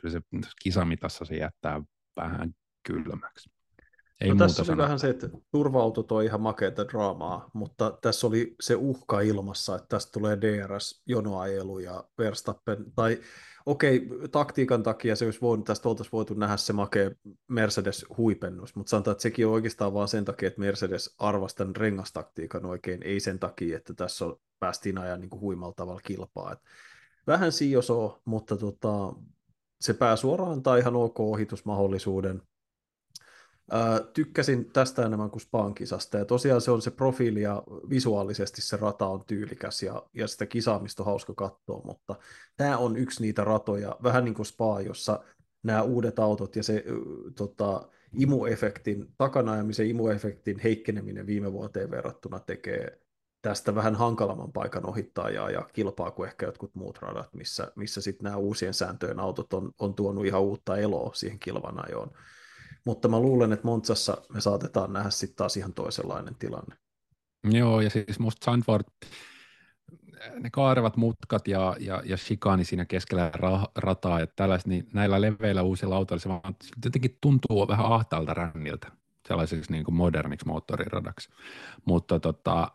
kyllä 0.00 0.12
se 0.12 0.20
kisamitassa 0.62 1.24
se 1.24 1.36
jättää 1.36 1.82
vähän 2.16 2.54
kylmäksi. 2.86 3.50
Ei 4.20 4.28
no, 4.28 4.34
muuta 4.34 4.44
tässä 4.44 4.62
oli 4.62 4.66
sanoa. 4.66 4.84
vähän 4.84 4.98
se, 4.98 5.08
että 5.08 5.28
turva-autot 5.50 6.12
on 6.12 6.24
ihan 6.24 6.40
makeata 6.40 6.88
draamaa, 6.88 7.50
mutta 7.52 7.98
tässä 8.02 8.26
oli 8.26 8.54
se 8.60 8.74
uhka 8.74 9.20
ilmassa, 9.20 9.76
että 9.76 9.86
tästä 9.88 10.12
tulee 10.12 10.40
DRS, 10.40 11.02
jonoajelu 11.06 11.78
ja 11.78 12.04
Verstappen, 12.18 12.92
tai 12.94 13.18
okei, 13.66 14.08
taktiikan 14.32 14.82
takia 14.82 15.16
se 15.16 15.24
olisi 15.24 15.40
voinut, 15.40 15.66
tästä 15.66 15.88
oltaisiin 15.88 16.12
voitu 16.12 16.34
nähdä 16.34 16.56
se 16.56 16.72
makea 16.72 17.10
Mercedes-huipennus, 17.48 18.76
mutta 18.76 18.90
sanotaan, 18.90 19.12
että 19.12 19.22
sekin 19.22 19.46
on 19.46 19.52
oikeastaan 19.52 19.94
vaan 19.94 20.08
sen 20.08 20.24
takia, 20.24 20.46
että 20.46 20.60
Mercedes 20.60 21.14
arvasi 21.18 21.56
tämän 21.56 21.76
rengastaktiikan 21.76 22.66
oikein, 22.66 23.02
ei 23.02 23.20
sen 23.20 23.38
takia, 23.38 23.76
että 23.76 23.94
tässä 23.94 24.24
on, 24.24 24.36
päästiin 24.58 24.98
ajan 24.98 25.20
niin 25.20 25.30
kuin 25.30 25.40
huimalla 25.40 25.74
tavalla 25.76 26.00
kilpaa. 26.00 26.52
Et 26.52 26.58
vähän 27.26 27.52
siosoo, 27.52 28.20
mutta 28.24 28.56
tota, 28.56 29.14
se 29.80 29.94
pääsuoraan 29.94 30.62
tai 30.62 30.80
ihan 30.80 30.96
ok 30.96 31.20
ohitusmahdollisuuden, 31.20 32.42
tykkäsin 34.12 34.70
tästä 34.72 35.06
enemmän 35.06 35.30
kuin 35.30 35.40
Spankisasta, 35.40 36.18
ja 36.18 36.24
tosiaan 36.24 36.60
se 36.60 36.70
on 36.70 36.82
se 36.82 36.90
profiili 36.90 37.42
ja 37.42 37.62
visuaalisesti 37.90 38.62
se 38.62 38.76
rata 38.76 39.06
on 39.06 39.24
tyylikäs 39.26 39.82
ja, 39.82 40.02
ja 40.14 40.28
sitä 40.28 40.46
kisaamista 40.46 41.02
on 41.02 41.06
hauska 41.06 41.34
katsoa, 41.34 41.80
mutta 41.84 42.14
tämä 42.56 42.78
on 42.78 42.96
yksi 42.96 43.22
niitä 43.22 43.44
ratoja, 43.44 43.96
vähän 44.02 44.24
niin 44.24 44.34
kuin 44.34 44.46
Spa, 44.46 44.80
jossa 44.80 45.24
nämä 45.62 45.82
uudet 45.82 46.18
autot 46.18 46.56
ja 46.56 46.62
se 46.62 46.84
tota, 47.36 47.88
imuefektin, 48.12 49.06
takanaajamisen 49.18 49.86
imuefektin 49.86 50.58
heikkeneminen 50.58 51.26
viime 51.26 51.52
vuoteen 51.52 51.90
verrattuna 51.90 52.40
tekee 52.40 52.98
tästä 53.42 53.74
vähän 53.74 53.94
hankalamman 53.94 54.52
paikan 54.52 54.86
ohittaa 54.86 55.30
ja, 55.30 55.50
ja 55.50 55.68
kilpaa 55.72 56.10
kuin 56.10 56.28
ehkä 56.28 56.46
jotkut 56.46 56.74
muut 56.74 56.98
radat, 57.02 57.34
missä, 57.34 57.72
missä 57.76 58.00
sitten 58.00 58.24
nämä 58.24 58.36
uusien 58.36 58.74
sääntöjen 58.74 59.20
autot 59.20 59.52
on, 59.52 59.72
on 59.78 59.94
tuonut 59.94 60.26
ihan 60.26 60.42
uutta 60.42 60.76
eloa 60.76 61.14
siihen 61.14 61.38
kilvan 61.38 61.88
ajoon. 61.88 62.10
Mutta 62.86 63.08
mä 63.08 63.20
luulen, 63.20 63.52
että 63.52 63.66
Montsassa 63.66 64.16
me 64.32 64.40
saatetaan 64.40 64.92
nähdä 64.92 65.10
sitten 65.10 65.36
taas 65.36 65.56
ihan 65.56 65.72
toisenlainen 65.72 66.34
tilanne. 66.34 66.76
Joo, 67.50 67.80
ja 67.80 67.90
siis 67.90 68.18
musta 68.18 68.44
Sandford, 68.44 68.84
ne 70.40 70.50
kaarevat 70.52 70.96
mutkat 70.96 71.48
ja, 71.48 71.76
ja, 71.80 72.02
ja 72.04 72.16
shikani 72.16 72.64
siinä 72.64 72.84
keskellä 72.84 73.30
ra- 73.36 73.70
rataa 73.76 74.20
ja 74.20 74.26
tällaiset, 74.26 74.66
niin 74.66 74.88
näillä 74.92 75.20
leveillä 75.20 75.62
uusilla 75.62 75.96
autoilla 75.96 76.22
se 76.22 76.28
vaan 76.28 76.56
jotenkin 76.84 77.18
tuntuu 77.20 77.68
vähän 77.68 77.86
ahtaalta 77.86 78.34
ränniltä 78.34 78.92
sellaiseksi 79.28 79.72
niin 79.72 79.84
kuin 79.84 79.94
moderniksi 79.94 80.46
moottoriradaksi. 80.46 81.28
Mutta 81.84 82.20
tota, 82.20 82.70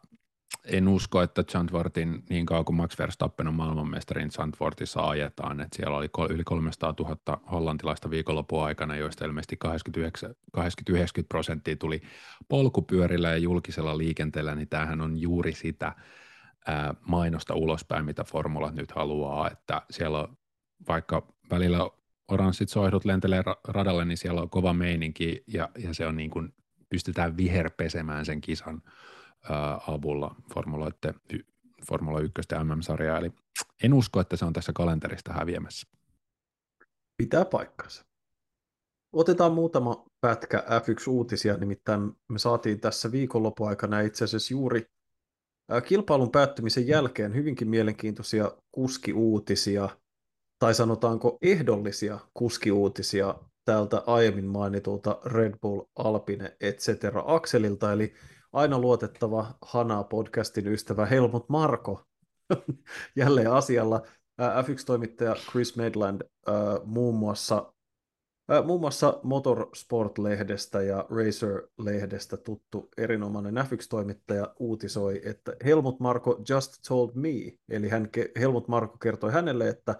en 0.66 0.88
usko, 0.88 1.22
että 1.22 1.44
Zandvoortin 1.44 2.24
niin 2.30 2.46
kauan 2.46 2.66
kuin 2.66 2.76
Max 2.76 3.00
Verstappen 3.00 3.48
on 3.48 3.54
maailmanmestarin 3.54 4.32
Zandvoortissa 4.32 5.02
ajetaan, 5.02 5.62
että 5.62 5.76
siellä 5.76 5.98
oli 5.98 6.10
yli 6.30 6.44
300 6.44 6.94
000 7.00 7.42
hollantilaista 7.52 8.10
viikonlopun 8.10 8.64
aikana, 8.64 8.96
joista 8.96 9.26
ilmeisesti 9.26 9.60
80-90 10.58 10.64
prosenttia 11.30 11.76
tuli 11.76 12.02
polkupyörillä 12.50 13.30
ja 13.30 13.38
julkisella 13.38 13.98
liikenteellä, 13.98 14.56
niin 14.56 14.70
tämähän 14.70 15.02
on 15.02 15.18
juuri 15.18 15.54
sitä 15.54 15.96
ää, 16.68 16.94
mainosta 17.08 17.56
ulospäin, 17.56 18.06
mitä 18.06 18.24
formulat 18.24 18.76
nyt 18.76 18.92
haluaa, 18.92 19.50
että 19.52 19.82
siellä 19.90 20.20
on 20.20 20.38
vaikka 20.88 21.28
välillä 21.50 21.90
oranssit 22.28 22.70
soihdut 22.70 23.06
lentelee 23.06 23.44
radalle, 23.68 24.06
niin 24.06 24.18
siellä 24.18 24.42
on 24.42 24.50
kova 24.50 24.74
meininki 24.74 25.44
ja, 25.48 25.70
ja 25.78 25.94
se 25.94 26.08
on 26.08 26.16
niin 26.16 26.30
kuin, 26.30 26.54
pystytään 26.90 27.38
viherpesemään 27.38 28.26
sen 28.26 28.42
kisan 28.42 28.82
avulla 29.88 30.36
Formula 31.88 32.20
1 32.20 32.34
ja 32.52 32.64
MM-sarjaa, 32.64 33.18
eli 33.18 33.32
en 33.84 33.94
usko, 33.94 34.20
että 34.20 34.38
se 34.38 34.46
on 34.46 34.54
tässä 34.54 34.74
kalenterista 34.74 35.34
häviämässä. 35.34 35.88
Pitää 37.18 37.46
paikkansa. 37.46 38.06
Otetaan 39.14 39.54
muutama 39.54 40.06
pätkä 40.22 40.58
F1-uutisia, 40.58 41.58
nimittäin 41.58 42.12
me 42.30 42.40
saatiin 42.40 42.80
tässä 42.80 43.12
viikonlopun 43.12 43.70
aikana 43.70 44.02
itse 44.02 44.24
asiassa 44.24 44.54
juuri 44.54 44.86
kilpailun 45.88 46.32
päättymisen 46.32 46.88
jälkeen 46.88 47.36
hyvinkin 47.36 47.70
mielenkiintoisia 47.70 48.52
kuskiuutisia, 48.72 49.90
tai 50.60 50.74
sanotaanko 50.74 51.38
ehdollisia 51.42 52.20
kuskiuutisia 52.34 53.36
täältä 53.66 54.04
aiemmin 54.06 54.46
mainitulta 54.46 55.20
Red 55.26 55.54
Bull, 55.62 55.82
Alpine, 55.96 56.58
etc. 56.62 56.88
Akselilta, 57.26 57.94
eli 57.94 58.14
aina 58.54 58.80
luotettava 58.80 59.56
Hana-podcastin 59.62 60.68
ystävä 60.68 61.06
Helmut 61.06 61.50
Marko 61.50 62.04
jälleen 63.16 63.52
asialla. 63.52 64.02
F1-toimittaja 64.42 65.36
Chris 65.52 65.76
Medland 65.76 66.22
muun 66.86 67.16
muassa 67.16 67.74
Muun 68.66 68.82
muassa 68.82 69.20
Motorsport-lehdestä 69.24 70.82
ja 70.82 71.06
Racer-lehdestä 71.10 72.38
tuttu 72.38 72.90
erinomainen 72.98 73.58
F1-toimittaja 73.58 74.54
uutisoi, 74.60 75.22
että 75.26 75.56
Helmut 75.66 76.00
Marko 76.00 76.44
just 76.50 76.74
told 76.88 77.12
me, 77.14 77.30
eli 77.70 77.90
hän, 77.90 78.10
Helmut 78.40 78.68
Marko 78.68 78.98
kertoi 78.98 79.32
hänelle, 79.32 79.68
että 79.70 79.96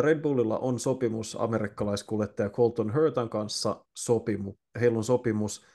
Red 0.00 0.20
Bullilla 0.20 0.58
on 0.58 0.78
sopimus 0.78 1.36
amerikkalaiskuljettaja 1.40 2.50
Colton 2.50 2.94
Hurtan 2.94 3.28
kanssa, 3.28 3.84
sopimu, 3.96 4.54
heillä 4.80 4.98
on 4.98 5.04
sopimus 5.04 5.66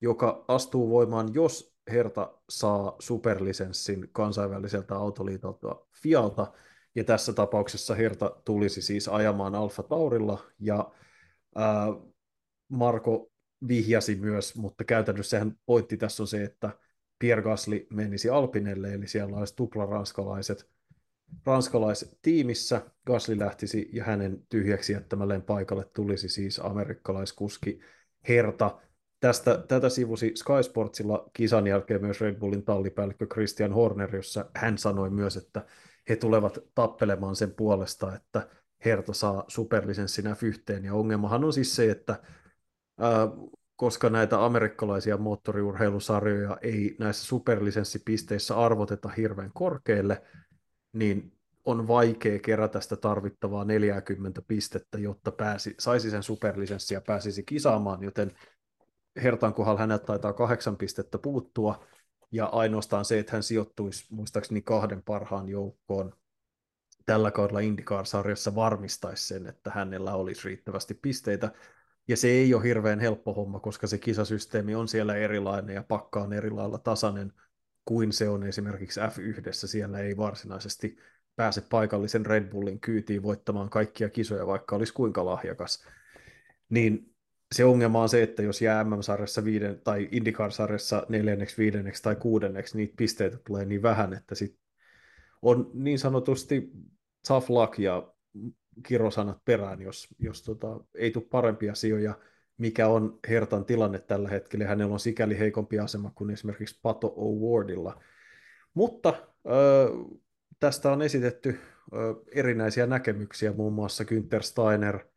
joka 0.00 0.44
astuu 0.48 0.90
voimaan, 0.90 1.34
jos 1.34 1.76
Herta 1.90 2.38
saa 2.48 2.96
superlisenssin 2.98 4.08
kansainväliseltä 4.12 4.94
autoliitolta 4.96 5.76
Fialta, 6.02 6.52
ja 6.94 7.04
tässä 7.04 7.32
tapauksessa 7.32 7.94
Herta 7.94 8.36
tulisi 8.44 8.82
siis 8.82 9.08
ajamaan 9.08 9.54
Alfa 9.54 9.82
Taurilla, 9.82 10.44
ja 10.60 10.92
ää, 11.56 11.86
Marko 12.68 13.30
vihjasi 13.68 14.14
myös, 14.16 14.56
mutta 14.56 14.84
käytännössä 14.84 15.38
hän 15.38 15.58
pointti 15.66 15.96
tässä 15.96 16.22
on 16.22 16.26
se, 16.26 16.44
että 16.44 16.70
Pierre 17.18 17.42
Gasly 17.42 17.86
menisi 17.90 18.30
Alpinelle, 18.30 18.94
eli 18.94 19.08
siellä 19.08 19.36
olisi 19.36 19.56
tupla 19.56 19.86
ranskalaiset, 19.86 20.70
ranskalaiset 21.46 22.18
tiimissä, 22.22 22.82
Gasly 23.06 23.38
lähtisi 23.38 23.88
ja 23.92 24.04
hänen 24.04 24.46
tyhjäksi 24.48 24.92
jättämälleen 24.92 25.42
paikalle 25.42 25.84
tulisi 25.94 26.28
siis 26.28 26.60
amerikkalaiskuski 26.64 27.80
Herta, 28.28 28.80
Tästä, 29.20 29.64
tätä 29.68 29.88
sivusi 29.88 30.32
Sky 30.34 30.62
Sportsilla 30.62 31.30
kisan 31.32 31.66
jälkeen 31.66 32.04
myös 32.04 32.20
Red 32.20 32.34
Bullin 32.34 32.64
tallipäällikkö 32.64 33.26
Christian 33.26 33.72
Horner, 33.72 34.16
jossa 34.16 34.50
hän 34.54 34.78
sanoi 34.78 35.10
myös, 35.10 35.36
että 35.36 35.66
he 36.08 36.16
tulevat 36.16 36.58
tappelemaan 36.74 37.36
sen 37.36 37.54
puolesta, 37.54 38.16
että 38.16 38.48
Herta 38.84 39.12
saa 39.12 39.44
superlisenssin 39.48 40.24
F1, 40.24 40.84
ja 40.84 40.94
ongelmahan 40.94 41.44
on 41.44 41.52
siis 41.52 41.76
se, 41.76 41.90
että 41.90 42.22
ää, 43.00 43.28
koska 43.76 44.10
näitä 44.10 44.44
amerikkalaisia 44.44 45.16
moottoriurheilusarjoja 45.16 46.58
ei 46.62 46.96
näissä 46.98 47.24
superlisenssipisteissä 47.24 48.56
arvoteta 48.56 49.08
hirveän 49.08 49.50
korkealle, 49.54 50.22
niin 50.92 51.32
on 51.64 51.88
vaikea 51.88 52.38
kerätä 52.38 52.80
sitä 52.80 52.96
tarvittavaa 52.96 53.64
40 53.64 54.42
pistettä, 54.48 54.98
jotta 54.98 55.32
pääsi, 55.32 55.74
saisi 55.78 56.10
sen 56.10 56.22
superlisenssi 56.22 56.94
ja 56.94 57.00
pääsisi 57.00 57.42
kisaamaan, 57.42 58.02
joten 58.02 58.32
Hertan 59.22 59.54
kohdalla 59.54 59.80
häneltä 59.80 60.04
taitaa 60.04 60.32
kahdeksan 60.32 60.76
pistettä 60.76 61.18
puuttua, 61.18 61.86
ja 62.32 62.46
ainoastaan 62.46 63.04
se, 63.04 63.18
että 63.18 63.32
hän 63.32 63.42
sijoittuisi 63.42 64.06
muistaakseni 64.10 64.62
kahden 64.62 65.02
parhaan 65.02 65.48
joukkoon 65.48 66.12
tällä 67.06 67.30
kaudella 67.30 67.60
IndyCar-sarjassa 67.60 68.54
varmistaisi 68.54 69.26
sen, 69.26 69.46
että 69.46 69.70
hänellä 69.70 70.14
olisi 70.14 70.48
riittävästi 70.48 70.94
pisteitä. 70.94 71.52
Ja 72.08 72.16
se 72.16 72.28
ei 72.28 72.54
ole 72.54 72.62
hirveän 72.62 73.00
helppo 73.00 73.34
homma, 73.34 73.60
koska 73.60 73.86
se 73.86 73.98
kisasysteemi 73.98 74.74
on 74.74 74.88
siellä 74.88 75.14
erilainen 75.14 75.74
ja 75.74 75.82
pakka 75.82 76.20
on 76.20 76.32
eri 76.32 76.50
lailla 76.50 76.78
tasainen 76.78 77.32
kuin 77.84 78.12
se 78.12 78.28
on 78.28 78.42
esimerkiksi 78.42 79.00
F1. 79.00 79.50
Siellä 79.52 79.98
ei 79.98 80.16
varsinaisesti 80.16 80.96
pääse 81.36 81.60
paikallisen 81.60 82.26
Red 82.26 82.50
Bullin 82.50 82.80
kyytiin 82.80 83.22
voittamaan 83.22 83.70
kaikkia 83.70 84.08
kisoja, 84.08 84.46
vaikka 84.46 84.76
olisi 84.76 84.92
kuinka 84.92 85.24
lahjakas. 85.24 85.86
Niin 86.68 87.15
se 87.54 87.64
ongelma 87.64 88.02
on 88.02 88.08
se, 88.08 88.22
että 88.22 88.42
jos 88.42 88.62
jää 88.62 88.84
MM-sarjassa 88.84 89.44
viiden, 89.44 89.80
tai 89.84 90.08
IndyCar-sarjassa 90.12 91.06
neljänneksi, 91.08 91.58
viidenneksi 91.58 92.02
tai 92.02 92.16
kuudenneksi, 92.16 92.76
niitä 92.76 92.94
pisteitä 92.96 93.38
tulee 93.46 93.64
niin 93.64 93.82
vähän, 93.82 94.12
että 94.12 94.34
sit 94.34 94.58
on 95.42 95.70
niin 95.74 95.98
sanotusti 95.98 96.70
tough 97.28 97.50
luck 97.50 97.78
ja 97.78 98.12
kirosanat 98.82 99.44
perään, 99.44 99.82
jos, 99.82 100.08
jos 100.18 100.42
tota, 100.42 100.80
ei 100.94 101.10
tule 101.10 101.24
parempia 101.30 101.74
sijoja, 101.74 102.18
mikä 102.58 102.88
on 102.88 103.18
Hertan 103.28 103.64
tilanne 103.64 103.98
tällä 103.98 104.28
hetkellä. 104.28 104.66
Hänellä 104.66 104.92
on 104.92 105.00
sikäli 105.00 105.38
heikompi 105.38 105.78
asema 105.78 106.12
kuin 106.14 106.30
esimerkiksi 106.30 106.80
Pato 106.82 107.16
O'Wardilla. 107.18 108.02
Mutta 108.74 109.14
ö, 109.46 109.90
tästä 110.60 110.92
on 110.92 111.02
esitetty 111.02 111.58
ö, 111.92 112.14
erinäisiä 112.34 112.86
näkemyksiä, 112.86 113.52
muun 113.52 113.72
muassa 113.72 114.04
Günther 114.04 114.42
Steiner– 114.42 114.98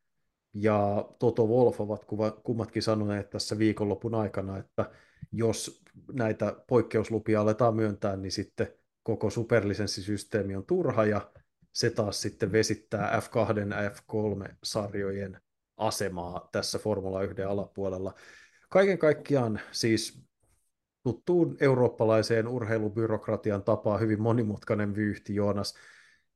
ja 0.53 1.09
Toto 1.19 1.47
Wolf 1.47 1.81
ovat 1.81 2.05
kummatkin 2.43 2.83
sanoneet 2.83 3.29
tässä 3.29 3.57
viikonlopun 3.57 4.15
aikana, 4.15 4.57
että 4.57 4.91
jos 5.31 5.83
näitä 6.13 6.55
poikkeuslupia 6.67 7.41
aletaan 7.41 7.75
myöntää, 7.75 8.15
niin 8.15 8.31
sitten 8.31 8.67
koko 9.03 9.29
superlisenssisysteemi 9.29 10.55
on 10.55 10.65
turha 10.65 11.05
ja 11.05 11.31
se 11.73 11.89
taas 11.89 12.21
sitten 12.21 12.51
vesittää 12.51 13.19
F2 13.19 13.59
ja 13.83 13.89
F3-sarjojen 13.89 15.41
asemaa 15.77 16.49
tässä 16.51 16.79
Formula 16.79 17.23
1 17.23 17.43
alapuolella. 17.43 18.13
kaiken 18.69 18.97
kaikkiaan 18.97 19.59
siis 19.71 20.23
tuttuun 21.03 21.57
eurooppalaiseen 21.59 22.47
urheilubyrokratian 22.47 23.63
tapaa 23.63 23.97
hyvin 23.97 24.21
monimutkainen 24.21 24.95
vyyhti, 24.95 25.35
Joonas. 25.35 25.75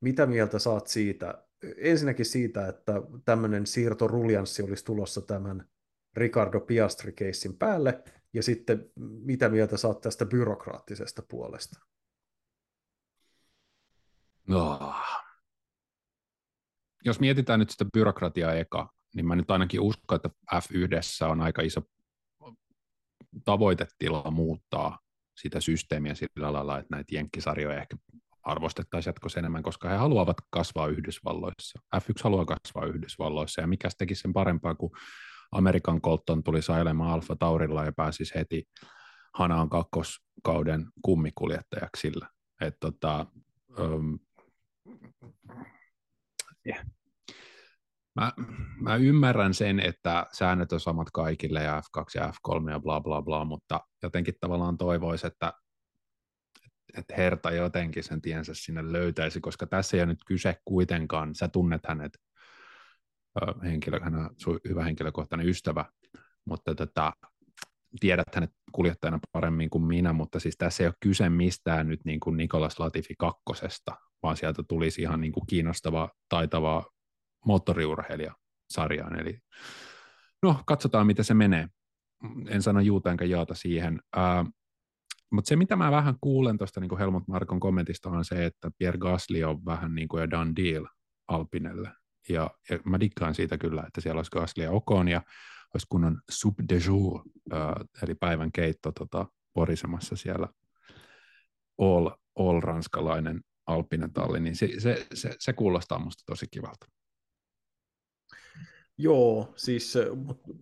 Mitä 0.00 0.26
mieltä 0.26 0.58
saat 0.58 0.86
siitä? 0.86 1.44
Ensinnäkin 1.76 2.26
siitä, 2.26 2.68
että 2.68 2.92
tämmöinen 3.24 3.66
siirtoruljanssi 3.66 4.62
olisi 4.62 4.84
tulossa 4.84 5.20
tämän 5.20 5.68
Ricardo 6.16 6.60
Piastri-keissin 6.60 7.56
päälle, 7.58 8.04
ja 8.32 8.42
sitten 8.42 8.90
mitä 8.96 9.48
mieltä 9.48 9.76
saat 9.76 10.00
tästä 10.00 10.24
byrokraattisesta 10.24 11.22
puolesta? 11.22 11.80
No. 14.48 14.94
Jos 17.04 17.20
mietitään 17.20 17.60
nyt 17.60 17.70
sitä 17.70 17.84
byrokratiaa 17.92 18.52
eka, 18.52 18.92
niin 19.14 19.26
mä 19.26 19.36
nyt 19.36 19.50
ainakin 19.50 19.80
uskon, 19.80 20.16
että 20.16 20.30
F1 20.54 21.26
on 21.30 21.40
aika 21.40 21.62
iso 21.62 21.80
tavoitetila 23.44 24.30
muuttaa 24.30 24.98
sitä 25.36 25.60
systeemiä 25.60 26.14
sillä 26.14 26.52
lailla, 26.52 26.78
että 26.78 26.96
näitä 26.96 27.14
jenkkisarjoja 27.14 27.80
ehkä 27.80 27.96
arvostettaisiin 28.44 29.10
jatkossa 29.10 29.38
enemmän, 29.38 29.62
koska 29.62 29.88
he 29.88 29.96
haluavat 29.96 30.36
kasvaa 30.50 30.86
Yhdysvalloissa. 30.86 31.78
F1 31.96 32.20
haluaa 32.24 32.44
kasvaa 32.44 32.86
Yhdysvalloissa, 32.86 33.60
ja 33.60 33.66
mikä 33.66 33.88
teki 33.98 34.14
sen 34.14 34.32
parempaa, 34.32 34.74
kun 34.74 34.90
Amerikan 35.52 36.00
Colton 36.00 36.42
tuli 36.42 36.62
sailemaan 36.62 37.10
Alfa 37.10 37.36
Taurilla 37.36 37.84
ja 37.84 37.92
pääsisi 37.92 38.34
heti 38.34 38.64
Hanaan 39.34 39.70
kakkoskauden 39.70 40.86
kummikuljettajaksi 41.02 42.00
sillä. 42.00 42.28
Et 42.60 42.76
tota, 42.80 43.26
um, 43.78 44.18
yeah. 46.66 46.84
mä, 48.14 48.32
mä 48.80 48.96
ymmärrän 48.96 49.54
sen, 49.54 49.80
että 49.80 50.26
säännöt 50.32 50.72
on 50.72 50.80
samat 50.80 51.10
kaikille 51.12 51.62
ja 51.62 51.80
F2 51.80 52.04
ja 52.14 52.32
F3 52.32 52.70
ja 52.70 52.80
bla 52.80 53.00
bla 53.00 53.22
bla, 53.22 53.44
mutta 53.44 53.80
jotenkin 54.02 54.34
tavallaan 54.40 54.78
toivoisi, 54.78 55.26
että 55.26 55.52
että 56.98 57.14
Herta 57.16 57.50
jotenkin 57.50 58.04
sen 58.04 58.20
tiensä 58.20 58.54
sinne 58.54 58.92
löytäisi, 58.92 59.40
koska 59.40 59.66
tässä 59.66 59.96
ei 59.96 60.00
ole 60.00 60.06
nyt 60.06 60.24
kyse 60.26 60.56
kuitenkaan, 60.64 61.34
sä 61.34 61.48
tunnet 61.48 61.80
hänet 61.88 62.12
henkilö, 63.64 64.00
hän 64.00 64.14
on 64.14 64.30
hyvä 64.68 64.84
henkilökohtainen 64.84 65.48
ystävä, 65.48 65.84
mutta 66.44 66.74
tota, 66.74 67.12
tiedät 68.00 68.34
hänet 68.34 68.50
kuljettajana 68.72 69.18
paremmin 69.32 69.70
kuin 69.70 69.84
minä, 69.84 70.12
mutta 70.12 70.40
siis 70.40 70.56
tässä 70.56 70.82
ei 70.82 70.86
ole 70.86 70.94
kyse 71.00 71.28
mistään 71.28 71.88
nyt 71.88 72.00
niin 72.04 72.20
kuin 72.20 72.36
Nikolas 72.36 72.78
Latifi 72.78 73.14
kakkosesta, 73.18 73.96
vaan 74.22 74.36
sieltä 74.36 74.62
tulisi 74.68 75.02
ihan 75.02 75.20
niin 75.20 75.32
kuin 75.32 75.46
kiinnostava, 75.46 76.10
taitava 76.28 76.84
moottoriurheilija 77.46 78.34
sarjaan. 78.70 79.20
Eli 79.20 79.38
no, 80.42 80.62
katsotaan, 80.66 81.06
miten 81.06 81.24
se 81.24 81.34
menee. 81.34 81.68
En 82.48 82.62
sano 82.62 82.80
juuta 82.80 83.10
enkä 83.10 83.24
jaata 83.24 83.54
siihen. 83.54 84.00
Uh, 84.16 84.52
mutta 85.34 85.48
se, 85.48 85.56
mitä 85.56 85.76
mä 85.76 85.90
vähän 85.90 86.14
kuulen 86.20 86.58
tuosta 86.58 86.80
niin 86.80 86.98
Helmut 86.98 87.28
Markon 87.28 87.60
kommentista, 87.60 88.10
on 88.10 88.24
se, 88.24 88.46
että 88.46 88.70
Pierre 88.78 88.98
Gasly 88.98 89.42
on 89.42 89.64
vähän 89.64 89.94
niin 89.94 90.08
kuin 90.08 90.20
jo 90.20 90.30
done 90.30 90.52
deal 90.56 90.86
Alpinelle. 91.28 91.90
Ja, 92.28 92.50
ja 92.70 92.78
mä 92.84 93.00
dikkaan 93.00 93.34
siitä 93.34 93.58
kyllä, 93.58 93.84
että 93.86 94.00
siellä 94.00 94.18
olisi 94.18 94.30
Gasly 94.30 94.62
ja 94.62 94.70
Okon 94.70 95.08
ja 95.08 95.22
olisi 95.74 95.86
kunnon 95.88 96.20
sub 96.30 96.54
de 96.68 96.80
jour, 96.86 97.20
äh, 97.52 97.74
eli 98.02 98.14
päivän 98.14 98.52
keitto 98.52 98.92
tota, 98.92 99.26
porisemassa 99.52 100.16
siellä 100.16 100.48
all, 101.78 102.10
all 102.36 102.60
ranskalainen 102.60 103.40
alppinen 103.66 104.12
talli, 104.12 104.40
niin 104.40 104.56
se, 104.56 104.68
se, 104.78 105.06
se, 105.14 105.36
se 105.38 105.52
kuulostaa 105.52 105.98
musta 105.98 106.22
tosi 106.26 106.46
kivalta. 106.50 106.86
Joo, 108.98 109.52
siis 109.56 109.94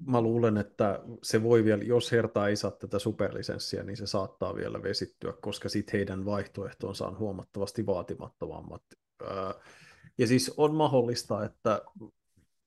mä 0.07 0.21
luulen, 0.21 0.57
että 0.57 1.01
se 1.23 1.43
voi 1.43 1.65
vielä, 1.65 1.83
jos 1.83 2.13
Herta 2.13 2.49
ei 2.49 2.57
saa 2.57 2.71
tätä 2.71 2.99
superlisenssiä, 2.99 3.83
niin 3.83 3.97
se 3.97 4.07
saattaa 4.07 4.55
vielä 4.55 4.83
vesittyä, 4.83 5.33
koska 5.33 5.69
sitten 5.69 5.93
heidän 5.93 6.25
vaihtoehtonsa 6.25 7.07
on 7.07 7.19
huomattavasti 7.19 7.87
vaatimattomammat. 7.87 8.83
Ja 10.19 10.27
siis 10.27 10.55
on 10.57 10.75
mahdollista, 10.75 11.45
että 11.45 11.83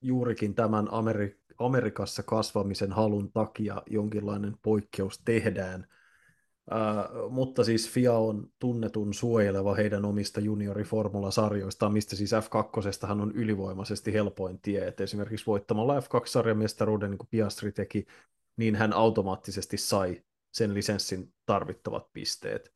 juurikin 0.02 0.56
tämän 0.56 0.88
Ameri- 0.88 1.40
Amerikassa 1.58 2.24
kasvamisen 2.24 2.92
halun 2.92 3.32
takia 3.32 3.82
jonkinlainen 3.86 4.56
poikkeus 4.62 5.22
tehdään– 5.26 5.88
Uh, 6.72 7.32
mutta 7.32 7.64
siis 7.64 7.90
FIA 7.90 8.14
on 8.14 8.50
tunnetun 8.60 9.14
suojeleva 9.14 9.76
heidän 9.76 10.06
omista 10.06 10.40
junioriformulasarjoistaan, 10.40 11.94
mistä 11.94 12.16
siis 12.16 12.32
F2 12.34 13.22
on 13.22 13.32
ylivoimaisesti 13.32 14.14
helpoin 14.14 14.60
tie, 14.62 14.88
että 14.88 15.04
esimerkiksi 15.04 15.46
voittamalla 15.46 16.00
F2-sarjamestaruuden, 16.00 17.10
niin 17.10 17.18
kuin 17.18 17.28
Piastri 17.32 17.72
teki, 17.72 18.06
niin 18.58 18.76
hän 18.76 18.94
automaattisesti 18.94 19.78
sai 19.78 20.24
sen 20.52 20.74
lisenssin 20.74 21.34
tarvittavat 21.46 22.14
pisteet. 22.14 22.74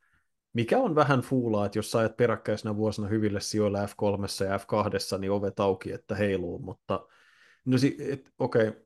Mikä 0.52 0.78
on 0.78 0.94
vähän 0.94 1.20
fuulaa, 1.20 1.66
että 1.66 1.78
jos 1.78 1.90
sä 1.90 1.98
ajat 1.98 2.16
peräkkäisenä 2.16 2.76
vuosina 2.76 3.08
hyville 3.08 3.40
sijoilla 3.40 3.86
F3 3.86 4.44
ja 4.44 4.56
F2, 4.56 5.18
niin 5.18 5.30
ovet 5.32 5.60
auki, 5.60 5.92
että 5.92 6.14
heiluu, 6.14 6.58
mutta 6.58 7.06
no 7.64 7.78
si- 7.78 7.96
okei, 8.38 8.68
okay. 8.68 8.82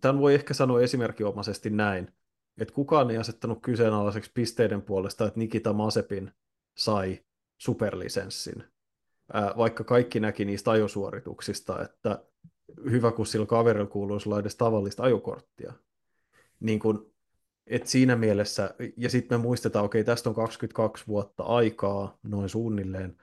tämän 0.00 0.18
voi 0.18 0.34
ehkä 0.34 0.54
sanoa 0.54 0.80
esimerkinomaisesti 0.80 1.70
näin, 1.70 2.12
että 2.60 2.74
kukaan 2.74 3.10
ei 3.10 3.16
asettanut 3.16 3.62
kyseenalaiseksi 3.62 4.30
pisteiden 4.34 4.82
puolesta, 4.82 5.26
että 5.26 5.38
Nikita 5.38 5.72
Masepin 5.72 6.32
sai 6.76 7.20
superlisenssin, 7.58 8.64
vaikka 9.56 9.84
kaikki 9.84 10.20
näki 10.20 10.44
niistä 10.44 10.70
ajosuorituksista, 10.70 11.82
että 11.82 12.24
hyvä, 12.90 13.12
kun 13.12 13.26
sillä 13.26 13.46
kaverilla 13.46 13.90
kuuluisi 13.90 14.28
olla 14.28 14.38
edes 14.38 14.56
tavallista 14.56 15.02
ajokorttia. 15.02 15.72
Niin 16.60 16.80
kun, 16.80 17.12
et 17.66 17.86
siinä 17.86 18.16
mielessä, 18.16 18.74
ja 18.96 19.10
sitten 19.10 19.40
me 19.40 19.42
muistetaan, 19.42 19.84
okei, 19.84 20.04
tästä 20.04 20.28
on 20.28 20.34
22 20.34 21.04
vuotta 21.06 21.42
aikaa, 21.42 22.18
noin 22.22 22.48
suunnilleen, 22.48 23.16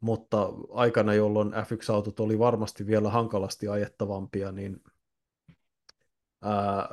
mutta 0.00 0.52
aikana, 0.70 1.14
jolloin 1.14 1.52
F1-autot 1.52 2.20
oli 2.20 2.38
varmasti 2.38 2.86
vielä 2.86 3.10
hankalasti 3.10 3.68
ajettavampia, 3.68 4.52
niin 4.52 4.82
ää, 6.42 6.88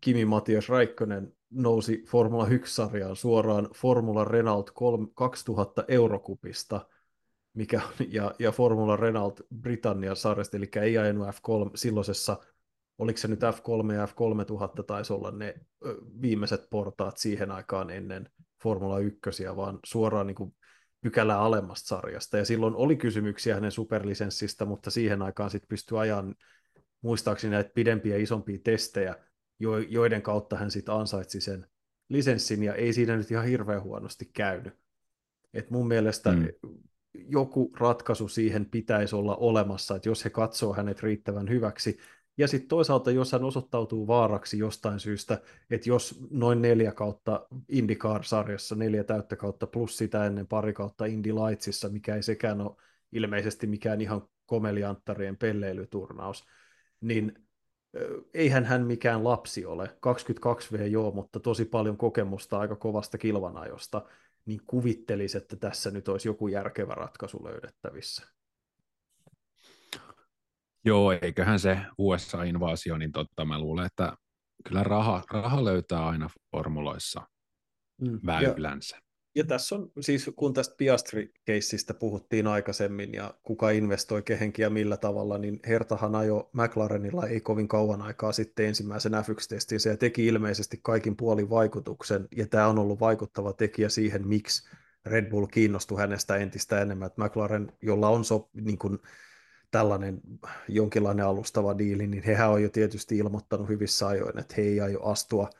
Kimi 0.00 0.24
Matias 0.24 0.68
Räikkönen 0.68 1.32
nousi 1.50 2.04
Formula 2.08 2.46
1-sarjaan 2.46 3.16
suoraan 3.16 3.68
Formula 3.74 4.24
Renault 4.24 4.70
2000 5.14 5.84
eurokupista, 5.88 6.88
mikä, 7.54 7.80
ja, 8.08 8.34
ja 8.38 8.52
Formula 8.52 8.96
Renault 8.96 9.40
Britannian 9.60 10.16
sarjasta, 10.16 10.56
eli 10.56 10.68
ei 10.82 10.98
ajanut 10.98 11.28
F3 11.28 11.70
silloisessa, 11.74 12.36
oliko 12.98 13.18
se 13.18 13.28
nyt 13.28 13.40
F3 13.40 13.92
ja 13.94 14.06
F3000 14.06 14.82
taisi 14.86 15.12
olla 15.12 15.30
ne 15.30 15.54
viimeiset 16.22 16.70
portaat 16.70 17.16
siihen 17.18 17.50
aikaan 17.50 17.90
ennen 17.90 18.30
Formula 18.62 18.98
1, 18.98 19.20
vaan 19.56 19.78
suoraan 19.84 20.26
niin 20.26 20.34
kuin 20.34 20.54
pykälää 21.00 21.40
alemmasta 21.40 21.88
sarjasta. 21.88 22.38
Ja 22.38 22.44
silloin 22.44 22.74
oli 22.74 22.96
kysymyksiä 22.96 23.54
hänen 23.54 23.72
superlisenssistä, 23.72 24.64
mutta 24.64 24.90
siihen 24.90 25.22
aikaan 25.22 25.50
sitten 25.50 25.68
pystyi 25.68 25.98
ajan 25.98 26.34
muistaakseni 27.02 27.50
näitä 27.50 27.70
pidempiä 27.74 28.16
ja 28.16 28.22
isompia 28.22 28.58
testejä, 28.64 29.16
joiden 29.88 30.22
kautta 30.22 30.56
hän 30.56 30.70
sitten 30.70 30.94
ansaitsi 30.94 31.40
sen 31.40 31.66
lisenssin, 32.08 32.62
ja 32.62 32.74
ei 32.74 32.92
siinä 32.92 33.16
nyt 33.16 33.30
ihan 33.30 33.44
hirveän 33.44 33.82
huonosti 33.82 34.30
käynyt. 34.32 34.74
Et 35.54 35.70
mun 35.70 35.88
mielestä 35.88 36.32
mm. 36.32 36.48
joku 37.14 37.72
ratkaisu 37.80 38.28
siihen 38.28 38.66
pitäisi 38.66 39.16
olla 39.16 39.36
olemassa, 39.36 39.96
että 39.96 40.08
jos 40.08 40.24
he 40.24 40.30
katsoo 40.30 40.74
hänet 40.74 41.02
riittävän 41.02 41.48
hyväksi, 41.48 41.98
ja 42.38 42.48
sitten 42.48 42.68
toisaalta, 42.68 43.10
jos 43.10 43.32
hän 43.32 43.44
osoittautuu 43.44 44.06
vaaraksi 44.06 44.58
jostain 44.58 45.00
syystä, 45.00 45.40
että 45.70 45.88
jos 45.88 46.20
noin 46.30 46.62
neljä 46.62 46.92
kautta 46.92 47.46
IndyCar-sarjassa, 47.68 48.76
neljä 48.76 49.04
täyttä 49.04 49.36
kautta 49.36 49.66
plus 49.66 49.96
sitä 49.96 50.26
ennen 50.26 50.46
pari 50.46 50.72
kautta 50.72 51.04
Indy 51.06 51.32
Lightsissa, 51.32 51.88
mikä 51.88 52.16
ei 52.16 52.22
sekään 52.22 52.60
ole 52.60 52.76
ilmeisesti 53.12 53.66
mikään 53.66 54.00
ihan 54.00 54.28
komelianttarien 54.46 55.36
pelleilyturnaus, 55.36 56.44
niin 57.00 57.34
eihän 58.34 58.64
hän 58.64 58.86
mikään 58.86 59.24
lapsi 59.24 59.66
ole, 59.66 59.96
22V 60.06 60.82
joo, 60.82 61.10
mutta 61.10 61.40
tosi 61.40 61.64
paljon 61.64 61.96
kokemusta 61.96 62.58
aika 62.58 62.76
kovasta 62.76 63.18
kilvanajosta, 63.18 64.02
niin 64.46 64.60
kuvittelisi, 64.66 65.38
että 65.38 65.56
tässä 65.56 65.90
nyt 65.90 66.08
olisi 66.08 66.28
joku 66.28 66.48
järkevä 66.48 66.94
ratkaisu 66.94 67.44
löydettävissä. 67.44 68.26
Joo, 70.84 71.12
eiköhän 71.22 71.58
se 71.58 71.78
USA-invaasio, 71.98 72.98
niin 72.98 73.12
totta, 73.12 73.44
mä 73.44 73.58
luulen, 73.58 73.86
että 73.86 74.16
kyllä 74.68 74.82
raha, 74.82 75.22
raha 75.30 75.64
löytää 75.64 76.06
aina 76.06 76.28
formuloissa 76.50 77.28
mm, 78.00 78.20
väylänsä. 78.26 78.96
Ja, 78.96 79.02
ja 79.34 79.44
tässä 79.44 79.74
on, 79.74 79.92
siis 80.00 80.30
kun 80.36 80.54
tästä 80.54 80.74
Piastri-keissistä 80.78 81.94
puhuttiin 81.94 82.46
aikaisemmin 82.46 83.12
ja 83.12 83.34
kuka 83.42 83.70
investoi 83.70 84.22
kehenkin 84.22 84.62
ja 84.62 84.70
millä 84.70 84.96
tavalla, 84.96 85.38
niin 85.38 85.60
Hertahan 85.66 86.14
ajo 86.14 86.50
McLarenilla 86.52 87.26
ei 87.26 87.40
kovin 87.40 87.68
kauan 87.68 88.02
aikaa 88.02 88.32
sitten 88.32 88.66
ensimmäisen 88.66 89.12
F1-testin. 89.12 89.80
Se 89.80 89.96
teki 89.96 90.26
ilmeisesti 90.26 90.80
kaikin 90.82 91.16
puolin 91.16 91.50
vaikutuksen 91.50 92.28
ja 92.36 92.46
tämä 92.46 92.68
on 92.68 92.78
ollut 92.78 93.00
vaikuttava 93.00 93.52
tekijä 93.52 93.88
siihen, 93.88 94.28
miksi 94.28 94.68
Red 95.06 95.30
Bull 95.30 95.46
kiinnostui 95.46 95.98
hänestä 95.98 96.36
entistä 96.36 96.80
enemmän. 96.80 97.06
Että 97.06 97.24
McLaren, 97.24 97.72
jolla 97.82 98.08
on 98.08 98.24
so, 98.24 98.48
niin 98.54 98.78
kuin, 98.78 98.98
tällainen 99.70 100.20
jonkinlainen 100.68 101.26
alustava 101.26 101.78
diili, 101.78 102.06
niin 102.06 102.22
hehän 102.22 102.50
on 102.50 102.62
jo 102.62 102.68
tietysti 102.68 103.18
ilmoittanut 103.18 103.68
hyvissä 103.68 104.06
ajoin, 104.06 104.38
että 104.38 104.54
he 104.56 104.62
ei 104.62 104.80
aio 104.80 105.02
astua 105.02 105.50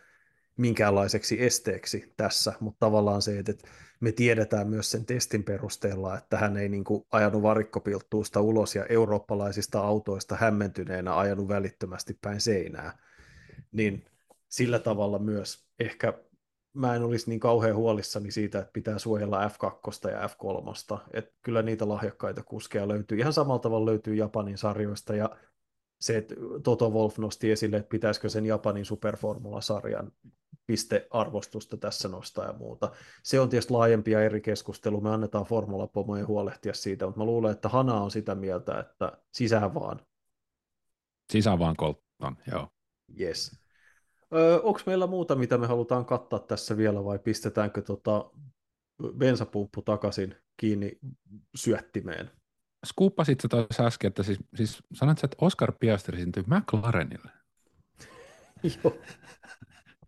minkäänlaiseksi 0.57 1.43
esteeksi 1.45 2.15
tässä, 2.17 2.53
mutta 2.61 2.87
tavallaan 2.87 3.23
se, 3.23 3.39
että 3.39 3.53
me 4.01 4.13
tiedetään 4.13 4.69
myös 4.69 4.91
sen 4.91 5.07
testin 5.07 5.45
perusteella, 5.45 6.19
että 6.19 6.39
hän 6.39 6.57
ei 6.57 6.69
niin 6.69 6.85
kuin 6.85 7.07
ajanut 7.13 7.43
varikkopilttuusta 7.43 8.41
ulos 8.41 8.75
ja 8.75 8.87
eurooppalaisista 8.89 9.81
autoista 9.81 10.37
hämmentyneenä 10.37 11.19
ajanut 11.19 11.49
välittömästi 11.49 12.19
päin 12.21 12.41
seinää, 12.41 12.99
niin 13.73 14.05
sillä 14.49 14.79
tavalla 14.79 15.19
myös 15.19 15.65
ehkä 15.79 16.15
mä 16.75 16.95
en 16.95 17.03
olisi 17.03 17.31
niin 17.31 17.41
kauhean 17.41 17.77
huolissani 17.77 18.31
siitä, 18.31 18.59
että 18.59 18.73
pitää 18.73 18.99
suojella 18.99 19.49
F2 19.49 20.11
ja 20.11 20.27
F3. 20.27 21.01
Että 21.13 21.33
kyllä 21.43 21.63
niitä 21.63 21.89
lahjakkaita 21.89 22.43
kuskeja 22.43 22.89
löytyy. 22.89 23.19
Ihan 23.19 23.33
samalla 23.33 23.59
tavalla 23.59 23.87
löytyy 23.87 24.15
Japanin 24.15 24.59
sarjoista 24.59 25.15
ja 25.15 25.31
se, 26.01 26.17
että 26.17 26.35
Toto 26.63 26.91
Wolf 26.91 27.19
nosti 27.19 27.51
esille, 27.51 27.77
että 27.77 27.89
pitäisikö 27.89 28.29
sen 28.29 28.47
Japanin 28.47 28.85
superformula-sarjan 28.85 30.13
pistearvostusta 30.67 31.77
tässä 31.77 32.09
nostaa 32.09 32.47
ja 32.47 32.53
muuta. 32.53 32.93
Se 33.23 33.41
on 33.41 33.49
tietysti 33.49 33.73
laajempi 33.73 34.11
ja 34.11 34.23
eri 34.23 34.41
keskustelu. 34.41 35.01
Me 35.01 35.11
annetaan 35.11 35.45
formulapomojen 35.45 36.27
huolehtia 36.27 36.75
siitä, 36.75 37.07
mutta 37.07 37.21
mä 37.21 37.25
luulen, 37.25 37.53
että 37.53 37.69
Hana 37.69 37.95
on 37.95 38.11
sitä 38.11 38.35
mieltä, 38.35 38.81
että 38.81 39.13
sisään 39.33 39.75
vaan. 39.75 40.01
Sisään 41.33 41.59
vaan 41.59 41.77
Colton, 41.77 42.37
joo. 42.53 42.69
Yes. 43.21 43.61
Öö, 44.35 44.61
Onko 44.61 44.81
meillä 44.87 45.07
muuta, 45.07 45.37
mitä 45.37 45.59
me 45.59 45.67
halutaan 45.67 46.05
kattaa 46.07 46.39
tässä 46.39 46.77
vielä, 46.77 47.05
vai 47.05 47.19
pistetäänkö 47.19 47.83
tota 47.83 48.31
bensapumppu 49.17 49.83
takaisin 49.83 50.35
kiinni 50.57 50.99
syöttimeen? 51.55 52.31
Skuuppasit 52.87 53.41
sä 53.41 53.49
taas 53.49 53.81
äsken, 53.81 54.09
että 54.09 54.23
siis, 54.23 54.39
siis 54.55 54.83
sanot 54.93 55.19
sä, 55.19 55.25
että 55.25 55.37
Oscar 55.41 55.73
Piastri 55.81 56.19
syntyi 56.21 56.45
McLarenille. 56.47 57.31
Joo. 58.63 58.97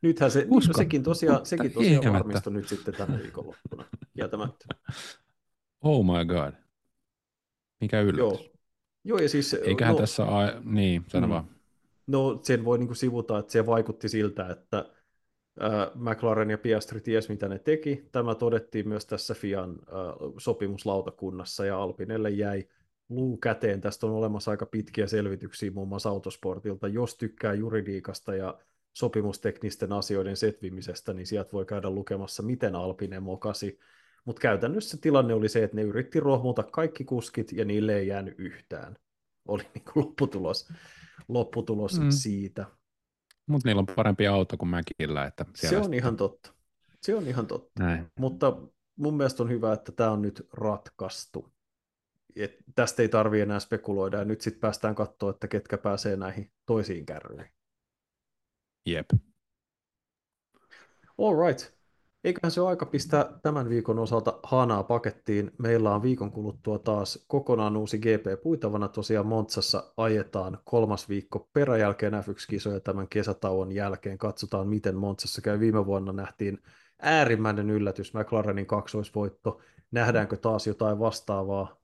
Nythän 0.02 0.30
se, 0.30 0.46
Usko, 0.50 0.72
sekin 0.78 1.02
tosiaan, 1.02 1.46
sekin 1.46 1.72
tosiaan 1.72 2.12
varmistui 2.12 2.52
nyt 2.52 2.68
sitten 2.68 2.94
tänä 2.94 3.18
viikonloppuna, 3.18 3.84
kieltämättä. 4.14 4.64
Oh 5.80 6.04
my 6.04 6.24
god. 6.24 6.54
Mikä 7.80 8.00
yllätys. 8.00 8.18
Joo. 8.18 8.52
Joo, 9.04 9.18
ja 9.18 9.28
siis... 9.28 9.54
Eiköhän 9.54 9.94
no, 9.94 10.00
tässä, 10.00 10.24
a... 10.24 10.60
niin, 10.64 11.04
sano 11.08 11.26
mm. 11.26 11.32
vaan. 11.32 11.44
No 12.06 12.40
sen 12.42 12.64
voi 12.64 12.78
niin 12.78 12.86
kuin 12.86 12.96
sivuta, 12.96 13.38
että 13.38 13.52
se 13.52 13.66
vaikutti 13.66 14.08
siltä, 14.08 14.46
että 14.46 14.90
McLaren 15.94 16.50
ja 16.50 16.58
Piastri 16.58 17.00
ties 17.00 17.28
mitä 17.28 17.48
ne 17.48 17.58
teki. 17.58 18.08
Tämä 18.12 18.34
todettiin 18.34 18.88
myös 18.88 19.06
tässä 19.06 19.34
FIAN 19.34 19.70
äh, 19.70 20.32
sopimuslautakunnassa 20.38 21.64
ja 21.64 21.82
Alpinelle 21.82 22.30
jäi 22.30 22.68
luu 23.08 23.36
käteen. 23.36 23.80
Tästä 23.80 24.06
on 24.06 24.12
olemassa 24.12 24.50
aika 24.50 24.66
pitkiä 24.66 25.06
selvityksiä 25.06 25.70
muun 25.70 25.88
muassa 25.88 26.08
autosportilta. 26.08 26.88
Jos 26.88 27.16
tykkää 27.16 27.54
juridiikasta 27.54 28.34
ja 28.34 28.58
sopimusteknisten 28.92 29.92
asioiden 29.92 30.36
setvimisestä, 30.36 31.12
niin 31.12 31.26
sieltä 31.26 31.52
voi 31.52 31.64
käydä 31.64 31.90
lukemassa, 31.90 32.42
miten 32.42 32.74
Alpine 32.74 33.20
mokasi. 33.20 33.78
Mutta 34.24 34.40
käytännössä 34.40 34.96
tilanne 35.00 35.34
oli 35.34 35.48
se, 35.48 35.64
että 35.64 35.76
ne 35.76 35.82
yritti 35.82 36.20
rohmuta 36.20 36.62
kaikki 36.62 37.04
kuskit 37.04 37.52
ja 37.52 37.64
niille 37.64 37.96
ei 37.96 38.06
jäänyt 38.06 38.34
yhtään. 38.38 38.96
Oli 39.48 39.62
niin 39.74 39.84
kuin 39.84 40.04
lopputulos 40.06 40.68
lopputulos 41.28 42.00
mm. 42.00 42.10
siitä. 42.10 42.66
Mutta 43.46 43.68
niillä 43.68 43.80
on 43.80 43.86
parempi 43.96 44.26
auto 44.26 44.56
kuin 44.56 44.68
Mäkillä. 44.68 45.24
Että 45.24 45.44
se 45.54 45.78
on 45.78 45.94
ihan 45.94 46.16
totta. 46.16 46.54
Se 47.02 47.14
on 47.14 47.26
ihan 47.28 47.46
totta. 47.46 47.84
Näin. 47.84 48.06
Mutta 48.18 48.56
mun 48.96 49.16
mielestä 49.16 49.42
on 49.42 49.48
hyvä, 49.48 49.72
että 49.72 49.92
tämä 49.92 50.10
on 50.10 50.22
nyt 50.22 50.48
ratkaistu. 50.52 51.52
Et 52.36 52.56
tästä 52.74 53.02
ei 53.02 53.08
tarvi 53.08 53.40
enää 53.40 53.60
spekuloida 53.60 54.18
ja 54.18 54.24
nyt 54.24 54.40
sitten 54.40 54.60
päästään 54.60 54.94
katsoa, 54.94 55.30
että 55.30 55.48
ketkä 55.48 55.78
pääsee 55.78 56.16
näihin 56.16 56.52
toisiin 56.66 57.06
kärryihin. 57.06 57.52
Jep. 58.86 59.10
All 61.18 61.46
right. 61.46 61.81
Eiköhän 62.24 62.50
se 62.50 62.60
ole 62.60 62.70
aika 62.70 62.86
pistää 62.86 63.38
tämän 63.42 63.68
viikon 63.68 63.98
osalta 63.98 64.38
Hanaa 64.42 64.82
pakettiin. 64.82 65.50
Meillä 65.58 65.94
on 65.94 66.02
viikon 66.02 66.32
kuluttua 66.32 66.78
taas 66.78 67.24
kokonaan 67.28 67.76
uusi 67.76 67.98
GP 67.98 68.42
puitavana. 68.42 68.88
Tosiaan 68.88 69.26
Montsassa 69.26 69.92
ajetaan 69.96 70.58
kolmas 70.64 71.08
viikko 71.08 71.48
peräjälkeen 71.52 72.12
F1-kisoja 72.12 72.80
tämän 72.80 73.08
kesätauon 73.08 73.72
jälkeen. 73.72 74.18
Katsotaan, 74.18 74.68
miten 74.68 74.96
Montsassa 74.96 75.40
käy. 75.40 75.60
Viime 75.60 75.86
vuonna 75.86 76.12
nähtiin 76.12 76.58
äärimmäinen 76.98 77.70
yllätys, 77.70 78.14
McLarenin 78.14 78.66
kaksoisvoitto. 78.66 79.60
Nähdäänkö 79.90 80.36
taas 80.36 80.66
jotain 80.66 80.98
vastaavaa 80.98 81.76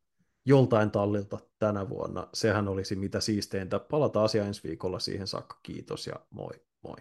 joltain 0.44 0.90
tallilta 0.90 1.38
tänä 1.58 1.88
vuonna? 1.88 2.28
Sehän 2.34 2.68
olisi 2.68 2.96
mitä 2.96 3.20
siisteintä. 3.20 3.78
Palataan 3.78 4.24
asiaan 4.24 4.48
ensi 4.48 4.68
viikolla 4.68 4.98
siihen 4.98 5.26
saakka. 5.26 5.58
Kiitos 5.62 6.06
ja 6.06 6.14
moi 6.30 6.54
moi. 6.82 6.96